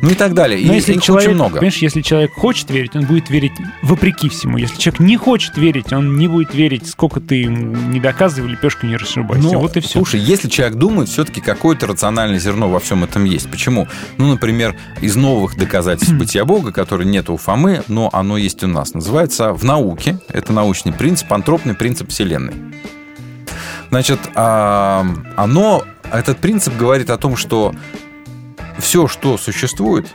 [0.02, 0.64] Ну и так далее.
[0.66, 1.54] Но и если человек, очень много.
[1.54, 3.52] понимаешь, если человек хочет верить, он будет верить
[3.82, 4.58] вопреки всему.
[4.58, 8.86] Если человек не хочет верить, он не будет верить, сколько ты ему не доказывай, лепешку
[8.86, 9.42] не расшибайся.
[9.42, 9.92] Ну, вот и все.
[9.92, 13.50] Слушай, если человек думает, все-таки какое-то рациональное зерно во всем этом есть.
[13.50, 13.88] Почему?
[14.18, 18.66] Ну, например, из новых доказательств бытия Бога, которые нет у Фомы, но оно есть у
[18.66, 22.54] нас, называется в науке, это научный принцип, антропный принцип Вселенной.
[23.90, 25.06] Значит, а,
[25.36, 27.74] оно, этот принцип говорит о том, что
[28.78, 30.06] все, что существует,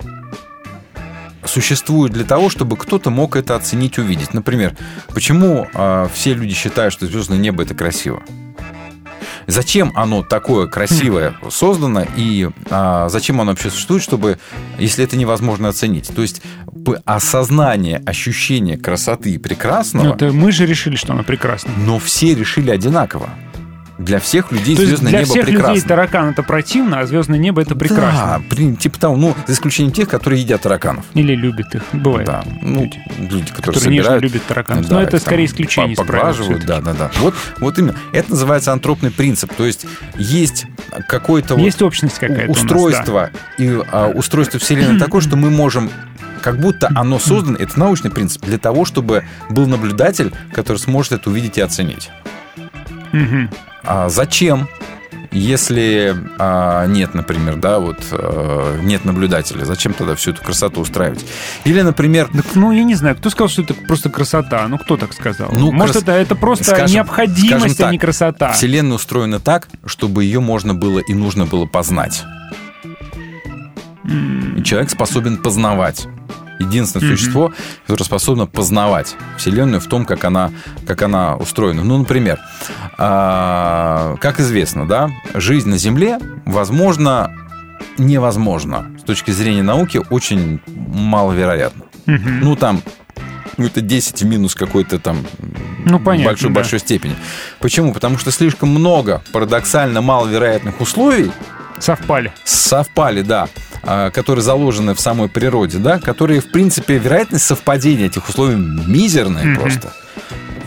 [1.45, 4.34] существует для того, чтобы кто-то мог это оценить, увидеть.
[4.34, 4.76] Например,
[5.07, 8.22] почему а, все люди считают, что звездное небо это красиво?
[9.48, 14.38] Зачем оно такое красивое создано и а, зачем оно вообще существует, чтобы,
[14.78, 16.11] если это невозможно оценить?
[16.14, 16.44] То есть
[17.06, 21.72] осознание, ощущение красоты и прекрасного, это мы же решили, что оно прекрасно.
[21.78, 23.30] но все решили одинаково.
[24.00, 25.74] Для всех людей То звездное для небо всех прекрасно.
[25.74, 28.42] людей таракан это противно, а звездное небо это прекрасно.
[28.50, 31.04] Да, типа того, ну, за исключением тех, которые едят тараканов.
[31.16, 31.84] Или любят их.
[31.92, 32.26] Бывает.
[32.26, 32.98] Да, ну, люди.
[33.20, 34.88] люди, которые, Которые собирают, любят тараканов.
[34.88, 37.12] да, Но это скорее там исключение поглаживают, да, да, да.
[37.20, 37.96] Вот, вот именно.
[38.14, 39.54] Это называется антропный принцип.
[39.54, 39.86] То есть
[40.18, 40.66] есть
[41.10, 45.50] какое-то вот Есть общность какая-то у нас, устройство и а, устройство Вселенной такое, что мы
[45.50, 45.92] можем
[46.42, 51.30] как будто оно создано, это научный принцип, для того, чтобы был наблюдатель, который сможет это
[51.30, 52.10] увидеть и оценить.
[53.12, 53.50] Мгм.
[53.84, 54.68] А зачем?
[55.32, 61.24] Если а, нет, например, да, вот э, нет наблюдателя, зачем тогда всю эту красоту устраивать?
[61.66, 64.68] Или, например, Так, ну, я не знаю, кто сказал, что это просто красота?
[64.68, 65.50] Ну, кто так сказал?
[65.52, 68.52] Ну, Может, крас- это, это просто скажем- необходимость, скажем а не так, красота.
[68.54, 72.24] Вселенная устроена так, чтобы ее можно было и нужно было познать.
[74.58, 76.08] И человек способен познавать.
[76.60, 77.18] Единственное Мгм.
[77.18, 77.53] существо,
[77.88, 80.52] которое способно познавать Вселенную в том, как она,
[80.86, 81.84] как она устроена.
[81.84, 82.38] Ну, например,
[82.98, 87.34] а, как известно, да, жизнь на Земле, возможно,
[87.98, 88.91] невозможно.
[88.99, 91.86] С точки зрения науки, очень маловероятно.
[92.06, 92.40] Мгм.
[92.41, 92.81] Ну, там,
[93.57, 95.26] ну, это 10 в минус какой-то там
[95.86, 96.56] Ну, понятно, большой, да.
[96.56, 97.15] большой степени.
[97.60, 97.94] Почему?
[97.94, 101.31] Потому что слишком много парадоксально маловероятных условий
[101.80, 102.34] Совпали.
[102.44, 103.48] совпали, да,
[104.14, 109.60] которые заложены в самой природе, да, которые, в принципе, вероятность совпадения этих условий мизерная Мгм.
[109.61, 109.91] просто.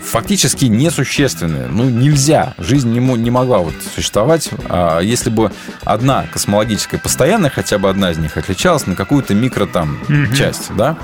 [0.03, 1.67] Фактически несущественная.
[1.69, 2.53] Ну, нельзя.
[2.57, 5.51] Жизнь не, не могла вот существовать, а, если бы
[5.85, 10.33] одна космологическая постоянная, хотя бы одна из них отличалась на какую-то микро там Мгм.
[10.33, 10.97] часть, да.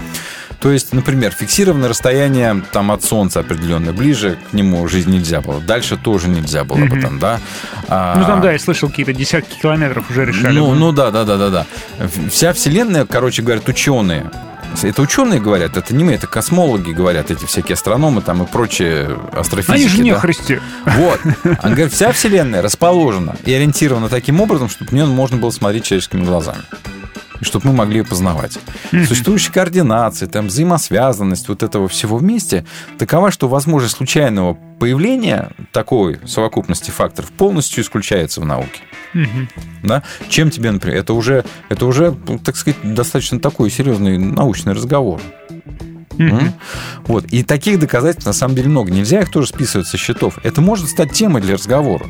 [0.60, 5.62] То есть, например, фиксированное расстояние там от Солнца определенное, ближе к нему жизнь нельзя было.
[5.62, 7.02] Дальше тоже нельзя было бы Мгм.
[7.02, 7.40] там, да.
[7.84, 10.58] Ну, там, А, да, я слышал, какие-то десятки километров уже решали.
[10.60, 11.66] ну, ну да, да, да, да, да.
[12.30, 14.30] Вся Вселенная, короче, говорят ученые.
[14.84, 19.18] Это ученые говорят, это не мы, это космологи говорят, эти всякие астрономы там и прочие
[19.34, 19.72] астрофизики.
[19.80, 20.04] Они же да.
[20.04, 20.60] не христи.
[20.86, 21.20] Вот.
[21.64, 25.86] Он говорит, вся Вселенная расположена и ориентирована таким образом, чтобы в нее можно было смотреть
[25.86, 26.62] человеческими глазами.
[27.40, 28.60] И чтобы мы могли ее познавать.
[28.92, 32.66] Существующая координация, там, взаимосвязанность вот этого всего вместе
[32.98, 38.82] такова, что возможность случайного появления такой совокупности факторов полностью исключается в науке.
[39.84, 40.04] Да?
[40.30, 45.22] Чем тебе, например, это уже, это уже, так сказать, достаточно такой серьезный научный разговор.
[47.06, 47.26] Вот.
[47.26, 48.92] И таких доказательств на самом деле много.
[48.92, 50.38] Нельзя их тоже списывать со счетов.
[50.44, 52.06] Это может стать темой для разговора.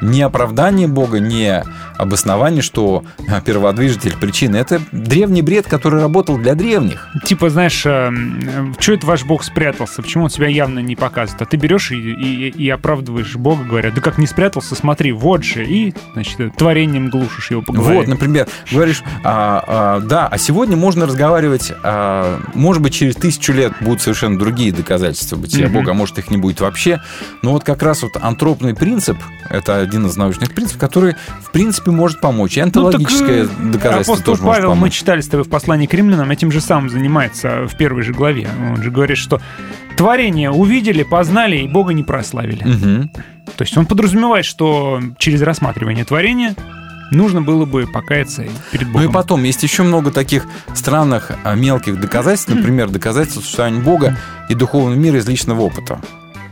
[0.00, 1.62] Не оправдание Бога, не
[1.96, 4.56] обоснование, что а, перводвижитель причины.
[4.56, 7.06] Это древний бред, который работал для древних.
[7.24, 10.02] Типа, знаешь, что это ваш бог спрятался?
[10.02, 11.42] Почему он себя явно не показывает?
[11.42, 15.44] А ты берешь и, и- и оправдываешь бога, говоря, да как не спрятался, смотри, вот
[15.44, 15.64] же.
[15.64, 17.98] И, значит, творением глушишь его по голове.
[17.98, 23.52] Вот, например, говоришь, а, а, да, а сегодня можно разговаривать, а, может быть, через тысячу
[23.52, 25.74] лет будут совершенно другие доказательства бытия Мгм.
[25.74, 27.00] Бога, а может, их не будет вообще.
[27.42, 29.16] Но вот как раз вот антропный принцип,
[29.48, 32.58] это один из научных принципов, который, в принципе, может помочь.
[32.58, 34.92] И Ну, так, э, доказательство Апостол тоже может Павел, мы помочь.
[34.94, 38.48] читали с тобой в послании к римлянам, этим же самым занимается в первой же главе.
[38.74, 39.40] Он же говорит, что
[39.96, 42.64] творение увидели, познали и Бога не прославили.
[42.64, 43.08] Мгм.
[43.56, 46.54] То есть он подразумевает, что через рассматривание творения
[47.12, 49.08] нужно было бы покаяться перед Ну Богом.
[49.08, 54.16] и потом, есть еще много таких странных а, мелких доказательств, например, доказательства существования Бога
[54.48, 56.00] и духовного мира из личного опыта.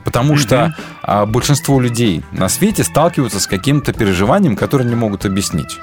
[0.05, 5.79] Потому что а, большинство людей на свете сталкиваются с каким-то переживанием, которое не могут объяснить.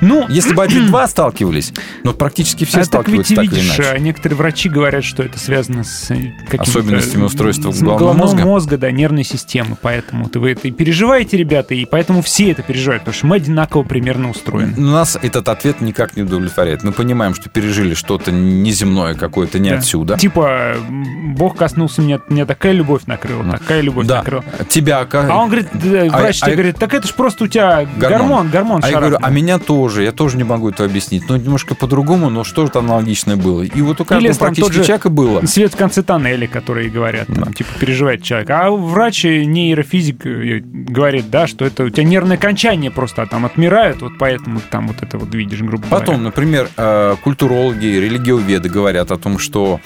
[0.00, 1.72] Ну, Если бы один два сталкивались,
[2.04, 3.90] но практически все а так ведь сталкиваются так или видишь, иначе.
[3.90, 6.32] а некоторые врачи говорят, что это связано с э.
[6.58, 8.44] Особенностями устройства с головного мозга?
[8.44, 9.76] мозга, да, нервной системы.
[9.80, 13.82] Поэтому вы это и переживаете, ребята, и поэтому все это переживают, потому что мы одинаково
[13.84, 14.78] примерно устроены.
[14.78, 16.82] Нас этот ответ никак не удовлетворяет.
[16.82, 19.76] Мы понимаем, что пережили что-то неземное какое-то, не Да.
[19.76, 20.18] отсюда.
[20.18, 24.18] Типа, Бог коснулся меня, меня такая любовь накрыла, такая любовь Да.
[24.18, 24.44] накрыла.
[24.68, 25.06] Тебя...
[25.10, 27.86] А он говорит, да, А- врач а- тебе говорит, так это ж просто у тебя
[27.96, 29.36] гормон, гормон, А я говорю, а шарахнул».
[29.36, 31.28] меня тоже, я тоже не могу это объяснить.
[31.28, 33.62] Но немножко по-другому, но что же аналогичное было.
[33.62, 35.44] И вот у каждого Или там практически же человека было.
[35.46, 38.50] Свет в конце тоннеля, которые говорят, там, типа, переживает человек.
[38.50, 44.02] А врач, нейрофизик э, говорит, да, что это у тебя нервное окончание просто там отмирают,
[44.02, 46.24] вот поэтому там вот это вот видишь, грубо Потом, говоря.
[46.24, 49.80] например, э, культурологи, религиоведы говорят о том, что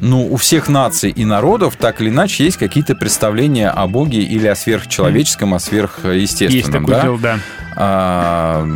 [0.00, 4.46] ну, у всех наций и народов так или иначе есть какие-то представления о Боге или
[4.46, 6.56] о сверхчеловеческом, о сверхъестественном.
[6.56, 7.02] Есть такое да?
[7.02, 7.38] дело, да.
[7.76, 8.66] А,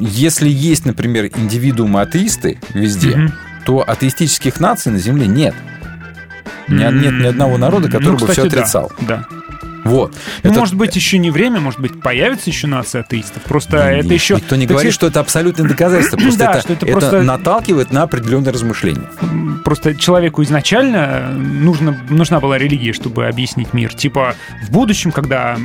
[0.00, 3.32] если есть, например, индивидуумы атеисты везде, Мгм.
[3.64, 5.54] то атеистических наций на Земле нет.
[6.68, 8.92] Ни- нет ни одного народа, который Ну, бы кстати, все да, отрицал.
[9.02, 9.24] Да.
[9.84, 10.14] Вот.
[10.42, 13.42] Ну, Это- может быть, еще не время, может быть, появится еще нация атеистов.
[13.44, 14.36] Просто это Ни- еще...
[14.36, 16.16] Никто не говорит, сказать, что это абсолютное доказательство.
[16.24, 19.08] Просто Да, это, что это это просто- наталкивает на определенное размышление.
[19.64, 23.94] Просто человеку изначально нужно, нужна была религия, чтобы объяснить мир.
[23.94, 24.34] Типа
[24.66, 25.56] в будущем, когда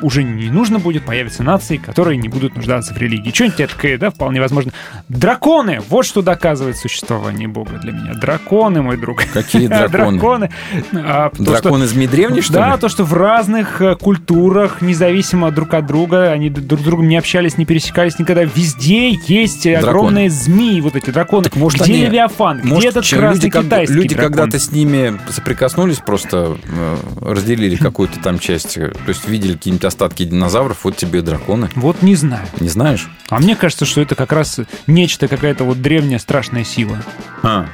[0.00, 3.32] уже не нужно будет, появятся нации, которые не будут нуждаться в религии.
[3.34, 4.72] Что-нибудь такое, да, вполне возможно.
[5.08, 5.80] Драконы!
[5.88, 8.14] Вот что доказывает существование Бога для меня.
[8.14, 9.22] Драконы, мой друг.
[9.32, 10.18] Какие драконы?
[10.18, 10.50] Драконы.
[10.94, 12.80] А, то, Драконы что- змей древний, что Да, ли?
[12.80, 17.16] то, что в разных э, культурах, независимо друг от друга, они друг с другом не
[17.16, 18.42] общались, не пересекались никогда.
[18.44, 19.88] Везде есть Драконы.
[19.88, 21.48] огромные змеи, вот эти драконы.
[21.54, 22.60] может, где они- Левиафан?
[22.60, 24.32] Где Может, этот чем красный люди, китайский люди дракон?
[24.32, 29.84] когда-то с ними соприкоснулись, просто э, разделили какую-то там часть, э, то есть видели какие-нибудь
[29.84, 31.68] остатки динозавров, вот тебе драконы.
[31.74, 32.46] Вот не знаю.
[32.60, 33.08] Не знаешь?
[33.30, 36.98] А мне кажется, что это как раз нечто, какая-то вот древняя страшная сила.
[37.42, 37.66] А.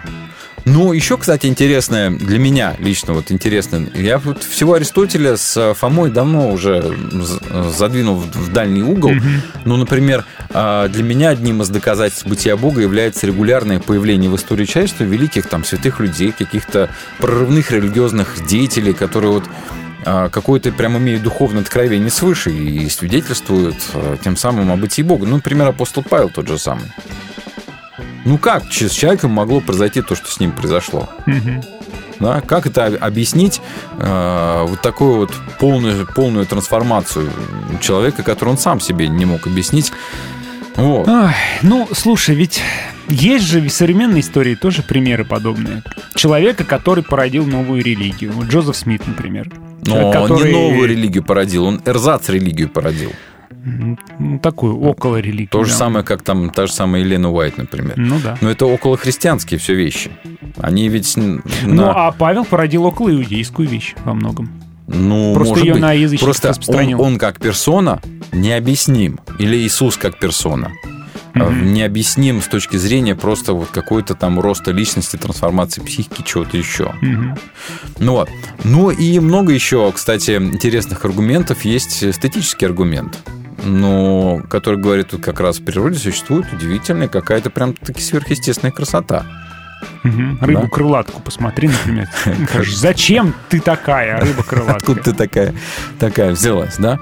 [0.65, 6.11] Ну, еще, кстати, интересное, для меня лично вот интересно, я вот всего Аристотеля с Фомой
[6.11, 6.97] давно уже
[7.77, 9.13] задвинул в дальний угол.
[9.65, 14.65] Ну, например, а, для меня одним из доказательств бытия Бога является регулярное появление в истории
[14.65, 16.89] человечества великих там святых людей, каких-то
[17.19, 19.45] прорывных религиозных деятелей, которые вот
[20.07, 25.27] а, какое-то прям имеют духовное откровение свыше и свидетельствуют а, тем самым о бытии Бога.
[25.27, 26.85] Ну, например, апостол Павел тот же самый.
[28.25, 31.09] Ну как с человеком могло произойти то, что с ним произошло?
[32.21, 32.41] Да?
[32.41, 33.61] Как это об- объяснить
[33.99, 37.29] э, вот такую вот полную, полную трансформацию
[37.81, 39.93] человека, которую он сам себе не мог объяснить?
[40.77, 41.07] Вот.
[41.09, 42.61] Ай, ну, слушай, ведь
[43.09, 45.83] есть же в современной истории тоже примеры подобные.
[46.15, 48.33] Человека, который породил новую религию.
[48.33, 49.51] Вот Джозеф Смит, например.
[49.87, 53.13] Но который- не новую религию породил, он эрзац религию породил.
[53.65, 55.49] Ну, такую, около религию.
[55.49, 57.95] То же самое, как там та же самая Елена Уайт, например.
[57.97, 58.37] Ну да.
[58.41, 60.11] Но это около христианские все вещи.
[60.59, 61.17] Они ведь...
[61.17, 64.51] Ну, на- а Павел породил около иудейскую вещь во многом.
[64.87, 65.83] Ну, Просто может ее быть.
[65.83, 67.01] на язычников Просто распространил.
[67.01, 69.19] Он, он как персона необъясним.
[69.39, 70.71] Или Иисус как персона.
[71.37, 76.93] А, Необъясним с точки зрения просто вот какой-то там роста личности, трансформации психики, чего-то еще.
[77.01, 77.37] Мгм.
[77.99, 78.29] Ну вот.
[78.63, 81.65] Ну и много еще, кстати, интересных аргументов.
[81.65, 83.19] Есть эстетический аргумент.
[83.63, 89.27] Но, который говорит, тут как раз в природе существует удивительная какая-то прям таки сверхъестественная красота.
[90.03, 90.39] Мгм.
[90.41, 92.09] Рыбу-крылатку посмотри, например.
[92.69, 94.77] Зачем ты такая, рыба-крылатка?
[94.77, 95.55] Откуда ты такая,
[95.99, 96.99] такая взялась, да?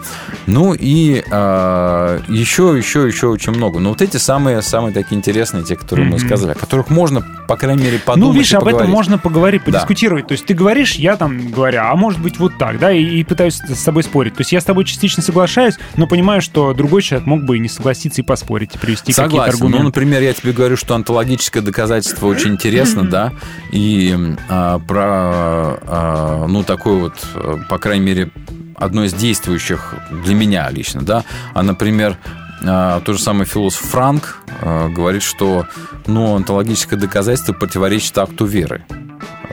[0.46, 3.78] Ну и а, еще, еще, еще очень много.
[3.80, 7.56] Но вот эти самые, самые такие интересные, те, которые мы сказали, о которых можно, по
[7.56, 9.72] крайней мере, подумать Ну, видишь, об этом можно поговорить, Да.
[9.72, 10.26] подискутировать.
[10.28, 13.24] То есть ты говоришь, я там говорю, а может быть вот так, да, и, и
[13.24, 14.34] пытаюсь с тобой спорить.
[14.34, 17.60] То есть я с тобой частично соглашаюсь, но понимаю, что другой человек мог бы и
[17.60, 19.52] не согласиться и поспорить, и привести какие-то Согласен.
[19.52, 19.84] Ну, аргументы.
[19.86, 22.71] например, я тебе говорю, что антологическое доказательство очень интересно,
[23.08, 23.32] да,
[23.70, 24.16] и
[24.48, 28.30] а, про, а, ну, такой вот, а, по крайней мере,
[28.76, 29.94] одно из действующих
[30.24, 31.24] для меня лично, да,
[31.54, 32.16] а, например,
[32.64, 35.66] а, тот же самый философ Франк а, говорит, что,
[36.06, 38.84] ну, антологическое доказательство противоречит акту веры,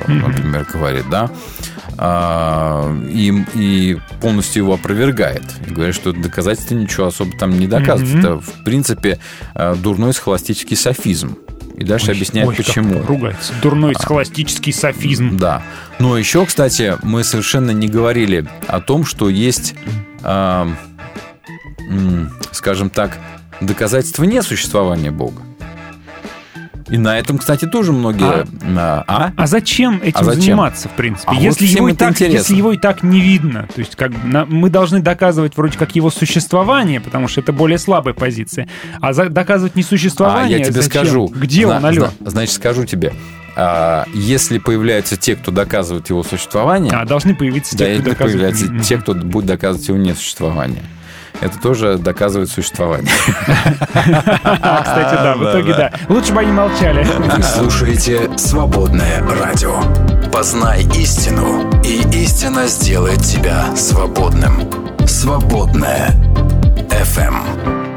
[0.07, 0.19] Мгм.
[0.31, 1.29] например, говорит, да,
[1.97, 5.43] а, и, и полностью его опровергает.
[5.67, 8.15] И говорит, что это доказательство ничего особо там не доказывает.
[8.15, 8.19] Мгм.
[8.19, 9.19] Это, в принципе,
[9.83, 11.37] дурной схоластический софизм.
[11.79, 13.01] И дальше Ой, объясняет, ой, почему.
[13.03, 13.53] ругается.
[13.61, 15.37] Дурной схоластический софизм.
[15.37, 15.63] Да.
[15.97, 19.75] Но еще, кстати, мы совершенно не говорили о том, что есть,
[20.21, 20.67] а,
[21.89, 23.17] м, скажем так,
[23.61, 25.41] доказательства несуществования Бога.
[26.89, 28.45] И на этом, кстати, тоже многие...
[28.77, 29.31] А, а?
[29.35, 30.41] А зачем этим А зачем?
[30.41, 31.27] заниматься, в принципе?
[31.29, 32.37] А вот если, всем его и так, интересно.
[32.37, 35.95] если его и так не видно, то есть как на- мы должны доказывать вроде как
[35.95, 38.67] его существование, потому что это более слабая позиция,
[39.01, 40.89] а за- доказывать А, несуществование я тебе зачем?
[41.05, 41.27] скажу.
[41.27, 42.07] Где Зна- он, алло?
[42.19, 43.13] зна- Значит, скажу тебе.
[43.55, 46.91] а, если появляются те, кто доказывает его существование...
[46.93, 48.53] А, должны появиться да, те, кто и доказывает.
[48.55, 50.81] появляются те, кто будет доказывать его несуществование.
[51.41, 53.11] Это тоже доказывает существование.
[54.61, 55.91] А, Кстати, да, в итоге да.
[56.09, 57.03] Лучше бы они молчали.
[57.03, 59.81] Вы слушаете «Свободное радио».
[60.31, 64.69] Познай истину, и истина сделает тебя свободным.
[65.07, 66.11] «Свободное
[66.89, 67.88] FM.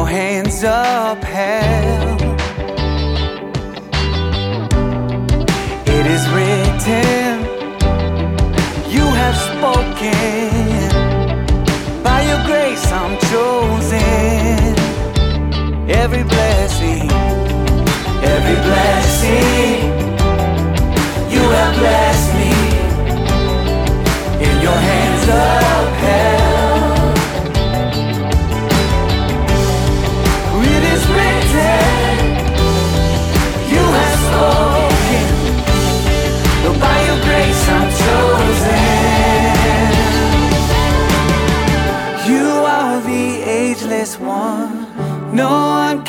[0.00, 2.22] Your hands upheld.
[5.96, 7.30] It is written,
[8.96, 10.88] you have spoken.
[12.02, 14.74] By your grace, I'm chosen.
[16.02, 17.06] Every blessing,
[18.34, 19.74] every blessing,
[21.34, 22.52] you have blessed me
[24.48, 25.59] in your hands upheld.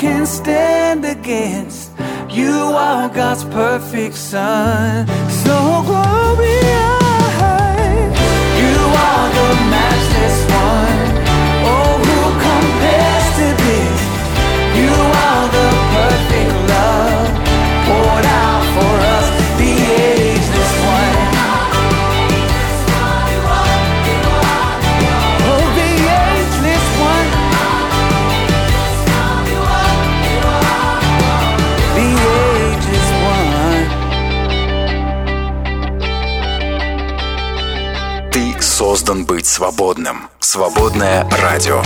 [0.01, 1.91] Can stand against.
[2.27, 5.05] You are God's perfect Son.
[5.45, 7.37] So glorious.
[8.63, 10.50] You are the matchless
[38.80, 40.28] создан быть свободным.
[40.40, 41.82] Свободное радио.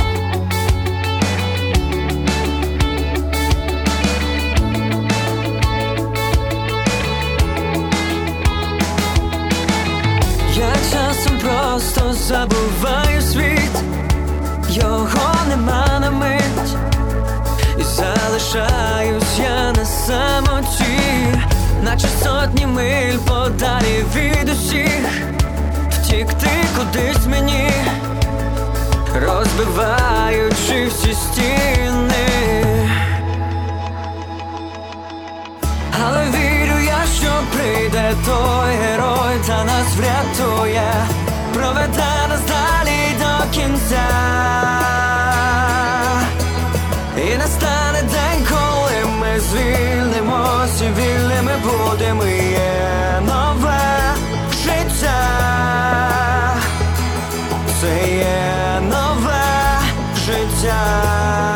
[10.55, 13.71] Я часом просто забуваю світ,
[14.69, 16.77] його нема на мить,
[17.79, 20.99] і залишаюсь я на самоті,
[21.83, 25.31] наче сотні миль подалі від усіх.
[26.16, 27.72] Втікти кудись мені,
[29.16, 32.28] розбиваючи всі стіни.
[36.06, 40.94] Але вірю я, що прийде той герой та нас врятує,
[41.54, 44.08] проведе нас далі до кінця.
[47.18, 52.24] І настане день, коли ми звільнимось і вільними будемо
[57.86, 59.44] żyje nowe
[60.26, 61.55] życie.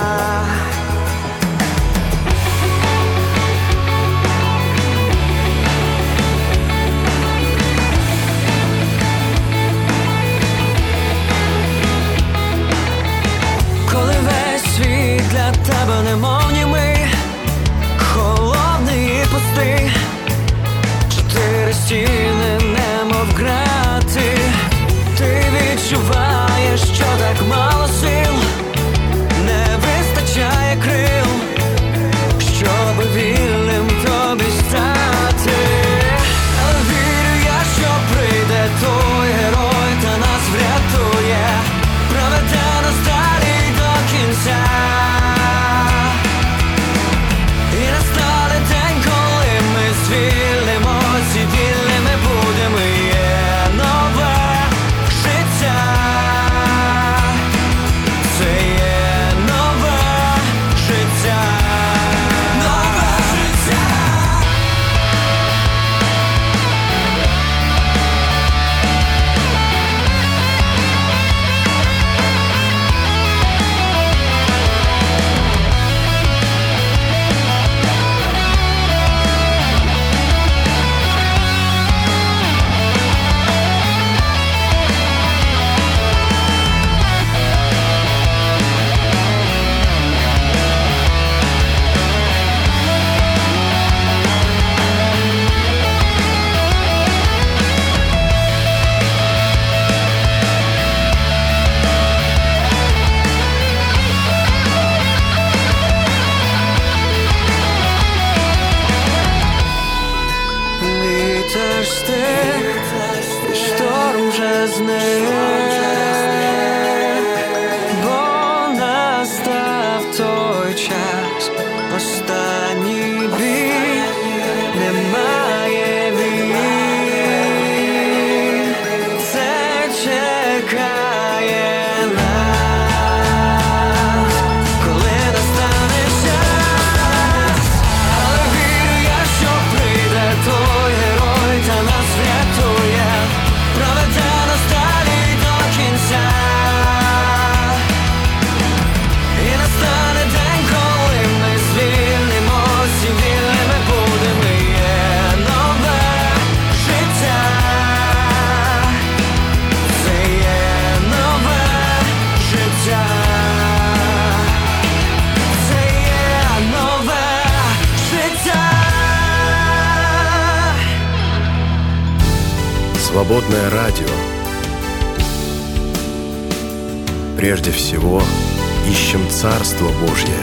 [179.79, 180.35] Царство Божье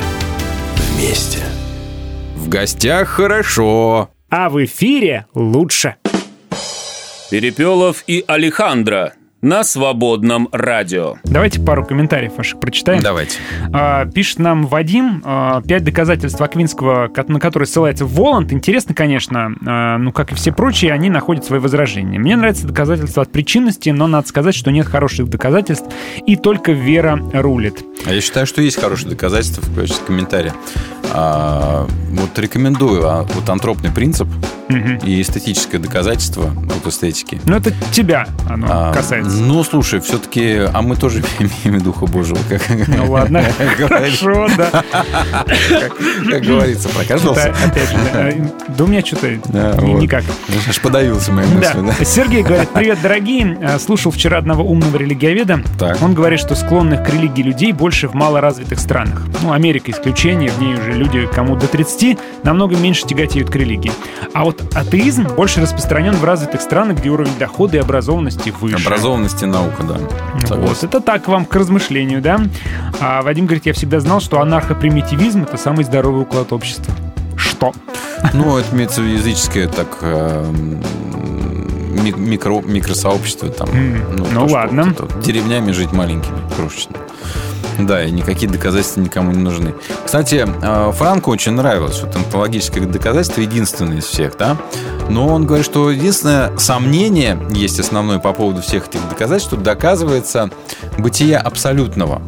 [0.76, 1.40] вместе.
[2.36, 4.08] В гостях хорошо.
[4.30, 5.96] А в эфире лучше.
[7.30, 11.16] Перепелов и Алехандро на свободном радио.
[11.24, 13.02] Давайте пару комментариев ваших прочитаем.
[13.02, 13.38] Давайте.
[13.72, 18.52] А, пишет нам Вадим, а, пять доказательств Аквинского, ко- на которые ссылается Воланд.
[18.52, 22.18] Интересно, конечно, а, ну, как и все прочие, они находят свои возражения.
[22.18, 25.86] Мне нравится доказательство от причинности, но надо сказать, что нет хороших доказательств,
[26.26, 27.84] и только вера рулит.
[28.06, 30.54] А я считаю, что есть хорошие доказательства в качестве комментария.
[31.12, 34.28] А, вот рекомендую а, вот антропный принцип
[34.68, 37.40] И эстетическое доказательство от эстетики.
[37.46, 39.36] Ну, это тебя оно А, касается.
[39.38, 42.38] Ну, слушай, все-таки, а мы тоже имеем Духа Божьего.
[42.48, 43.42] Как, Ну, ладно.
[43.78, 44.70] Хорошо, да.
[46.30, 47.98] Как, говорится, опять же,
[48.68, 49.38] да, у меня что-то
[49.80, 50.02] вот.
[50.02, 50.24] никак.
[50.68, 51.74] Аж подавился моей Да.
[51.74, 52.06] мыслью.
[52.06, 53.56] Сергей говорит, привет, дорогие.
[53.60, 55.62] Э, Слушал вчера одного умного религиоведа.
[56.00, 59.22] Он говорит, что склонных к религии людей больше в малоразвитых странах.
[59.42, 63.92] Ну, Америка исключение, в ней уже люди, кому до 30, намного меньше тяготеют к религии.
[64.34, 68.76] А вот атеизм больше распространен в развитых странах, где уровень дохода и образованности выше.
[68.86, 69.96] Образованность и наука, да.
[70.34, 70.88] Вот, Согласен.
[70.88, 72.40] это так вам к размышлению, да?
[73.00, 76.94] А Вадим говорит, я всегда знал, что анархопримитивизм— это самый здоровый уклад общества.
[77.36, 77.72] Что?
[78.32, 80.50] Ну, это имеется в виду языческое, так, э,
[82.02, 83.68] ми- микро, микросообщества там.
[83.70, 84.82] М, ну то, что ладно.
[84.84, 86.98] вот это вот деревнями жить маленькими, крошечными.
[87.78, 89.74] Да, и никакие доказательства никому не нужны.
[90.04, 94.56] Кстати, э, Франку очень нравилось вот онтологическое доказательство, единственное из всех, да?
[95.08, 100.50] Но он говорит, что единственное сомнение есть основное по поводу всех этих доказательств, что доказывается
[100.98, 102.22] бытие абсолютного.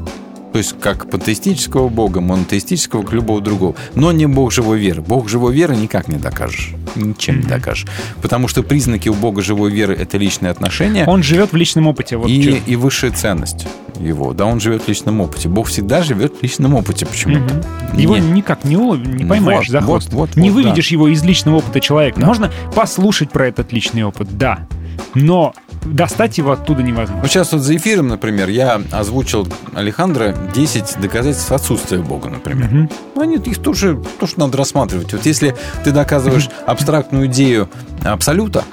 [0.53, 3.75] То есть как пантеистического бога, монотеистического, к любого другого.
[3.95, 5.03] Но не бог живой веры.
[5.03, 6.75] Бог живой веры никак не докажешь.
[6.95, 7.87] Ничем не докажешь.
[8.23, 11.05] Потому что признаки у бога живой веры– это личные отношения.
[11.07, 12.17] Он живет в личном опыте.
[12.17, 12.57] Вот и, чё.
[12.67, 13.67] и высшая ценность
[13.99, 14.33] его.
[14.33, 15.49] Да, он живет в личном опыте.
[15.49, 17.65] Бог всегда живет в личном опыте почему-то.
[17.95, 20.13] Его Не- никак не, улов- не поймаешь Вот, за хвост.
[20.13, 22.21] вот, вот, не вот, выведешь его из личного опыта человека.
[22.21, 24.67] Можно послушать про этот личный опыт, да.
[25.15, 25.55] Но
[25.85, 27.23] достать его оттуда невозможно.
[27.23, 32.89] Вот сейчас вот за эфиром, например, я озвучил Алехандро 10 доказательств отсутствия Бога, например.
[33.15, 35.13] Ну, они, их тоже, тоже надо рассматривать.
[35.13, 36.49] Вот если ты доказываешь
[36.89, 37.69] абстрактную идею
[38.03, 38.65] абсолюта,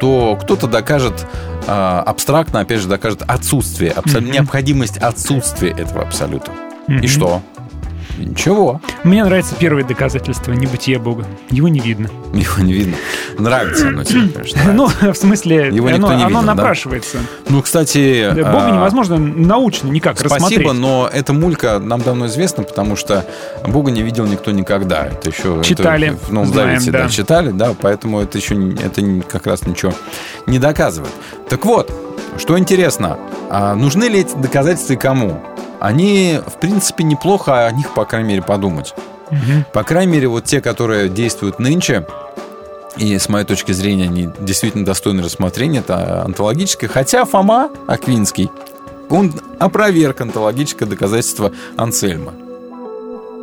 [0.00, 1.26] то кто-то докажет
[1.68, 4.30] а, абстрактно, опять же, докажет отсутствие, абсол- Мгм.
[4.30, 6.52] необходимость отсутствия этого абсолюта.
[6.86, 7.00] Мгм.
[7.00, 7.42] И что?
[8.18, 8.80] Ничего.
[9.04, 11.26] Мне нравится первое доказательство небытия Бога.
[11.50, 12.10] Его не видно.
[12.32, 12.96] Его не видно.
[13.38, 14.72] Нравится оно тебе, конечно.
[14.72, 16.54] Ну, в смысле, Его никто оно, не оно да?
[16.54, 17.18] напрашивается.
[17.48, 18.30] Ну, кстати...
[18.34, 20.72] Да, Бога а, невозможно научно никак Спасибо, рассмотреть.
[20.72, 23.24] но эта мулька нам давно известна, потому что
[23.66, 25.06] Бога не видел никто никогда.
[25.06, 27.02] Это еще это Читали, в Новом знаем, Завете, да.
[27.04, 29.92] да, читали, да, поэтому это еще это как раз ничего
[30.46, 31.12] не доказывает.
[31.48, 31.92] Так вот,
[32.38, 33.18] что интересно,
[33.50, 35.42] а нужны ли эти доказательства и кому?
[35.80, 38.94] Они, в принципе, неплохо о них, по крайней мере, подумать.
[39.30, 39.64] Мгм.
[39.72, 42.06] По крайней мере, вот те, которые действуют нынче,
[42.96, 46.88] и с моей точки зрения они действительно достойны рассмотрения, это антологическое.
[46.88, 48.50] Хотя Фома Аквинский,
[49.10, 52.32] он опроверг антологическое доказательство Ансельма.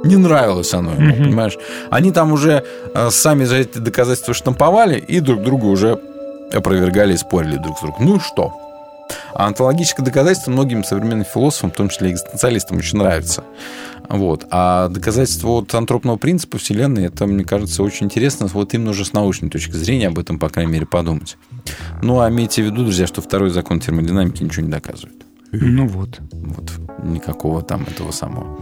[0.04, 1.24] Не нравилось оно ему, Мгм.
[1.24, 1.58] понимаешь?
[1.90, 6.00] Они там уже э, сами за эти доказательства штамповали и друг друга уже
[6.52, 8.06] опровергали и спорили друг с другом.
[8.06, 8.52] Ну и что?
[9.34, 13.44] А антологическое доказательство многим современным философам, в том числе экзистенциалистам, очень нравится.
[14.10, 14.46] Вот.
[14.52, 19.14] А доказательство вот антропного принципа Вселенной, это, мне кажется, очень интересно, вот именно уже с
[19.14, 21.38] научной точки зрения об этом, по крайней мере, подумать.
[22.02, 25.16] Ну, а имейте в виду, друзья, что второй закон термодинамики ничего не доказывает.
[25.52, 26.20] Ну вот.
[26.32, 26.72] Вот.
[27.04, 28.58] Никакого там этого самого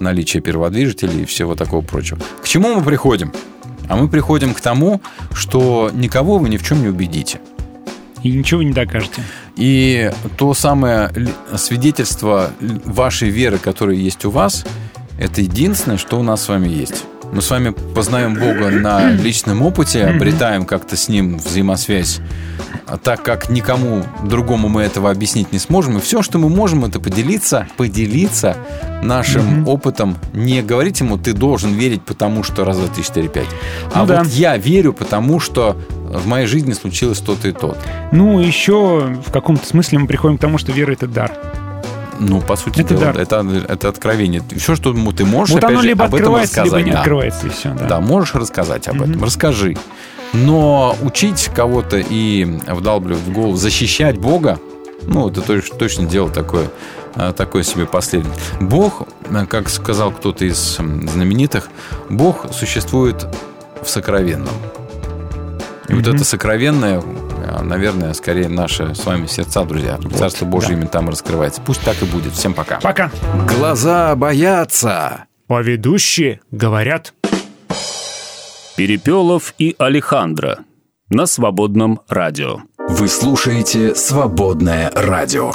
[0.00, 2.18] наличия перводвижителей и всего такого прочего.
[2.42, 3.32] К чему мы приходим?
[3.88, 5.00] А мы приходим к тому,
[5.32, 7.40] что никого вы ни в чем не убедите.
[8.24, 9.22] И ничего вы не докажете.
[9.54, 11.12] И то самое
[11.56, 14.64] свидетельство вашей веры, которое есть у вас,
[15.18, 17.04] это единственное, что у нас с вами есть.
[17.32, 22.20] Мы с вами познаем Бога на личном опыте, обретаем как-то с Ним взаимосвязь,
[22.86, 25.98] а так как никому другому мы этого объяснить не сможем.
[25.98, 28.56] И все, что мы можем, это поделиться, поделиться
[29.02, 30.16] нашим опытом.
[30.32, 33.48] Не говорить ему, ты должен верить, потому что раз, два, три, четыре, пять.
[33.92, 34.22] А Ну да.
[34.22, 37.78] вот я верю, потому что в моей жизни случилось то-то и то-то.
[38.12, 41.32] Ну, еще в каком-то смысле мы приходим к тому, что вера— это дар.
[42.20, 43.18] Ну, по сути Это дела, дар.
[43.18, 44.42] это, это откровение.
[44.56, 46.86] Все, что ты можешь, вот опять оно же, либо об этом открывается, либо рассказать.
[46.86, 46.98] не да.
[47.00, 47.74] открывается, и все.
[47.74, 47.86] Да.
[47.86, 49.24] Да, можешь рассказать об этом, Мгм.
[49.24, 49.76] расскажи.
[50.32, 54.58] Но учить кого-то и вдалбливать в голову, защищать Бога,
[55.02, 56.66] ну, это точ- точно дело такое,
[57.14, 58.32] а, такое себе последнее.
[58.60, 61.68] Бог, а, как сказал кто-то из знаменитых,
[62.10, 63.26] Бог существует
[63.82, 64.54] в сокровенном.
[65.88, 66.14] И вот Мгм.
[66.16, 67.02] это сокровенное,
[67.62, 69.98] наверное, скорее наши с вами сердца, друзья.
[70.14, 70.74] Царство Божье да.
[70.74, 71.60] именно там раскрывается.
[71.60, 72.32] Пусть так и будет.
[72.32, 72.80] Всем пока.
[72.80, 73.10] Пока.
[73.48, 75.26] Глаза боятся.
[75.48, 77.14] А ведущие говорят.
[78.76, 80.60] Перепелов и Алехандро
[81.08, 82.58] на свободном радио.
[82.88, 85.52] Вы слушаете «Свободное радио».